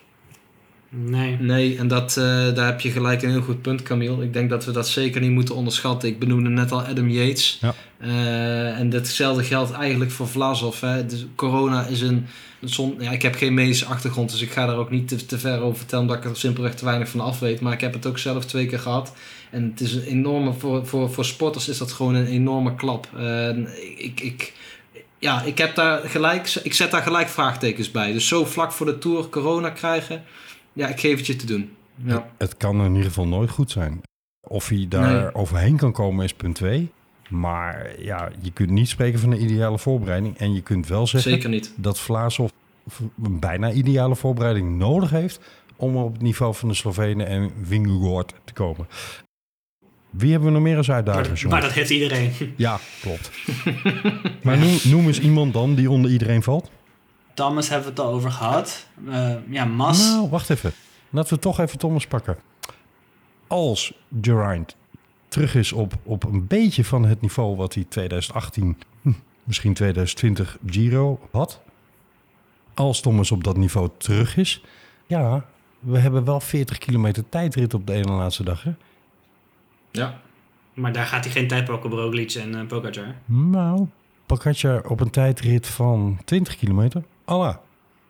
Nee. 0.98 1.36
Nee, 1.40 1.78
en 1.78 1.88
dat, 1.88 2.16
eh, 2.16 2.24
daar 2.54 2.66
heb 2.66 2.80
je 2.80 2.90
gelijk 2.90 3.22
een 3.22 3.30
heel 3.30 3.40
goed 3.40 3.62
punt, 3.62 3.82
Camille. 3.82 4.22
Ik 4.22 4.32
denk 4.32 4.50
dat 4.50 4.64
we 4.64 4.72
dat 4.72 4.88
zeker 4.88 5.20
niet 5.20 5.30
moeten 5.30 5.54
onderschatten. 5.54 6.08
Ik 6.08 6.18
benoemde 6.18 6.48
net 6.48 6.72
al 6.72 6.82
Adam 6.82 7.08
Yates. 7.08 7.58
Ja. 7.60 7.74
Eh, 7.98 8.78
en 8.78 8.90
datzelfde 8.90 9.44
geldt 9.44 9.72
eigenlijk 9.72 10.10
voor 10.10 10.28
Vlasov. 10.28 10.80
Hè. 10.80 11.06
Dus 11.06 11.26
corona 11.34 11.86
is 11.86 12.00
een... 12.00 12.26
een 12.60 12.68
zon, 12.68 12.94
ja, 12.98 13.10
ik 13.10 13.22
heb 13.22 13.34
geen 13.34 13.54
medische 13.54 13.84
achtergrond, 13.84 14.30
dus 14.30 14.42
ik 14.42 14.50
ga 14.50 14.66
daar 14.66 14.76
ook 14.76 14.90
niet 14.90 15.08
te, 15.08 15.26
te 15.26 15.38
ver 15.38 15.60
over 15.60 15.78
vertellen... 15.78 16.04
omdat 16.04 16.24
ik 16.24 16.30
er 16.30 16.36
simpelweg 16.36 16.74
te 16.74 16.84
weinig 16.84 17.08
van 17.08 17.20
af 17.20 17.38
weet. 17.38 17.60
Maar 17.60 17.72
ik 17.72 17.80
heb 17.80 17.92
het 17.92 18.06
ook 18.06 18.18
zelf 18.18 18.44
twee 18.44 18.66
keer 18.66 18.80
gehad. 18.80 19.12
En 19.50 19.70
het 19.70 19.80
is 19.80 19.94
een 19.94 20.02
enorme... 20.02 20.52
Voor, 20.52 20.86
voor, 20.86 21.12
voor 21.12 21.24
sporters 21.24 21.68
is 21.68 21.78
dat 21.78 21.92
gewoon 21.92 22.14
een 22.14 22.26
enorme 22.26 22.74
klap. 22.74 23.08
En 23.16 23.68
ik... 23.96 24.20
ik 24.20 24.52
ja, 25.18 25.42
ik, 25.42 25.58
heb 25.58 25.74
daar 25.74 26.08
gelijk, 26.08 26.54
ik 26.62 26.74
zet 26.74 26.90
daar 26.90 27.02
gelijk 27.02 27.28
vraagtekens 27.28 27.90
bij. 27.90 28.12
Dus 28.12 28.28
zo 28.28 28.44
vlak 28.44 28.72
voor 28.72 28.86
de 28.86 28.98
Tour 28.98 29.28
corona 29.28 29.70
krijgen... 29.70 30.24
Ja, 30.76 30.88
ik 30.88 31.00
geef 31.00 31.16
het 31.16 31.26
je 31.26 31.36
te 31.36 31.46
doen. 31.46 31.70
Ja. 32.04 32.28
Het 32.38 32.56
kan 32.56 32.80
in 32.80 32.90
ieder 32.92 33.04
geval 33.08 33.26
nooit 33.26 33.50
goed 33.50 33.70
zijn. 33.70 34.00
Of 34.48 34.68
hij 34.68 34.86
daar 34.88 35.22
Nee. 35.22 35.34
overheen 35.34 35.76
kan 35.76 35.92
komen 35.92 36.24
is 36.24 36.34
punt 36.34 36.54
2. 36.54 36.90
Maar 37.28 38.00
ja, 38.02 38.30
je 38.40 38.50
kunt 38.52 38.70
niet 38.70 38.88
spreken 38.88 39.18
van 39.18 39.30
een 39.32 39.42
ideale 39.42 39.78
voorbereiding. 39.78 40.38
En 40.38 40.54
je 40.54 40.60
kunt 40.62 40.86
wel 40.86 41.06
zeggen 41.06 41.30
Zeker 41.32 41.48
niet. 41.48 41.72
dat 41.76 41.98
Vlaasov 42.00 42.50
een 43.22 43.40
bijna 43.40 43.72
ideale 43.72 44.16
voorbereiding 44.16 44.76
nodig 44.78 45.10
heeft... 45.10 45.40
om 45.76 45.96
op 45.96 46.12
het 46.12 46.22
niveau 46.22 46.54
van 46.54 46.68
de 46.68 46.74
Slovenen 46.74 47.26
en 47.26 47.50
Vingegaard 47.62 48.34
te 48.44 48.52
komen. 48.52 48.86
Wie 50.10 50.30
hebben 50.30 50.48
we 50.48 50.54
nog 50.54 50.62
meer 50.64 50.76
als 50.76 50.90
uitdagers, 50.90 51.28
Maar, 51.28 51.36
jongens? 51.38 51.52
maar 51.60 51.68
dat 51.68 51.72
heeft 51.72 51.90
iedereen. 51.90 52.32
Ja, 52.56 52.78
klopt. 53.00 53.30
maar 54.44 54.58
noem, 54.58 54.76
noem 54.84 55.06
eens 55.06 55.20
iemand 55.20 55.52
dan 55.52 55.74
die 55.74 55.90
onder 55.90 56.10
iedereen 56.10 56.42
valt. 56.42 56.70
Thomas 57.36 57.68
hebben 57.68 57.86
we 57.86 58.00
het 58.00 58.08
al 58.08 58.14
over 58.14 58.30
gehad. 58.30 58.86
Eh, 59.08 59.34
ja, 59.48 59.64
Mas. 59.64 59.98
Nou, 59.98 60.28
wacht 60.28 60.50
even. 60.50 60.72
Laten 61.10 61.34
we 61.34 61.40
toch 61.40 61.60
even 61.60 61.78
Thomas 61.78 62.06
pakken. 62.06 62.38
Als 63.46 63.92
Geraint 64.20 64.76
terug 65.28 65.54
is 65.54 65.72
op, 65.72 65.94
op 66.02 66.24
een 66.24 66.46
beetje 66.46 66.84
van 66.84 67.04
het 67.04 67.20
niveau 67.20 67.56
wat 67.56 67.74
hij 67.74 67.84
2018, 67.88 68.78
hm, 69.02 69.12
misschien 69.44 69.74
2020 69.74 70.58
Giro 70.66 71.20
had. 71.30 71.60
Als 72.74 73.00
Thomas 73.00 73.30
op 73.30 73.44
dat 73.44 73.56
niveau 73.56 73.90
terug 73.96 74.36
is. 74.36 74.62
Ja, 75.06 75.44
we 75.78 75.98
hebben 75.98 76.24
wel 76.24 76.40
40 76.40 76.78
kilometer 76.78 77.28
tijdrit 77.28 77.74
op 77.74 77.86
de 77.86 77.92
ene 77.92 78.12
laatste 78.12 78.44
dag. 78.44 78.62
Hè? 78.62 78.72
Ja. 79.90 80.20
Maar 80.74 80.92
daar 80.92 81.06
gaat 81.06 81.24
hij 81.24 81.32
geen 81.32 81.48
tijd 81.48 81.64
pakken 81.64 81.90
Roglic 81.90 82.32
en 82.32 82.66
Pogacar. 82.66 83.14
Nou, 83.24 83.86
Pogacar 84.26 84.88
op 84.88 85.00
een 85.00 85.10
tijdrit 85.10 85.66
van 85.66 86.18
20 86.24 86.56
kilometer. 86.56 87.02
Allah, 87.26 87.56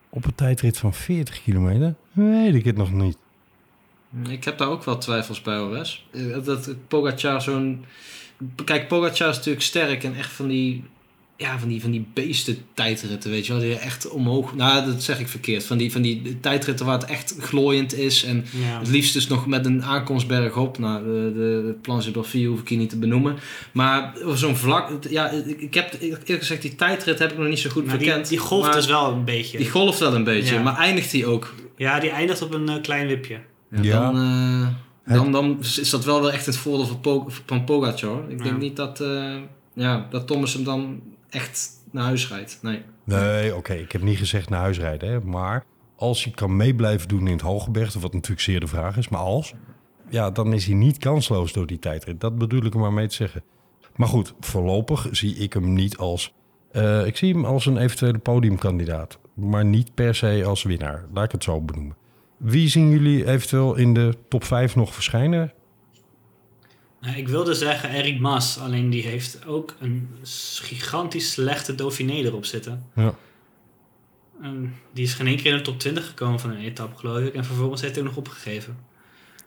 op 0.08 0.24
een 0.24 0.34
tijdrit 0.34 0.78
van 0.78 0.94
40 0.94 1.42
kilometer 1.42 1.94
weet 2.12 2.54
ik 2.54 2.64
het 2.64 2.76
nog 2.76 2.92
niet. 2.92 3.18
Ik 4.28 4.44
heb 4.44 4.58
daar 4.58 4.68
ook 4.68 4.84
wel 4.84 4.98
twijfels 4.98 5.42
bij, 5.42 5.64
Wes. 5.64 6.06
Eh, 6.12 6.44
Dat 6.44 6.74
Pogacar 6.88 7.42
zo'n... 7.42 7.84
Kijk, 8.64 8.88
Pogacar 8.88 9.28
is 9.28 9.36
natuurlijk 9.36 9.64
sterk 9.64 10.04
en 10.04 10.14
echt 10.16 10.32
van 10.32 10.48
die... 10.48 10.84
Ja, 11.38 11.58
van 11.58 11.68
die, 11.68 11.80
van 11.80 11.90
die 11.90 12.06
beesten 12.14 12.56
tijdritten, 12.74 13.30
weet 13.30 13.46
je 13.46 13.52
wel. 13.52 13.60
Die 13.62 13.74
echt 13.76 14.08
omhoog... 14.08 14.54
Nou, 14.54 14.86
dat 14.86 15.02
zeg 15.02 15.20
ik 15.20 15.28
verkeerd. 15.28 15.64
Van 15.64 15.76
die, 15.78 15.92
van 15.92 16.02
die 16.02 16.40
tijdritten 16.40 16.86
waar 16.86 16.98
het 16.98 17.08
echt 17.10 17.36
glooiend 17.40 17.94
is. 17.94 18.24
En 18.24 18.44
Ja. 18.68 18.78
het 18.78 18.88
liefst 18.88 19.12
dus 19.12 19.26
nog 19.26 19.46
met 19.46 19.66
een 19.66 19.84
aankomstberg 19.84 20.56
op. 20.56 20.78
Nou, 20.78 21.04
de, 21.04 21.32
de, 21.34 21.74
Planche 21.82 22.10
d'Orfie 22.10 22.48
hoef 22.48 22.60
ik 22.60 22.68
hier 22.68 22.78
niet 22.78 22.90
te 22.90 22.98
benoemen. 22.98 23.36
Maar 23.72 24.14
zo'n 24.34 24.56
vlak... 24.56 24.90
Ja, 25.10 25.30
ik, 25.30 25.60
ik 25.60 25.74
heb 25.74 25.96
eerlijk 26.00 26.26
gezegd, 26.26 26.62
die 26.62 26.74
tijdrit 26.74 27.18
heb 27.18 27.32
ik 27.32 27.38
nog 27.38 27.48
niet 27.48 27.58
zo 27.58 27.70
goed 27.70 27.86
Nou, 27.86 27.98
die, 27.98 28.06
verkend. 28.06 28.28
die 28.28 28.38
golft 28.38 28.66
maar 28.66 28.76
dus 28.76 28.86
wel 28.86 29.12
een 29.12 29.24
beetje. 29.24 29.58
Die 29.58 29.70
golft 29.70 29.98
wel 29.98 30.14
een 30.14 30.24
beetje, 30.24 30.54
Ja. 30.54 30.62
maar 30.62 30.76
eindigt 30.76 31.10
die 31.10 31.26
ook 31.26 31.54
Ja, 31.76 32.00
die 32.00 32.10
eindigt 32.10 32.42
op 32.42 32.54
een 32.54 32.68
eh, 32.68 32.80
klein 32.82 33.06
wipje. 33.06 33.38
Ja, 33.70 33.82
Ja. 33.82 34.00
Dan, 34.00 34.16
eh, 35.04 35.14
dan, 35.14 35.32
dan 35.32 35.56
is 35.60 35.90
dat 35.90 36.04
wel 36.04 36.20
wel 36.20 36.32
echt 36.32 36.46
het 36.46 36.56
voordeel 36.56 36.86
van, 36.86 37.00
Po- 37.00 37.28
van 37.46 37.64
Pogacar. 37.64 38.20
Ik 38.28 38.38
denk 38.38 38.50
Ja. 38.50 38.56
niet 38.56 38.76
dat, 38.76 39.00
eh, 39.00 39.34
ja, 39.74 40.06
dat 40.10 40.26
Thomas 40.26 40.52
hem 40.54 40.64
dan 40.64 41.00
echt 41.30 41.70
naar 41.90 42.04
huis 42.04 42.28
rijdt. 42.28 42.58
Nee. 42.62 42.82
Nee, 43.04 43.56
oké, 43.56 43.72
ik 43.72 43.92
heb 43.92 44.02
niet 44.02 44.18
gezegd 44.18 44.48
naar 44.48 44.60
huis 44.60 44.78
rijden. 44.78 45.08
Hè, 45.10 45.20
maar 45.20 45.64
als 45.96 46.24
hij 46.24 46.32
kan 46.32 46.56
mee 46.56 46.74
blijven 46.74 47.08
doen 47.08 47.26
in 47.26 47.32
het 47.32 47.40
Hooggebergte, 47.40 47.98
wat 48.00 48.12
natuurlijk 48.12 48.40
zeer 48.40 48.60
de 48.60 48.66
vraag 48.66 48.96
is, 48.96 49.08
maar 49.08 49.20
als, 49.20 49.54
ja, 50.08 50.30
dan 50.30 50.52
is 50.52 50.66
hij 50.66 50.74
niet 50.74 50.98
kansloos 50.98 51.52
door 51.52 51.66
die 51.66 51.78
tijdrit. 51.78 52.20
Dat 52.20 52.38
bedoel 52.38 52.64
ik 52.64 52.74
er 52.74 52.80
maar 52.80 52.92
mee 52.92 53.08
te 53.08 53.14
zeggen. 53.14 53.42
Maar 53.96 54.08
goed, 54.08 54.34
voorlopig 54.40 55.08
zie 55.10 55.34
ik 55.36 55.52
hem 55.52 55.72
niet 55.72 55.96
als... 55.96 56.32
eh, 56.72 57.06
ik 57.06 57.16
zie 57.16 57.32
hem 57.32 57.44
als 57.44 57.66
een 57.66 57.76
eventuele 57.76 58.18
podiumkandidaat, 58.18 59.18
maar 59.34 59.64
niet 59.64 59.94
per 59.94 60.14
se 60.14 60.42
als 60.46 60.62
winnaar. 60.62 61.04
Laat 61.12 61.24
ik 61.24 61.32
het 61.32 61.44
zo 61.44 61.60
benoemen. 61.60 61.96
Wie 62.36 62.68
zien 62.68 62.90
jullie 62.90 63.26
eventueel 63.26 63.74
in 63.74 63.94
de 63.94 64.14
top 64.28 64.44
5 64.44 64.76
nog 64.76 64.94
verschijnen? 64.94 65.52
Nou, 67.06 67.18
ik 67.18 67.28
wilde 67.28 67.54
zeggen 67.54 67.90
Erik 67.90 68.20
Mas, 68.20 68.58
alleen 68.58 68.90
die 68.90 69.02
heeft 69.02 69.38
ook 69.46 69.74
een 69.80 70.08
gigantisch 70.62 71.32
slechte 71.32 71.74
Dauphiné 71.74 72.12
erop 72.12 72.44
zitten. 72.44 72.84
Ja. 72.94 73.14
En 74.42 74.74
die 74.94 75.04
is 75.04 75.14
geen 75.14 75.26
één 75.26 75.36
keer 75.36 75.50
in 75.50 75.56
de 75.56 75.62
top 75.62 75.78
20 75.78 76.06
gekomen 76.06 76.40
van 76.40 76.50
een 76.50 76.60
etappe, 76.60 76.96
geloof 76.98 77.18
ik. 77.18 77.34
En 77.34 77.44
vervolgens 77.44 77.80
heeft 77.80 77.94
hij 77.94 78.02
ook 78.02 78.08
nog 78.08 78.18
opgegeven. 78.18 78.76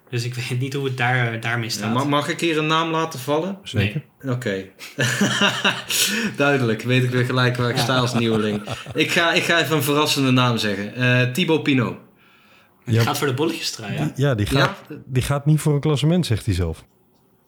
Dus 0.09 0.23
ik 0.23 0.33
weet 0.33 0.59
niet 0.59 0.73
hoe 0.73 0.85
het 0.85 0.97
daar, 0.97 1.39
daarmee 1.39 1.65
Ja, 1.69 1.71
staat. 1.75 1.93
mag, 1.93 2.07
mag 2.07 2.27
ik 2.29 2.39
hier 2.39 2.57
een 2.57 2.67
naam 2.67 2.91
laten 2.91 3.19
vallen? 3.19 3.57
Zeker. 3.63 4.01
Oké. 4.25 4.65
Duidelijk, 6.35 6.81
weet 6.81 7.03
ik 7.03 7.09
weer 7.09 7.25
gelijk 7.25 7.55
waar 7.57 7.69
ik 7.69 7.77
sta 7.77 7.97
als 7.97 8.13
nieuweling. 8.13 8.61
Ik 8.93 9.11
ga, 9.11 9.33
ik 9.33 9.43
ga 9.43 9.59
even 9.61 9.75
een 9.75 9.83
verrassende 9.83 10.31
naam 10.31 10.57
zeggen. 10.57 10.95
Eh 10.95 11.31
Thibaut 11.31 11.63
Pinot. 11.63 11.95
Die 12.85 12.93
Ja. 12.95 13.01
gaat 13.03 13.17
voor 13.17 13.27
de 13.27 13.33
bolletjes 13.33 13.71
draaien. 13.71 14.11
Ja, 14.15 14.35
die 14.35 14.45
gaat, 14.45 14.77
die 15.05 15.21
gaat 15.23 15.45
niet 15.45 15.59
voor 15.59 15.73
een 15.73 15.79
klassement, 15.79 16.25
zegt 16.25 16.45
hij 16.45 16.55
zelf. 16.55 16.85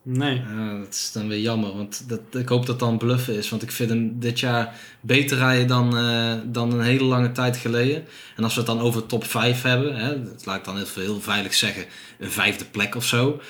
Nee. 0.04 0.42
Dat 0.78 0.94
is 0.94 1.10
dan 1.12 1.28
weer 1.28 1.40
jammer, 1.40 1.76
want 1.76 2.08
dat, 2.08 2.20
ik 2.30 2.48
hoop 2.48 2.66
dat 2.66 2.78
dan 2.78 2.98
bluffen 2.98 3.36
is. 3.36 3.48
Want 3.48 3.62
ik 3.62 3.70
vind 3.70 3.90
hem 3.90 4.20
dit 4.20 4.40
jaar 4.40 4.80
beter 5.00 5.36
rijden 5.38 5.66
dan, 5.66 5.96
eh, 5.96 6.34
dan 6.44 6.72
een 6.72 6.80
hele 6.80 7.04
lange 7.04 7.32
tijd 7.32 7.56
geleden. 7.56 8.04
En 8.36 8.44
als 8.44 8.54
we 8.54 8.60
het 8.60 8.68
dan 8.68 8.80
over 8.80 9.06
top 9.06 9.24
5 9.24 9.62
hebben, 9.62 9.96
hè, 9.96 10.16
laat 10.44 10.58
ik 10.58 10.64
dan 10.64 10.76
heel, 10.94 11.20
veilig 11.20 11.54
zeggen, 11.54 11.84
een 12.18 12.30
vijfde 12.30 12.64
plek 12.64 12.94
of 12.94 13.04
zo. 13.04 13.40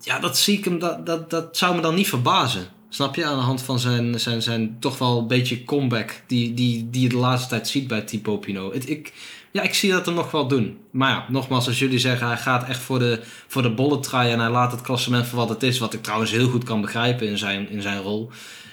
Ja, 0.00 0.18
dat 0.18 0.38
zie 0.38 0.58
ik 0.58 0.64
hem, 0.64 0.78
dat, 0.78 1.06
dat, 1.06 1.30
dat 1.30 1.56
zou 1.56 1.74
me 1.74 1.80
dan 1.80 1.94
niet 1.94 2.08
verbazen. 2.08 2.66
Snap 2.88 3.14
je? 3.14 3.24
Aan 3.24 3.36
de 3.36 3.42
hand 3.42 3.62
van 3.62 3.78
zijn, 3.78 4.20
zijn, 4.20 4.42
zijn 4.42 4.76
toch 4.78 4.98
wel 4.98 5.18
een 5.18 5.26
beetje 5.26 5.64
comeback 5.64 6.22
die, 6.26 6.54
die, 6.54 6.90
die 6.90 7.02
je 7.02 7.08
de 7.08 7.16
laatste 7.16 7.48
tijd 7.48 7.68
ziet 7.68 7.86
bij 7.86 8.04
Pinot. 8.40 8.74
Het, 8.74 8.88
ik, 8.88 9.12
ja, 9.52 9.62
ik 9.62 9.74
zie 9.74 9.90
dat 9.90 10.06
hem 10.06 10.14
nog 10.14 10.30
wel 10.30 10.48
doen. 10.48 10.78
Maar 10.90 11.10
ja, 11.10 11.26
nogmaals, 11.28 11.66
als 11.66 11.78
jullie 11.78 11.98
zeggen 11.98 12.26
hij 12.26 12.36
gaat 12.36 12.68
echt 12.68 12.80
voor 12.80 12.98
de, 12.98 13.20
voor 13.46 13.62
de 13.62 13.70
bolletrui 13.70 14.32
en 14.32 14.38
hij 14.38 14.50
laat 14.50 14.72
het 14.72 14.80
klassement 14.80 15.26
voor 15.26 15.38
wat 15.38 15.48
het 15.48 15.62
is, 15.62 15.78
wat 15.78 15.94
ik 15.94 16.02
trouwens 16.02 16.30
heel 16.30 16.48
goed 16.48 16.64
kan 16.64 16.80
begrijpen 16.80 17.28
in 17.28 17.38
zijn, 17.38 17.68
in 17.68 17.82
zijn 17.82 18.00
rol, 18.00 18.30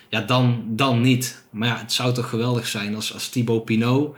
ja, 0.09 0.21
dan, 0.21 0.63
dan 0.67 1.01
niet. 1.01 1.43
Maar 1.49 1.67
ja, 1.67 1.77
het 1.77 1.93
zou 1.93 2.13
toch 2.13 2.29
geweldig 2.29 2.67
zijn 2.67 2.95
als, 2.95 3.13
als 3.13 3.29
Thibaut 3.29 3.65
Pinot 3.65 4.15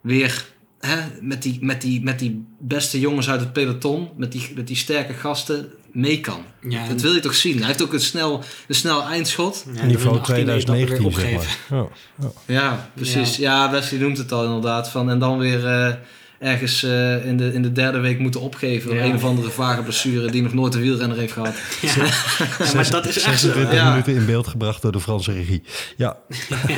weer 0.00 0.44
hè, 0.80 0.96
met, 1.20 1.42
die, 1.42 1.58
met, 1.60 1.80
die, 1.80 2.02
met 2.02 2.18
die 2.18 2.44
beste 2.58 3.00
jongens 3.00 3.28
uit 3.30 3.40
het 3.40 3.52
peloton, 3.52 4.08
met 4.16 4.32
die, 4.32 4.52
met 4.54 4.66
die 4.66 4.76
sterke 4.76 5.12
gasten, 5.12 5.68
mee 5.92 6.20
kan. 6.20 6.42
Ja, 6.68 6.88
Dat 6.88 7.00
wil 7.00 7.14
je 7.14 7.20
toch 7.20 7.34
zien? 7.34 7.58
Hij 7.58 7.66
heeft 7.66 7.82
ook 7.82 7.92
een 7.92 8.00
snel, 8.00 8.42
een 8.68 8.74
snel 8.74 9.02
eindschot. 9.02 9.64
Ja, 9.74 9.84
Niveau 9.84 10.14
de 10.14 10.20
18e 10.20 10.22
etappe 10.22 10.52
weer 10.52 10.64
2019, 10.64 10.96
zeg 10.96 11.04
opgeven. 11.04 11.56
maar. 11.68 11.88
Ja. 12.46 12.60
Ja, 12.60 12.90
precies. 12.94 13.36
Ja, 13.36 13.70
Wesley 13.70 14.00
noemt 14.00 14.18
het 14.18 14.32
al 14.32 14.44
inderdaad. 14.44 14.90
Van, 14.90 15.10
en 15.10 15.18
dan 15.18 15.38
weer 15.38 15.66
eh, 15.66 15.94
ergens 16.40 16.82
eh, 16.82 17.24
in, 17.26 17.36
de, 17.36 17.52
in 17.52 17.62
de 17.62 17.72
derde 17.72 17.98
week 17.98 18.18
moeten 18.18 18.40
opgeven. 18.40 18.88
door 18.88 18.98
Ja. 18.98 19.04
Een 19.04 19.14
of 19.14 19.24
andere 19.24 19.50
vage 19.50 19.82
blessure 19.82 20.30
die 20.30 20.42
nog 20.42 20.52
nooit 20.54 20.74
een 20.74 20.80
wielrenner 20.80 21.18
heeft 21.18 21.32
gehad. 21.32 21.54
Ja. 21.80 21.92
Ja, 22.64 22.74
maar 22.74 22.90
dat 22.90 23.06
is 23.06 23.16
echt 23.22 23.40
zo. 23.40 23.46
26 23.46 23.72
Ja. 23.74 23.90
minuten 23.90 24.14
in 24.14 24.26
beeld 24.26 24.46
gebracht 24.48 24.82
door 24.82 24.92
de 24.92 25.00
Franse 25.00 25.32
regie. 25.32 25.62
Ja, 25.96 26.16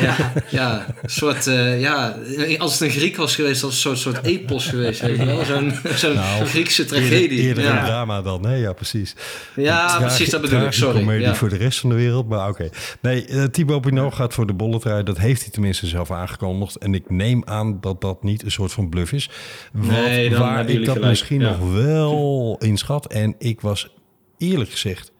Ja, 0.01 0.33
ja, 0.51 0.87
een 1.03 1.11
soort, 1.11 1.47
eh, 1.47 1.81
ja, 1.81 2.17
als 2.59 2.73
het 2.73 2.81
een 2.81 2.91
Griek 2.91 3.17
was 3.17 3.35
geweest, 3.35 3.63
als 3.63 3.73
een 3.73 3.79
soort, 3.79 3.99
soort 3.99 4.23
epos 4.27 4.67
geweest. 4.67 5.01
Weet 5.01 5.17
je 5.17 5.25
wel? 5.25 5.45
Zo'n 5.45 5.73
zo'n 5.95 6.15
Nou, 6.15 6.45
Griekse 6.47 6.83
eerder, 6.83 6.99
tragedie. 6.99 7.41
eerder 7.41 7.65
een 7.67 7.75
ja. 7.75 7.85
drama 7.85 8.23
dan. 8.23 8.41
Nee, 8.41 8.61
ja, 8.61 8.73
precies. 8.73 9.15
ja, 9.57 9.99
precies, 10.01 10.31
dat 10.31 10.41
bedoel 10.41 10.61
ik. 10.61 10.73
Sorry. 10.73 10.91
tragicomedie 10.91 11.27
Ja. 11.27 11.35
voor 11.35 11.49
de 11.49 11.57
rest 11.57 11.79
van 11.81 11.91
de 11.91 11.97
wereld, 11.97 12.29
maar 12.29 12.49
oké. 12.49 12.69
Nee, 13.01 13.27
eh, 13.27 13.45
Thibaut 13.45 13.81
Pinot 13.81 14.15
gaat 14.15 14.35
voor 14.35 14.47
de 14.47 14.53
bolletrui. 14.53 15.03
Dat 15.03 15.19
heeft 15.19 15.41
hij 15.43 15.51
tenminste 15.51 15.87
zelf 15.87 16.11
aangekondigd. 16.11 16.77
En 16.77 16.95
ik 16.95 17.11
neem 17.11 17.43
aan 17.45 17.79
dat 17.81 18.01
dat 18.01 18.23
niet 18.23 18.43
een 18.45 18.51
soort 18.51 18.73
van 18.73 18.89
bluff 18.89 19.13
is. 19.13 19.31
Wat, 19.73 19.91
Nee, 19.91 20.31
dan 20.31 20.41
waar 20.41 20.69
ik 20.69 20.85
dat 20.85 20.95
gelijk, 20.95 21.11
misschien 21.11 21.41
ja. 21.41 21.51
nog 21.51 21.73
wel 21.73 22.57
inschat. 22.61 23.07
En 23.07 23.35
ik 23.39 23.61
was 23.61 23.95
eerlijk 24.39 24.71
gezegd 24.71 25.13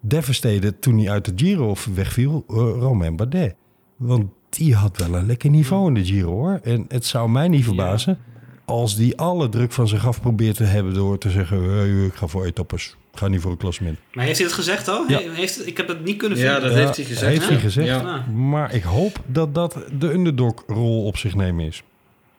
devastated 0.00 0.82
toen 0.82 0.98
hij 0.98 1.10
uit 1.10 1.24
de 1.24 1.32
Giro 1.36 1.74
wegviel, 1.94 2.44
uh, 2.48 2.56
Romain 2.56 3.16
Bardet. 3.16 3.54
Want 3.96 4.30
die 4.48 4.74
had 4.74 4.96
wel 4.96 5.14
een 5.14 5.26
lekker 5.26 5.50
niveau 5.50 5.86
in 5.88 5.94
de 5.94 6.04
Giro 6.04 6.30
hoor. 6.30 6.60
En 6.62 6.84
het 6.88 7.06
zou 7.06 7.30
mij 7.30 7.48
niet 7.48 7.64
verbazen 7.64 8.18
als 8.64 8.96
die 8.96 9.16
alle 9.18 9.48
druk 9.48 9.72
van 9.72 9.88
zich 9.88 10.06
af 10.06 10.20
probeert 10.20 10.56
te 10.56 10.64
hebben 10.64 10.94
door 10.94 11.18
te 11.18 11.30
zeggen, 11.30 11.62
hey, 11.62 12.04
ik 12.04 12.14
ga 12.14 12.26
voor 12.26 12.44
etappes. 12.44 12.96
Ik 13.12 13.18
ga 13.18 13.28
niet 13.28 13.40
voor 13.40 13.50
een 13.50 13.56
klassement. 13.56 13.98
Maar 14.12 14.24
heeft 14.24 14.38
hij 14.38 14.46
het 14.46 14.56
gezegd 14.56 14.88
al? 14.88 15.04
Ja. 15.08 15.18
Heeft, 15.18 15.66
ik 15.66 15.76
heb 15.76 15.88
het 15.88 16.04
niet 16.04 16.16
kunnen 16.16 16.38
Ja, 16.38 16.52
vinden. 16.52 16.70
dat 16.70 16.78
heeft 16.78 16.96
hij 16.96 17.04
gezegd. 17.04 17.32
Heeft 17.32 17.48
hij 17.48 17.58
gezegd. 17.58 17.86
Ja. 17.86 18.26
Maar 18.34 18.74
ik 18.74 18.82
hoop 18.82 19.20
dat 19.26 19.54
dat 19.54 19.78
de 19.98 20.12
underdog-rol 20.12 21.04
op 21.04 21.16
zich 21.16 21.34
nemen 21.34 21.66
is. 21.66 21.82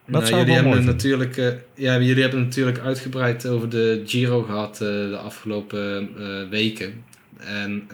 Dat 0.05 0.13
Nou, 0.15 0.25
zou 0.25 0.39
jullie, 0.39 0.53
hebben 0.53 0.71
mooi 0.73 0.85
natuurlijk, 0.85 1.37
eh, 1.37 1.47
ja, 1.75 1.99
jullie 1.99 2.21
hebben 2.21 2.39
het 2.39 2.47
natuurlijk 2.47 2.79
uitgebreid 2.79 3.47
over 3.47 3.69
de 3.69 4.03
Giro 4.05 4.41
gehad 4.41 4.73
eh, 4.73 4.87
de 4.87 5.19
afgelopen 5.23 6.09
eh, 6.17 6.49
weken. 6.49 7.03
En 7.37 7.87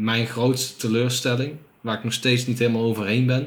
mijn 0.00 0.26
grootste 0.26 0.76
teleurstelling, 0.76 1.52
waar 1.80 1.96
ik 1.96 2.04
nog 2.04 2.12
steeds 2.12 2.46
niet 2.46 2.58
helemaal 2.58 2.82
overheen 2.82 3.26
ben, 3.26 3.46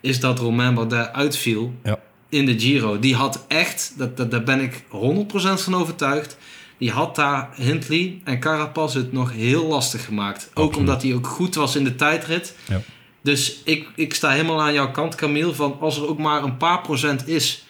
is 0.00 0.20
dat 0.20 0.38
Romain 0.38 0.74
Bardet 0.74 1.12
uitviel 1.12 1.74
Ja. 1.84 1.98
in 2.28 2.46
de 2.46 2.58
Giro. 2.60 2.98
Die 2.98 3.14
had 3.14 3.44
echt, 3.48 3.94
dat, 3.98 4.16
dat, 4.16 4.30
daar 4.30 4.42
ben 4.42 4.60
ik 4.60 4.82
100% 4.82 4.82
van 5.62 5.74
overtuigd, 5.74 6.36
die 6.78 6.90
had 6.90 7.16
daar 7.16 7.48
Hindley 7.56 8.20
en 8.24 8.40
Carapaz 8.40 8.94
het 8.94 9.12
nog 9.12 9.32
heel 9.32 9.66
lastig 9.66 10.04
gemaakt. 10.04 10.50
Ook 10.54 10.64
Absoluut. 10.64 10.76
omdat 10.76 11.02
hij 11.02 11.14
ook 11.14 11.26
goed 11.26 11.54
was 11.54 11.76
in 11.76 11.84
de 11.84 11.94
tijdrit. 11.94 12.56
Ja. 12.68 12.80
Dus 13.22 13.60
ik, 13.64 13.88
ik 13.94 14.14
sta 14.14 14.30
helemaal 14.30 14.62
aan 14.62 14.72
jouw 14.72 14.90
kant, 14.90 15.14
Camille. 15.14 15.52
Van 15.54 15.76
als 15.80 15.96
er 15.96 16.08
ook 16.08 16.18
maar 16.18 16.42
een 16.42 16.56
paar 16.56 16.80
procent 16.80 17.28
is 17.28 17.64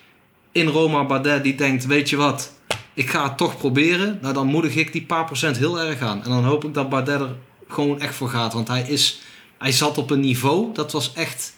in 0.52 0.66
Roma 0.66 1.04
Bardet 1.06 1.42
die 1.42 1.54
denkt: 1.54 1.86
Weet 1.86 2.10
je 2.10 2.16
wat, 2.16 2.52
ik 2.94 3.10
ga 3.10 3.24
het 3.28 3.36
toch 3.36 3.56
proberen. 3.56 4.18
Nou, 4.22 4.34
dan 4.34 4.46
moedig 4.46 4.74
ik 4.74 4.92
die 4.92 5.02
paar 5.02 5.24
procent 5.24 5.56
heel 5.58 5.80
erg 5.80 6.00
aan. 6.00 6.24
En 6.24 6.30
dan 6.30 6.44
hoop 6.44 6.64
ik 6.64 6.74
dat 6.74 6.88
Bardet 6.88 7.20
er 7.20 7.34
gewoon 7.68 8.00
echt 8.00 8.14
voor 8.14 8.28
gaat. 8.28 8.52
Want 8.52 8.68
hij, 8.68 8.82
is, 8.82 9.20
hij 9.58 9.72
zat 9.72 9.98
op 9.98 10.10
een 10.10 10.20
niveau 10.20 10.74
dat 10.74 10.92
was 10.92 11.12
echt, 11.14 11.54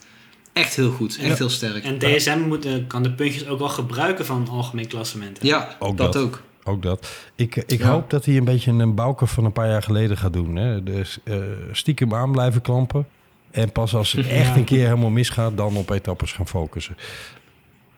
echt 0.53 0.77
heel 0.77 0.91
goed. 0.91 1.17
Echt 1.19 1.29
Ja. 1.29 1.35
heel 1.35 1.49
sterk. 1.49 1.85
En 1.85 1.99
DSM 1.99 2.39
moet, 2.39 2.67
kan 2.87 3.03
de 3.03 3.13
puntjes 3.13 3.47
ook 3.47 3.59
wel 3.59 3.69
gebruiken 3.69 4.27
van 4.27 4.41
een 4.41 4.49
algemeen 4.49 4.87
klassement. 4.89 5.41
hè? 5.41 5.49
ja, 5.49 5.77
Ook 5.79 5.97
dat, 5.97 6.13
dat. 6.13 6.23
ook. 6.23 6.43
Ook 6.65 6.83
dat. 6.83 7.09
Ik, 7.35 7.57
ik 7.57 7.79
Ja. 7.79 7.91
hoop 7.91 8.11
dat 8.11 8.25
hij 8.25 8.37
een 8.37 8.45
beetje 8.45 8.71
een 8.71 8.95
bouke 8.95 9.27
van 9.27 9.45
een 9.45 9.53
paar 9.53 9.69
jaar 9.69 9.83
geleden 9.83 10.17
gaat 10.17 10.33
doen. 10.33 10.57
Hè? 10.57 10.83
Dus 10.83 11.19
eh, 11.25 11.37
stiekem 11.73 12.15
aan 12.15 12.33
blijven 12.33 12.61
klampen. 12.61 13.07
En 13.55 13.73
pas 13.73 13.95
als 13.95 14.13
het 14.13 14.27
echt 14.29 14.49
Ja. 14.49 14.57
een 14.57 14.65
keer 14.65 14.85
helemaal 14.85 15.11
misgaat, 15.11 15.57
dan 15.57 15.77
op 15.77 15.91
etappes 15.91 16.33
gaan 16.33 16.49
focussen. 16.49 16.97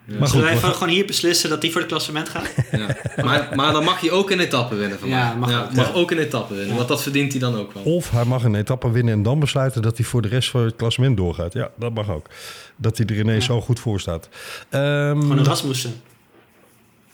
Maar 0.05 0.19
goed, 0.19 0.29
Zullen 0.29 0.45
wij 0.45 0.61
we 0.61 0.67
gewoon 0.67 0.89
hier 0.89 1.07
beslissen 1.07 1.51
dat 1.51 1.61
die 1.61 1.71
voor 1.71 1.81
het 1.81 1.91
klassement 1.91 2.29
gaat? 2.29 2.49
Ja. 2.73 2.97
Maar, 3.25 3.49
maar 3.55 3.73
dan 3.73 3.85
mag 3.85 4.01
hij 4.01 4.11
ook 4.11 4.31
een 4.31 4.41
etappe 4.41 4.75
winnen 4.75 4.99
van 4.99 5.09
Ja, 5.09 5.29
mij. 5.29 5.37
mag 5.39 5.51
ja, 5.51 5.63
ook, 5.63 5.73
mag 5.75 5.87
ja. 5.89 5.93
ook 5.95 6.11
een 6.11 6.19
etappe 6.19 6.53
winnen. 6.55 6.71
Ja. 6.71 6.77
Want 6.77 6.89
dat 6.89 7.03
verdient 7.03 7.31
hij 7.33 7.41
dan 7.41 7.57
ook 7.57 7.73
wel. 7.73 7.83
Of 7.83 8.11
hij 8.11 8.25
mag 8.25 8.45
een 8.45 8.55
etappe 8.55 8.91
winnen 8.91 9.15
en 9.15 9.23
dan 9.23 9.39
besluiten 9.41 9.83
dat 9.83 9.97
hij 9.97 10.07
voor 10.07 10.23
de 10.23 10.29
rest 10.29 10.51
van 10.51 10.61
het 10.65 10.77
klassement 10.77 11.17
doorgaat. 11.17 11.53
Ja, 11.53 11.71
dat 11.79 11.95
mag 11.95 12.11
ook. 12.11 12.27
Dat 12.77 12.97
hij 12.99 13.07
er 13.07 13.19
ineens 13.19 13.45
zo 13.45 13.61
goed 13.61 13.81
voor 13.81 14.01
staat. 14.01 14.29
Ehm, 14.69 15.21
Gewoon 15.21 15.39
een 15.39 15.45
Rasmussen. 15.45 15.95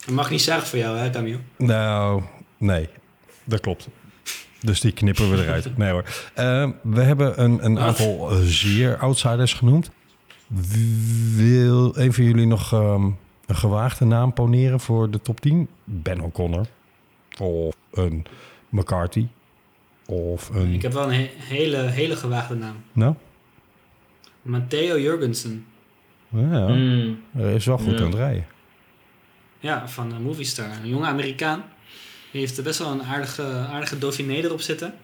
Dat 0.07 0.15
mag 0.15 0.31
niet 0.31 0.43
zeggen 0.43 0.67
voor 0.67 0.79
jou, 0.79 0.97
hè, 0.99 1.11
Camille? 1.11 1.39
Nou, 1.57 2.23
nee, 2.59 2.89
dat 3.45 3.61
klopt. 3.61 3.89
Dus 4.63 4.81
die 4.81 4.93
knippen 4.93 5.31
we 5.31 5.43
eruit. 5.43 5.77
Nee 5.77 5.91
hoor. 5.91 6.05
Ehm, 6.35 6.71
we 6.83 7.01
hebben 7.03 7.43
een, 7.43 7.65
een 7.65 7.79
aantal 7.79 8.31
eh, 8.31 8.37
zeer 8.43 8.97
outsiders 8.99 9.53
genoemd. 9.55 9.91
Wil 11.37 11.97
een 11.99 12.13
van 12.13 12.25
jullie 12.25 12.47
nog 12.47 12.73
ehm, 12.73 13.05
een 13.47 13.57
gewaagde 13.57 14.05
naam 14.05 14.33
poneren 14.33 14.81
voor 14.81 15.11
de 15.11 15.21
top 15.21 15.41
10? 15.41 15.69
Ben 15.85 16.21
O'Connor. 16.21 16.67
Of 17.39 17.75
een 17.93 18.25
McCarthy. 18.69 19.27
Of 20.07 20.49
een... 20.55 20.73
Ik 20.73 20.83
heb 20.83 20.93
wel 20.93 21.05
een 21.13 21.15
he- 21.15 21.31
hele, 21.39 21.77
hele 21.77 22.17
gewaagde 22.17 22.55
naam. 22.55 22.77
Nou, 22.93 23.15
Matteo 24.43 24.99
Jurgensen. 24.99 25.65
ja, 26.29 26.69
Mm. 26.69 27.21
hij 27.33 27.55
is 27.55 27.67
wel 27.67 27.79
goed 27.79 27.93
Ja. 27.93 27.99
aan 27.99 28.05
het 28.11 28.15
rijden. 28.15 28.47
Ja, 29.59 29.89
van 29.89 30.23
Movistar. 30.23 30.67
Een 30.83 30.89
jonge 30.89 31.07
Amerikaan. 31.07 31.63
Die 32.33 32.41
heeft 32.41 32.63
best 32.63 32.79
wel 32.79 32.91
een 32.91 33.03
aardige, 33.03 33.43
aardige 33.43 33.99
Dauphiné 33.99 34.35
erop 34.35 34.61
zitten. 34.61 34.95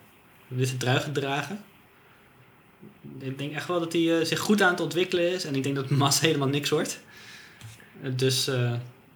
Witte 0.46 0.76
trui 0.76 1.00
gedragen. 1.00 1.64
Ik 3.18 3.38
denk 3.38 3.52
echt 3.52 3.68
wel 3.68 3.80
dat 3.80 3.92
hij 3.92 4.18
eh, 4.18 4.26
zich 4.26 4.38
goed 4.38 4.62
aan 4.62 4.70
het 4.70 4.80
ontwikkelen 4.80 5.32
is. 5.32 5.44
En 5.44 5.54
ik 5.54 5.62
denk 5.62 5.74
dat 5.74 5.90
Mas 5.90 6.20
helemaal 6.26 6.48
niks 6.48 6.70
wordt. 6.70 7.00
Dus, 8.16 8.48
eh, 8.48 8.72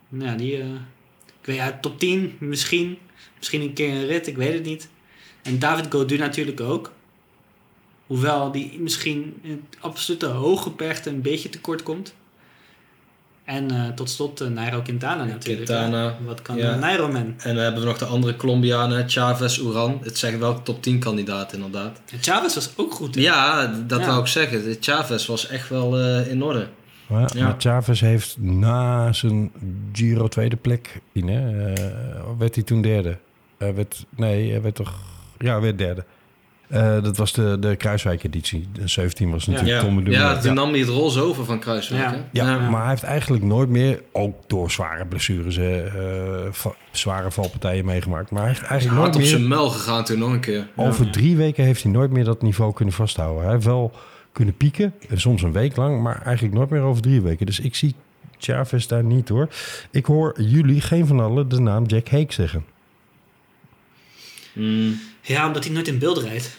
nou 0.09 0.31
ja, 0.31 0.37
die... 0.37 0.61
eh, 0.61 0.67
ik 1.41 1.49
weet 1.49 1.57
ja, 1.57 1.79
top 1.81 1.99
10 1.99 2.37
misschien. 2.41 2.99
Misschien 3.39 3.61
een 3.61 3.73
keer 3.73 3.95
een 3.95 4.07
rit, 4.07 4.27
ik 4.27 4.37
weet 4.37 4.55
het 4.55 4.65
niet. 4.65 4.89
En 5.43 5.59
David 5.59 5.87
Gaudu 5.91 6.17
natuurlijk 6.17 6.61
ook. 6.61 6.93
Hoewel 8.07 8.53
die 8.53 8.81
misschien 8.81 9.39
in 9.43 9.67
het 9.71 9.81
absolute 9.81 10.27
hoge 10.27 10.71
bergte 10.71 11.11
een 11.11 11.23
beetje 11.23 11.49
tekort 11.49 11.83
komt. 11.83 12.15
En 13.53 13.71
eh, 13.71 13.89
tot 13.95 14.11
slot 14.11 14.43
uh, 14.43 14.49
Nairo 14.49 14.81
Quintana 14.83 15.25
natuurlijk. 15.25 15.65
Quintana, 15.67 16.03
Ja. 16.05 16.17
Wat 16.25 16.43
kan 16.43 16.57
ja. 16.57 16.75
Nairo 16.75 17.09
man? 17.09 17.35
En 17.39 17.55
dan 17.55 17.57
hebben 17.65 17.81
we 17.81 17.87
nog 17.87 17.99
de 17.99 18.05
andere 18.05 18.37
Colombianen, 18.37 19.09
Chavez, 19.11 19.59
Uran. 19.59 19.99
Het 20.03 20.19
zijn 20.19 20.39
wel 20.39 20.63
top 20.63 20.83
10 20.83 20.99
kandidaten 20.99 21.57
inderdaad. 21.57 22.01
En 22.13 22.19
Chavez 22.23 22.55
was 22.55 22.73
ook 22.77 22.93
goed. 22.95 23.15
hè? 23.15 23.21
Ja, 23.21 23.67
dat 23.87 24.01
Ja. 24.01 24.07
wou 24.07 24.21
ik 24.21 24.27
zeggen. 24.27 24.63
De 24.65 24.77
Chavez 24.81 25.27
was 25.27 25.47
echt 25.49 25.69
wel 25.69 25.99
eh, 25.99 26.31
in 26.31 26.43
orde. 26.43 26.67
Maar, 27.07 27.37
Ja. 27.37 27.45
maar 27.45 27.55
Chavez 27.59 28.01
heeft 28.01 28.37
na 28.41 29.13
zijn 29.13 29.53
Giro 29.93 30.29
tweede 30.29 30.57
plek... 30.57 31.01
Hè, 31.13 31.73
eh, 31.73 31.93
werd 32.39 32.55
hij 32.55 32.65
toen 32.65 32.83
derde? 32.83 33.19
Hij 33.59 33.75
werd, 33.75 34.05
nee, 34.17 34.51
hij 34.51 34.63
werd 34.63 34.75
toch... 34.75 34.93
Ja, 35.39 35.53
hij 35.53 35.61
werd 35.61 35.79
derde. 35.79 36.05
Eh, 36.73 37.03
dat 37.03 37.17
was 37.17 37.33
de, 37.33 37.57
de 37.61 37.77
Kruiswijk-editie. 37.77 38.69
De 38.73 38.89
17 38.89 39.31
was 39.31 39.47
natuurlijk 39.47 39.75
Ja, 39.75 39.81
Tom 39.87 39.89
Dumoulin. 39.97 40.19
ja 40.21 40.39
toen 40.39 40.55
nam 40.55 40.71
hij 40.71 40.79
het 40.79 40.89
roze 40.89 41.21
over 41.21 41.45
van 41.45 41.59
Kruiswijk. 41.59 42.03
Ja. 42.03 42.11
hè? 42.11 42.17
Ja, 42.17 42.51
Ja. 42.61 42.71
maar 42.71 42.81
hij 42.81 42.91
heeft 42.91 43.03
eigenlijk 43.03 43.43
nooit 43.45 43.69
meer, 43.69 44.03
ook 44.13 44.35
door 44.47 44.71
zware 44.71 45.07
blessures, 45.07 45.57
eh, 45.57 45.83
va- 46.51 46.75
zware 46.91 47.31
valpartijen 47.31 47.85
meegemaakt. 47.85 48.31
Maar 48.31 48.41
hij 48.43 48.51
heeft 48.51 48.63
eigenlijk 48.63 49.01
Hard 49.01 49.13
nooit 49.15 49.15
op 49.15 49.21
meer, 49.31 49.39
zijn 49.39 49.49
mel 49.49 49.69
gegaan 49.71 50.05
toen 50.05 50.19
nog 50.19 50.33
een 50.33 50.41
keer. 50.41 50.69
over 50.77 51.11
drie 51.11 51.37
weken 51.37 51.65
heeft 51.65 51.83
hij 51.83 51.93
nooit 51.93 52.11
meer 52.11 52.25
dat 52.25 52.43
niveau 52.43 52.73
kunnen 52.73 52.95
vasthouden. 52.95 53.43
Hij 53.43 53.53
heeft 53.53 53.65
wel 53.65 53.93
kunnen 54.33 54.57
pieken, 54.57 54.95
en 55.09 55.21
soms 55.21 55.43
een 55.43 55.53
week 55.53 55.77
lang, 55.77 56.03
maar 56.03 56.23
eigenlijk 56.23 56.55
nooit 56.57 56.71
meer 56.71 56.81
over 56.83 57.03
drie 57.03 57.21
weken. 57.21 57.47
Dus 57.47 57.61
ik 57.61 57.75
zie 57.75 57.95
Chavez 58.39 58.87
daar 58.87 59.05
niet 59.05 59.29
hoor. 59.29 59.49
Ik 59.91 60.07
hoor 60.07 60.43
jullie, 60.43 60.81
geen 60.81 61.07
van 61.07 61.21
allen, 61.21 61.49
de 61.49 61.61
naam 61.61 61.85
Jack 61.87 62.09
Hake 62.09 62.33
zeggen. 62.33 62.65
Mm. 64.53 65.01
Ja, 65.21 65.47
omdat 65.47 65.65
hij 65.65 65.73
nooit 65.73 65.89
in 65.89 65.99
beeld 65.99 66.19
rijdt. 66.19 66.57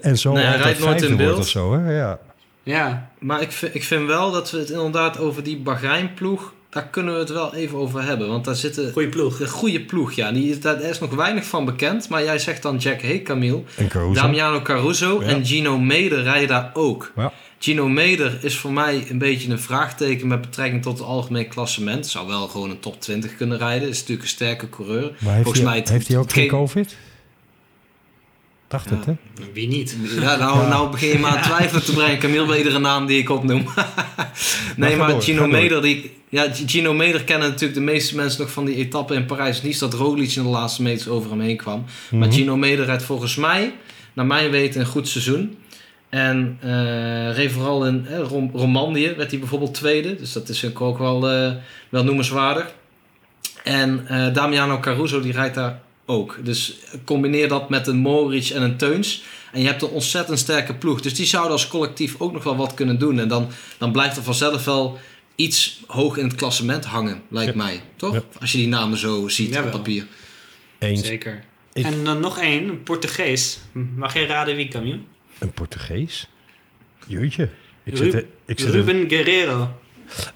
En 0.00 0.18
zo 0.18 0.32
Nee, 0.32 0.44
hij 0.44 0.56
rijdt 0.56 0.78
nooit 0.78 0.90
vijfde 0.90 1.06
in 1.06 1.16
beeld. 1.16 1.38
of 1.38 1.48
zo, 1.48 1.72
hè? 1.78 1.96
Ja. 1.98 2.18
Ja, 2.62 3.10
Maar 3.18 3.40
ik 3.42 3.52
vind, 3.52 3.74
ik 3.74 3.84
vind 3.84 4.06
wel 4.06 4.30
dat 4.32 4.50
we 4.50 4.58
het 4.58 4.70
inderdaad 4.70 5.18
over 5.18 5.42
die 5.42 5.56
Bahrein-ploeg... 5.58 6.54
Daar 6.70 6.86
kunnen 6.86 7.12
we 7.14 7.18
het 7.20 7.30
wel 7.30 7.54
even 7.54 7.78
over 7.78 8.02
hebben. 8.02 8.28
Want 8.28 8.44
daar 8.44 8.54
zitten... 8.56 8.92
goede 8.92 9.08
ploeg. 9.08 9.36
De 9.38 9.48
goede 9.48 9.80
ploeg, 9.80 10.12
ja. 10.12 10.32
Die, 10.32 10.58
daar 10.58 10.80
is 10.80 10.98
nog 10.98 11.14
weinig 11.14 11.44
van 11.44 11.64
bekend. 11.64 12.08
Maar 12.08 12.22
jij 12.24 12.38
zegt 12.38 12.62
dan 12.62 12.76
Jack 12.76 13.00
Hey 13.00 13.22
Camille. 13.22 13.62
En 13.76 13.88
Caruso. 13.88 14.20
Damiano 14.20 14.62
Caruso 14.62 15.20
Ja. 15.22 15.26
en 15.26 15.46
Gino 15.46 15.78
Meder 15.78 16.22
rijden 16.22 16.48
daar 16.48 16.70
ook. 16.74 17.12
Ja. 17.16 17.32
Gino 17.58 17.88
Meder 17.88 18.38
is 18.40 18.56
voor 18.56 18.72
mij 18.72 19.06
een 19.08 19.18
beetje 19.18 19.50
een 19.50 19.58
vraagteken 19.60 20.26
met 20.26 20.40
betrekking 20.40 20.82
tot 20.82 20.98
het 20.98 21.06
algemeen 21.06 21.48
klassement. 21.48 22.06
Zou 22.06 22.26
wel 22.26 22.48
gewoon 22.48 22.70
een 22.70 22.80
top 22.80 23.00
20 23.00 23.36
kunnen 23.36 23.58
rijden. 23.58 23.88
Is 23.88 23.96
natuurlijk 23.98 24.22
een 24.22 24.28
sterke 24.34 24.68
coureur. 24.68 25.02
Maar 25.18 25.32
heeft, 25.32 25.42
Volgens 25.42 25.58
hij, 25.58 25.64
mij 25.64 25.78
het- 25.78 25.88
heeft 25.88 26.08
hij 26.08 26.16
ook 26.16 26.32
geen 26.32 26.42
geen- 26.42 26.50
COVID? 26.58 26.96
Dacht 28.68 28.90
het, 28.90 29.04
hè? 29.04 29.12
Wie 29.52 29.68
niet? 29.68 29.96
Ja, 30.20 30.36
nou, 30.36 30.68
nou 30.68 30.90
begin 30.90 31.08
je 31.08 31.18
maar 31.18 31.30
aan 31.36 31.42
twijfelen 31.52 31.84
te 31.84 31.92
brengen. 31.92 32.18
Camille 32.18 32.46
bij 32.46 32.58
iedere 32.58 32.78
naam 32.78 33.06
die 33.06 33.18
ik 33.18 33.30
opnoem. 33.30 33.64
nee, 34.76 34.96
maar 34.96 35.08
door, 35.10 35.22
Gino. 35.22 35.46
Meder, 35.46 35.82
die, 35.82 36.16
ja, 36.28 36.46
Gino 36.66 36.92
Meder 36.94 37.24
kennen 37.24 37.48
natuurlijk 37.48 37.74
de 37.78 37.84
meeste 37.84 38.16
mensen 38.16 38.40
nog 38.40 38.50
van 38.52 38.64
die 38.64 38.74
etappe 38.76 39.14
in 39.14 39.26
Parijs-Nice. 39.26 39.78
Dat 39.78 39.94
Roglic 39.94 40.30
in 40.32 40.42
de 40.42 40.48
laatste 40.48 40.82
meters 40.82 41.08
over 41.08 41.30
hem 41.30 41.40
heen 41.40 41.56
kwam. 41.56 41.84
Maar 42.10 42.28
Mhm. 42.28 42.36
Gino 42.36 42.56
Meder 42.56 42.84
rijdt 42.84 43.02
volgens 43.02 43.36
mij, 43.36 43.74
naar 44.12 44.26
mijn 44.26 44.50
weten, 44.50 44.80
een 44.80 44.86
goed 44.86 45.08
seizoen. 45.08 45.56
En 46.08 46.58
eh 46.60 47.34
reed 47.36 47.52
vooral 47.52 47.86
in 47.86 48.06
eh, 48.06 48.18
Rom- 48.18 48.50
Romandie, 48.54 49.14
werd 49.14 49.30
hij 49.30 49.38
bijvoorbeeld 49.40 49.74
tweede. 49.74 50.14
Dus 50.16 50.32
dat 50.32 50.48
is 50.48 50.64
ook 50.78 50.98
wel, 50.98 51.30
eh, 51.30 51.52
wel 51.88 52.04
noemenswaardig. 52.04 52.74
En 53.64 54.04
eh, 54.08 54.34
Damiano 54.34 54.80
Caruso, 54.80 55.20
die 55.20 55.32
rijdt 55.32 55.54
daar 55.54 55.80
ook. 56.06 56.38
Dus 56.42 56.76
combineer 57.04 57.48
dat 57.48 57.68
met 57.68 57.86
een 57.86 57.96
Moritz 57.96 58.50
en 58.50 58.62
een 58.62 58.76
Teuns. 58.76 59.22
En 59.52 59.60
je 59.60 59.66
hebt 59.66 59.82
een 59.82 59.88
ontzettend 59.88 60.38
sterke 60.38 60.74
ploeg. 60.74 61.00
Dus 61.00 61.14
die 61.14 61.26
zouden 61.26 61.52
als 61.52 61.68
collectief 61.68 62.14
ook 62.18 62.32
nog 62.32 62.44
wel 62.44 62.56
wat 62.56 62.74
kunnen 62.74 62.98
doen. 62.98 63.18
En 63.18 63.28
dan, 63.28 63.48
dan 63.78 63.92
blijft 63.92 64.16
er 64.16 64.22
vanzelf 64.22 64.64
wel 64.64 64.98
iets 65.34 65.80
hoog 65.86 66.16
in 66.16 66.24
het 66.24 66.34
klassement 66.34 66.84
hangen, 66.84 67.22
lijkt 67.28 67.54
mij. 67.54 67.80
Toch? 67.96 68.14
Ja. 68.14 68.22
Als 68.40 68.52
je 68.52 68.58
die 68.58 68.68
namen 68.68 68.98
zo 68.98 69.28
ziet 69.28 69.48
Jawel. 69.48 69.64
op 69.64 69.70
papier. 69.70 70.06
Eens. 70.78 71.06
Zeker. 71.06 71.44
Ik- 71.72 71.84
En 71.84 72.04
dan 72.04 72.20
nog 72.20 72.38
één, 72.38 72.68
een 72.68 72.82
Portugees. 72.82 73.58
Mag 73.96 74.14
jij 74.14 74.26
raden 74.26 74.56
wie, 74.56 74.68
Camille? 74.68 74.98
Een 75.38 75.52
Portugees? 75.52 76.28
Jeetje. 77.06 77.48
Ik 77.84 77.96
Ru- 77.98 78.04
zit, 78.04 78.14
er- 78.14 78.26
ik 78.46 78.58
zit 78.58 78.68
er- 78.68 78.74
Ruben 78.74 79.08
Guerrero. 79.08 79.78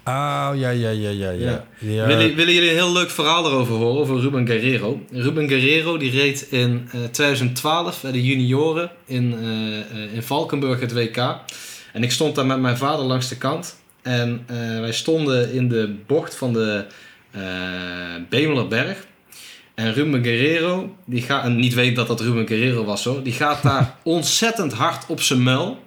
Oh, 0.05 0.51
ja, 0.55 0.69
ja, 0.69 0.89
ja, 0.89 1.09
ja, 1.09 1.29
ja. 1.29 1.65
Ja. 1.79 2.07
Willen, 2.07 2.35
willen 2.35 2.53
jullie 2.53 2.69
een 2.69 2.75
heel 2.75 2.91
leuk 2.91 3.09
verhaal 3.09 3.45
erover 3.45 3.75
horen, 3.75 4.01
over 4.01 4.19
Ruben 4.19 4.47
Guerrero? 4.47 5.01
Ruben 5.11 5.47
Guerrero 5.47 5.97
die 5.97 6.11
reed 6.11 6.47
in 6.49 6.89
eh, 6.91 7.03
2012 7.11 8.01
bij 8.01 8.11
de 8.11 8.23
junioren 8.23 8.91
in, 9.05 9.35
eh, 9.41 9.79
eh, 9.79 10.13
in 10.13 10.23
Valkenburg 10.23 10.79
het 10.79 10.93
WK. 10.93 11.17
En 11.93 12.03
ik 12.03 12.11
stond 12.11 12.35
daar 12.35 12.45
met 12.45 12.59
mijn 12.59 12.77
vader 12.77 13.05
langs 13.05 13.29
de 13.29 13.37
kant. 13.37 13.79
En 14.01 14.45
wij 14.81 14.91
stonden 14.91 15.53
in 15.53 15.69
de 15.69 15.95
bocht 16.07 16.35
van 16.35 16.53
de 16.53 16.85
Bemelerberg. 18.29 19.05
En 19.75 19.93
Ruben 19.93 20.23
Guerrero, 20.23 20.95
die 21.05 21.21
gaat, 21.21 21.43
en 21.43 21.55
niet 21.55 21.73
weet 21.73 21.95
dat 21.95 22.07
dat 22.07 22.21
Ruben 22.21 22.47
Guerrero 22.47 22.83
was 22.83 23.03
hoor, 23.03 23.23
die 23.23 23.33
gaat 23.33 23.63
daar 23.63 23.95
ontzettend 24.03 24.73
hard 24.73 25.05
op 25.07 25.21
zijn 25.21 25.43
muil. 25.43 25.79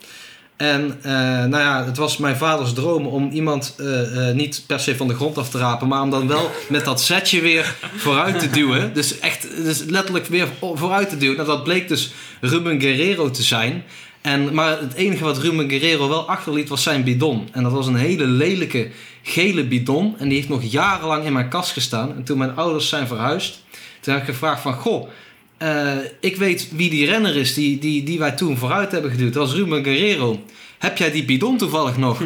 En 0.56 0.98
eh, 1.02 1.12
nou 1.44 1.56
ja, 1.56 1.84
het 1.84 1.96
was 1.96 2.16
mijn 2.16 2.36
vaders 2.36 2.72
droom 2.72 3.06
om 3.06 3.30
iemand 3.30 3.74
eh, 3.78 4.28
eh, 4.28 4.34
niet 4.34 4.64
per 4.66 4.80
se 4.80 4.96
van 4.96 5.08
de 5.08 5.14
grond 5.14 5.38
af 5.38 5.50
te 5.50 5.58
rapen, 5.58 5.88
maar 5.88 6.02
om 6.02 6.10
dan 6.10 6.28
wel 6.28 6.50
met 6.68 6.84
dat 6.84 7.00
setje 7.00 7.40
weer 7.40 7.74
vooruit 7.96 8.38
te 8.38 8.50
duwen. 8.50 8.94
Dus 8.94 9.18
echt, 9.18 9.48
dus 9.64 9.84
letterlijk 9.84 10.26
weer 10.26 10.48
vooruit 10.60 11.08
te 11.08 11.16
duwen. 11.16 11.36
Nou, 11.36 11.48
dat 11.48 11.64
bleek 11.64 11.88
dus 11.88 12.12
Ruben 12.40 12.80
Guerrero 12.80 13.30
te 13.30 13.42
zijn. 13.42 13.84
En, 14.20 14.54
maar 14.54 14.80
het 14.80 14.94
enige 14.94 15.24
wat 15.24 15.38
Ruben 15.38 15.70
Guerrero 15.70 16.08
wel 16.08 16.28
achterliet 16.28 16.68
was 16.68 16.82
zijn 16.82 17.04
bidon. 17.04 17.48
En 17.52 17.62
dat 17.62 17.72
was 17.72 17.86
een 17.86 17.96
hele 17.96 18.26
lelijke 18.26 18.90
gele 19.22 19.64
bidon. 19.64 20.14
En 20.18 20.28
die 20.28 20.36
heeft 20.36 20.48
nog 20.48 20.62
jarenlang 20.62 21.24
in 21.24 21.32
mijn 21.32 21.48
kast 21.48 21.72
gestaan. 21.72 22.16
En 22.16 22.24
toen 22.24 22.38
mijn 22.38 22.56
ouders 22.56 22.88
zijn 22.88 23.06
verhuisd, 23.06 23.62
toen 24.00 24.14
heb 24.14 24.22
ik 24.22 24.28
gevraagd 24.28 24.62
van... 24.62 24.74
Goh, 24.74 25.08
eh, 25.56 25.92
ik 26.20 26.36
weet 26.36 26.68
wie 26.76 26.90
die 26.90 27.06
renner 27.06 27.36
is 27.36 27.54
die, 27.54 27.78
die, 27.78 28.02
die 28.02 28.18
wij 28.18 28.32
toen 28.32 28.56
vooruit 28.56 28.92
hebben 28.92 29.10
geduwd. 29.10 29.32
Dat 29.32 29.46
was 29.46 29.56
Ruben 29.56 29.84
Guerrero. 29.84 30.42
Heb 30.78 30.98
jij 30.98 31.10
die 31.10 31.24
bidon 31.24 31.56
toevallig 31.58 31.96
nog? 31.96 32.22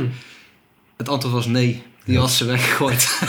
Het 0.96 1.08
antwoord 1.08 1.34
was 1.34 1.46
nee. 1.46 1.82
Die 2.04 2.18
was 2.18 2.36
ze 2.36 2.44
weggegooid. 2.44 3.20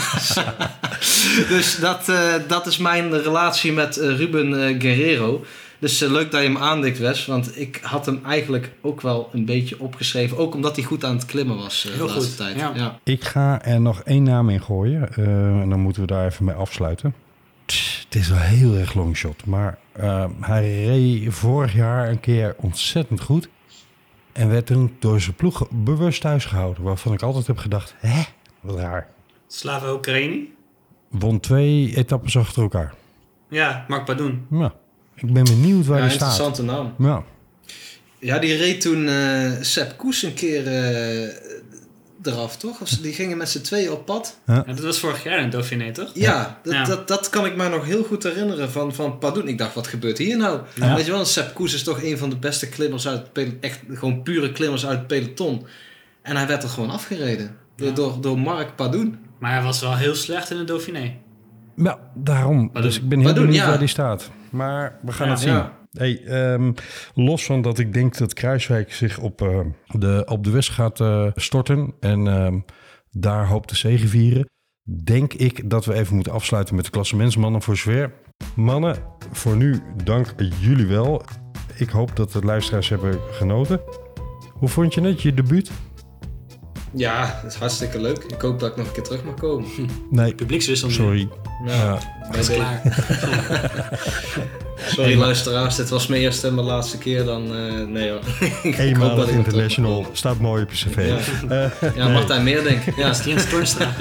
dus 1.48 1.76
dat, 1.80 2.08
eh, 2.08 2.32
dat 2.48 2.66
is 2.66 2.76
mijn 2.78 3.22
relatie 3.22 3.72
met 3.72 3.96
eh, 3.96 4.16
Ruben 4.16 4.80
Guerrero. 4.80 5.44
Dus 5.78 5.98
leuk 6.00 6.30
dat 6.30 6.40
je 6.42 6.46
hem 6.46 6.56
aandikt, 6.58 6.98
Wes. 6.98 7.26
Want 7.26 7.58
ik 7.60 7.78
had 7.82 8.06
hem 8.06 8.20
eigenlijk 8.24 8.72
ook 8.80 9.00
wel 9.00 9.28
een 9.32 9.44
beetje 9.44 9.80
opgeschreven. 9.80 10.36
Ook 10.38 10.54
omdat 10.54 10.76
hij 10.76 10.84
goed 10.84 11.04
aan 11.04 11.14
het 11.14 11.26
klimmen 11.26 11.56
was 11.56 11.84
eh, 11.86 11.92
Heel 11.94 12.06
de 12.06 12.12
laatste 12.12 12.28
goed, 12.28 12.36
tijd. 12.36 12.56
ja. 12.56 12.72
Ja. 12.74 12.98
Ik 13.04 13.24
ga 13.24 13.62
er 13.64 13.80
nog 13.80 14.00
één 14.02 14.22
naam 14.22 14.48
in 14.48 14.62
gooien. 14.62 15.08
eh, 15.16 15.24
en 15.60 15.68
dan 15.70 15.80
moeten 15.80 16.02
we 16.02 16.08
daar 16.08 16.26
even 16.26 16.44
mee 16.44 16.54
afsluiten. 16.54 17.14
Het 17.66 18.14
is 18.20 18.28
wel 18.28 18.38
heel 18.38 18.74
erg 18.74 18.94
longshot. 18.94 19.46
Maar 19.46 19.78
eh, 20.00 20.24
hij 20.40 20.84
reed 20.84 21.32
vorig 21.34 21.74
jaar 21.74 22.08
een 22.08 22.20
keer 22.20 22.54
ontzettend 22.58 23.20
goed. 23.20 23.48
En 24.32 24.48
werd 24.48 24.66
toen 24.66 24.96
door 24.98 25.20
zijn 25.20 25.34
ploeg 25.36 25.66
bewust 25.70 26.20
thuis 26.20 26.44
gehouden. 26.44 26.82
Waarvan 26.82 27.12
ik 27.12 27.22
altijd 27.22 27.46
heb 27.46 27.56
gedacht, 27.58 27.94
hè, 27.98 28.22
wat 28.60 28.78
raar. 28.78 29.08
Slava 29.46 29.92
Oekraïne? 29.92 30.46
Won 31.08 31.40
twee 31.40 31.96
etappes 31.96 32.36
achter 32.36 32.62
elkaar. 32.62 32.94
Ja, 33.48 33.84
Mark 33.88 34.04
Padoen. 34.04 34.46
Ja, 34.50 34.74
ik 35.14 35.32
ben 35.32 35.44
benieuwd 35.44 35.86
waar 35.86 35.98
Ja, 35.98 36.04
hij 36.04 36.12
staat. 36.14 36.28
interessante 36.38 36.62
naam. 36.62 36.94
Ja. 36.98 37.22
Ja, 38.18 38.38
die 38.38 38.56
reed 38.56 38.80
toen 38.80 39.08
eh 39.08 39.50
Sepp 39.60 39.96
Koes 39.96 40.22
een 40.22 40.34
keer 40.34 40.66
eh, 40.66 41.28
eraf, 42.22 42.56
toch? 42.56 42.80
Of 42.80 42.88
ze- 42.88 43.00
die 43.00 43.12
gingen 43.12 43.36
met 43.36 43.48
z'n 43.48 43.60
tweeën 43.60 43.90
op 43.92 44.04
pad. 44.06 44.38
Ja, 44.46 44.62
dat 44.62 44.78
was 44.80 44.98
vorig 44.98 45.24
jaar 45.24 45.38
in 45.38 45.50
Dauphiné, 45.50 45.92
toch? 45.92 46.10
Ja, 46.14 46.58
dat, 46.62 46.72
Ja. 46.72 46.84
Dat, 46.84 47.08
dat 47.08 47.28
kan 47.30 47.46
ik 47.46 47.56
me 47.56 47.68
nog 47.68 47.84
heel 47.84 48.02
goed 48.04 48.22
herinneren 48.22 48.70
van, 48.70 48.94
van 48.94 49.18
Padoen. 49.18 49.48
Ik 49.48 49.58
dacht, 49.58 49.74
wat 49.74 49.86
gebeurt 49.86 50.18
hier 50.18 50.36
nou? 50.36 50.60
Ja. 50.74 50.94
Weet 50.94 51.04
je 51.06 51.12
wel, 51.12 51.24
Sepp 51.24 51.54
Koes 51.54 51.74
is 51.74 51.82
toch 51.82 52.02
een 52.02 52.18
van 52.18 52.30
de 52.30 52.36
beste 52.36 52.68
klimmers 52.68 53.08
uit 53.08 53.18
het 53.18 53.32
peloton. 53.32 53.58
Echt 53.60 53.80
gewoon 53.88 54.22
pure 54.22 54.52
klimmers 54.52 54.86
uit 54.86 54.98
het 54.98 55.06
peloton. 55.06 55.66
En 56.22 56.36
hij 56.36 56.46
werd 56.46 56.62
er 56.62 56.68
gewoon 56.68 56.90
afgereden. 56.90 57.56
Door, 57.76 57.88
Ja. 57.88 57.94
door, 57.94 58.20
door 58.20 58.38
Mark 58.38 58.76
Padoen. 58.76 59.18
Maar 59.38 59.52
hij 59.52 59.62
was 59.62 59.80
wel 59.80 59.96
heel 59.96 60.14
slecht 60.14 60.50
in 60.50 60.56
de 60.56 60.64
Dauphiné. 60.64 61.14
Ja, 61.76 61.98
daarom. 62.14 62.70
Maar 62.72 62.82
dus 62.82 62.96
ik 62.96 63.08
ben 63.08 63.18
heel 63.18 63.26
maar 63.26 63.34
doen, 63.36 63.44
benieuwd 63.46 63.62
ja. 63.64 63.68
waar 63.70 63.78
die 63.78 63.88
staat. 63.88 64.30
Maar 64.50 64.98
we 65.02 65.12
gaan 65.12 65.26
Ja. 65.26 65.32
het 65.32 65.40
zien. 65.42 65.62
Hey, 65.90 66.24
ehm, 66.24 66.72
los 67.14 67.44
van 67.44 67.62
dat 67.62 67.78
ik 67.78 67.92
denk 67.92 68.18
dat 68.18 68.34
Kruiswijk 68.34 68.92
zich 68.92 69.18
op, 69.18 69.42
eh, 69.42 69.60
de, 69.86 70.22
op 70.26 70.44
de 70.44 70.50
West 70.50 70.70
gaat 70.70 71.00
eh, 71.00 71.26
storten 71.34 71.94
en 72.00 72.26
ehm, 72.26 72.58
daar 73.10 73.46
hoopt 73.46 73.68
te 73.68 73.76
zegevieren, 73.76 74.48
denk 75.04 75.32
ik 75.32 75.70
dat 75.70 75.84
we 75.84 75.94
even 75.94 76.14
moeten 76.14 76.32
afsluiten 76.32 76.74
met 76.74 76.84
de 76.84 76.90
klassementsmannen 76.90 77.62
voor 77.62 77.76
zover. 77.76 78.12
Mannen, 78.56 78.96
voor 79.32 79.56
nu 79.56 79.80
dank 80.04 80.34
jullie 80.60 80.86
wel. 80.86 81.22
Ik 81.76 81.88
hoop 81.88 82.16
dat 82.16 82.32
de 82.32 82.40
luisteraars 82.40 82.88
hebben 82.88 83.18
genoten. 83.30 83.80
Hoe 84.52 84.68
vond 84.68 84.94
je 84.94 85.00
het, 85.00 85.22
je 85.22 85.34
debuut? 85.34 85.70
Ja, 86.94 87.40
dat 87.42 87.52
is 87.52 87.58
hartstikke 87.58 88.00
leuk. 88.00 88.18
Ik 88.28 88.40
hoop 88.40 88.60
dat 88.60 88.70
ik 88.70 88.76
nog 88.76 88.86
een 88.86 88.92
keer 88.92 89.02
terug 89.02 89.24
mag 89.24 89.34
komen. 89.34 89.68
Nee, 90.10 90.34
Publiekswissel 90.34 90.90
sorry. 90.90 91.28
Ja, 91.66 91.74
Ja. 91.74 91.98
Dat 92.30 92.36
is 92.40 92.48
klaar. 92.48 92.80
Sorry 94.86 95.16
luisteraars, 95.18 95.76
dit 95.76 95.88
was 95.88 96.06
mijn 96.06 96.22
eerste 96.22 96.46
en 96.46 96.54
mijn 96.54 96.66
laatste 96.66 96.98
keer. 96.98 97.24
Dan, 97.24 97.54
eh, 97.56 97.86
nee 97.86 98.10
hoor. 98.10 98.20
Eenmalig 98.78 99.16
mag 99.16 99.28
international. 99.28 100.06
Staat 100.12 100.38
mooi 100.38 100.62
op 100.62 100.72
je 100.72 100.88
cv. 100.88 101.08
Ja. 101.48 101.70
Eh, 101.82 101.94
Ja, 101.96 102.08
Martijn 102.08 102.42
Meerdink. 102.44 102.82
Ja, 102.96 103.06
Dat 103.06 103.18
is 103.18 103.24
Jens 103.24 103.48
Toornstra. 103.50 103.92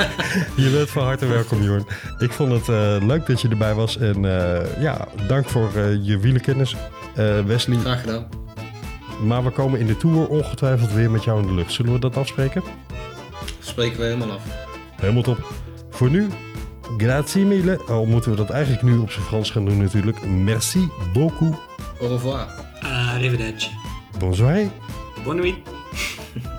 Je 0.56 0.69
bent 0.69 0.89
van 0.89 1.04
harte 1.04 1.25
welkom, 1.25 1.63
Jorn. 1.63 1.86
Ik 2.19 2.32
vond 2.32 2.52
het 2.52 2.69
eh, 2.69 3.08
leuk 3.08 3.25
dat 3.25 3.41
je 3.41 3.47
erbij 3.47 3.73
was. 3.73 3.97
En 3.97 4.25
eh, 4.25 4.82
ja, 4.82 5.08
dank 5.28 5.49
voor 5.49 5.69
eh, 5.75 5.84
je 6.06 6.19
wielenkennis, 6.19 6.75
eh, 7.15 7.39
Wesley. 7.45 7.78
graag 7.78 8.02
gedaan. 8.02 8.28
Maar 9.25 9.43
we 9.43 9.49
komen 9.49 9.79
in 9.79 9.86
de 9.86 9.97
Tour 9.97 10.27
ongetwijfeld 10.27 10.91
weer 10.91 11.12
met 11.12 11.23
jou 11.23 11.41
in 11.41 11.47
de 11.47 11.53
lucht. 11.53 11.71
Zullen 11.71 11.93
we 11.93 11.99
dat 11.99 12.17
afspreken? 12.17 12.63
Spreken 13.60 13.99
we 13.99 14.05
helemaal 14.05 14.32
af. 14.32 14.43
Helemaal 14.95 15.23
top. 15.23 15.53
Voor 15.89 16.10
nu, 16.10 16.27
grazie 16.97 17.45
mille. 17.45 17.79
Al 17.88 18.05
moeten 18.05 18.32
we 18.32 18.38
dat 18.38 18.49
eigenlijk 18.49 18.84
nu 18.84 18.97
op 18.97 19.12
zijn 19.12 19.25
Frans 19.25 19.51
gaan 19.51 19.65
doen 19.65 19.77
natuurlijk. 19.77 20.25
Merci 20.25 20.89
beaucoup. 21.13 21.55
Au 22.01 22.10
revoir. 22.10 22.47
Arrivederci. 22.82 23.69
Bonsoir. 24.19 24.67
Bonne 25.23 25.41
nuit. 25.41 25.55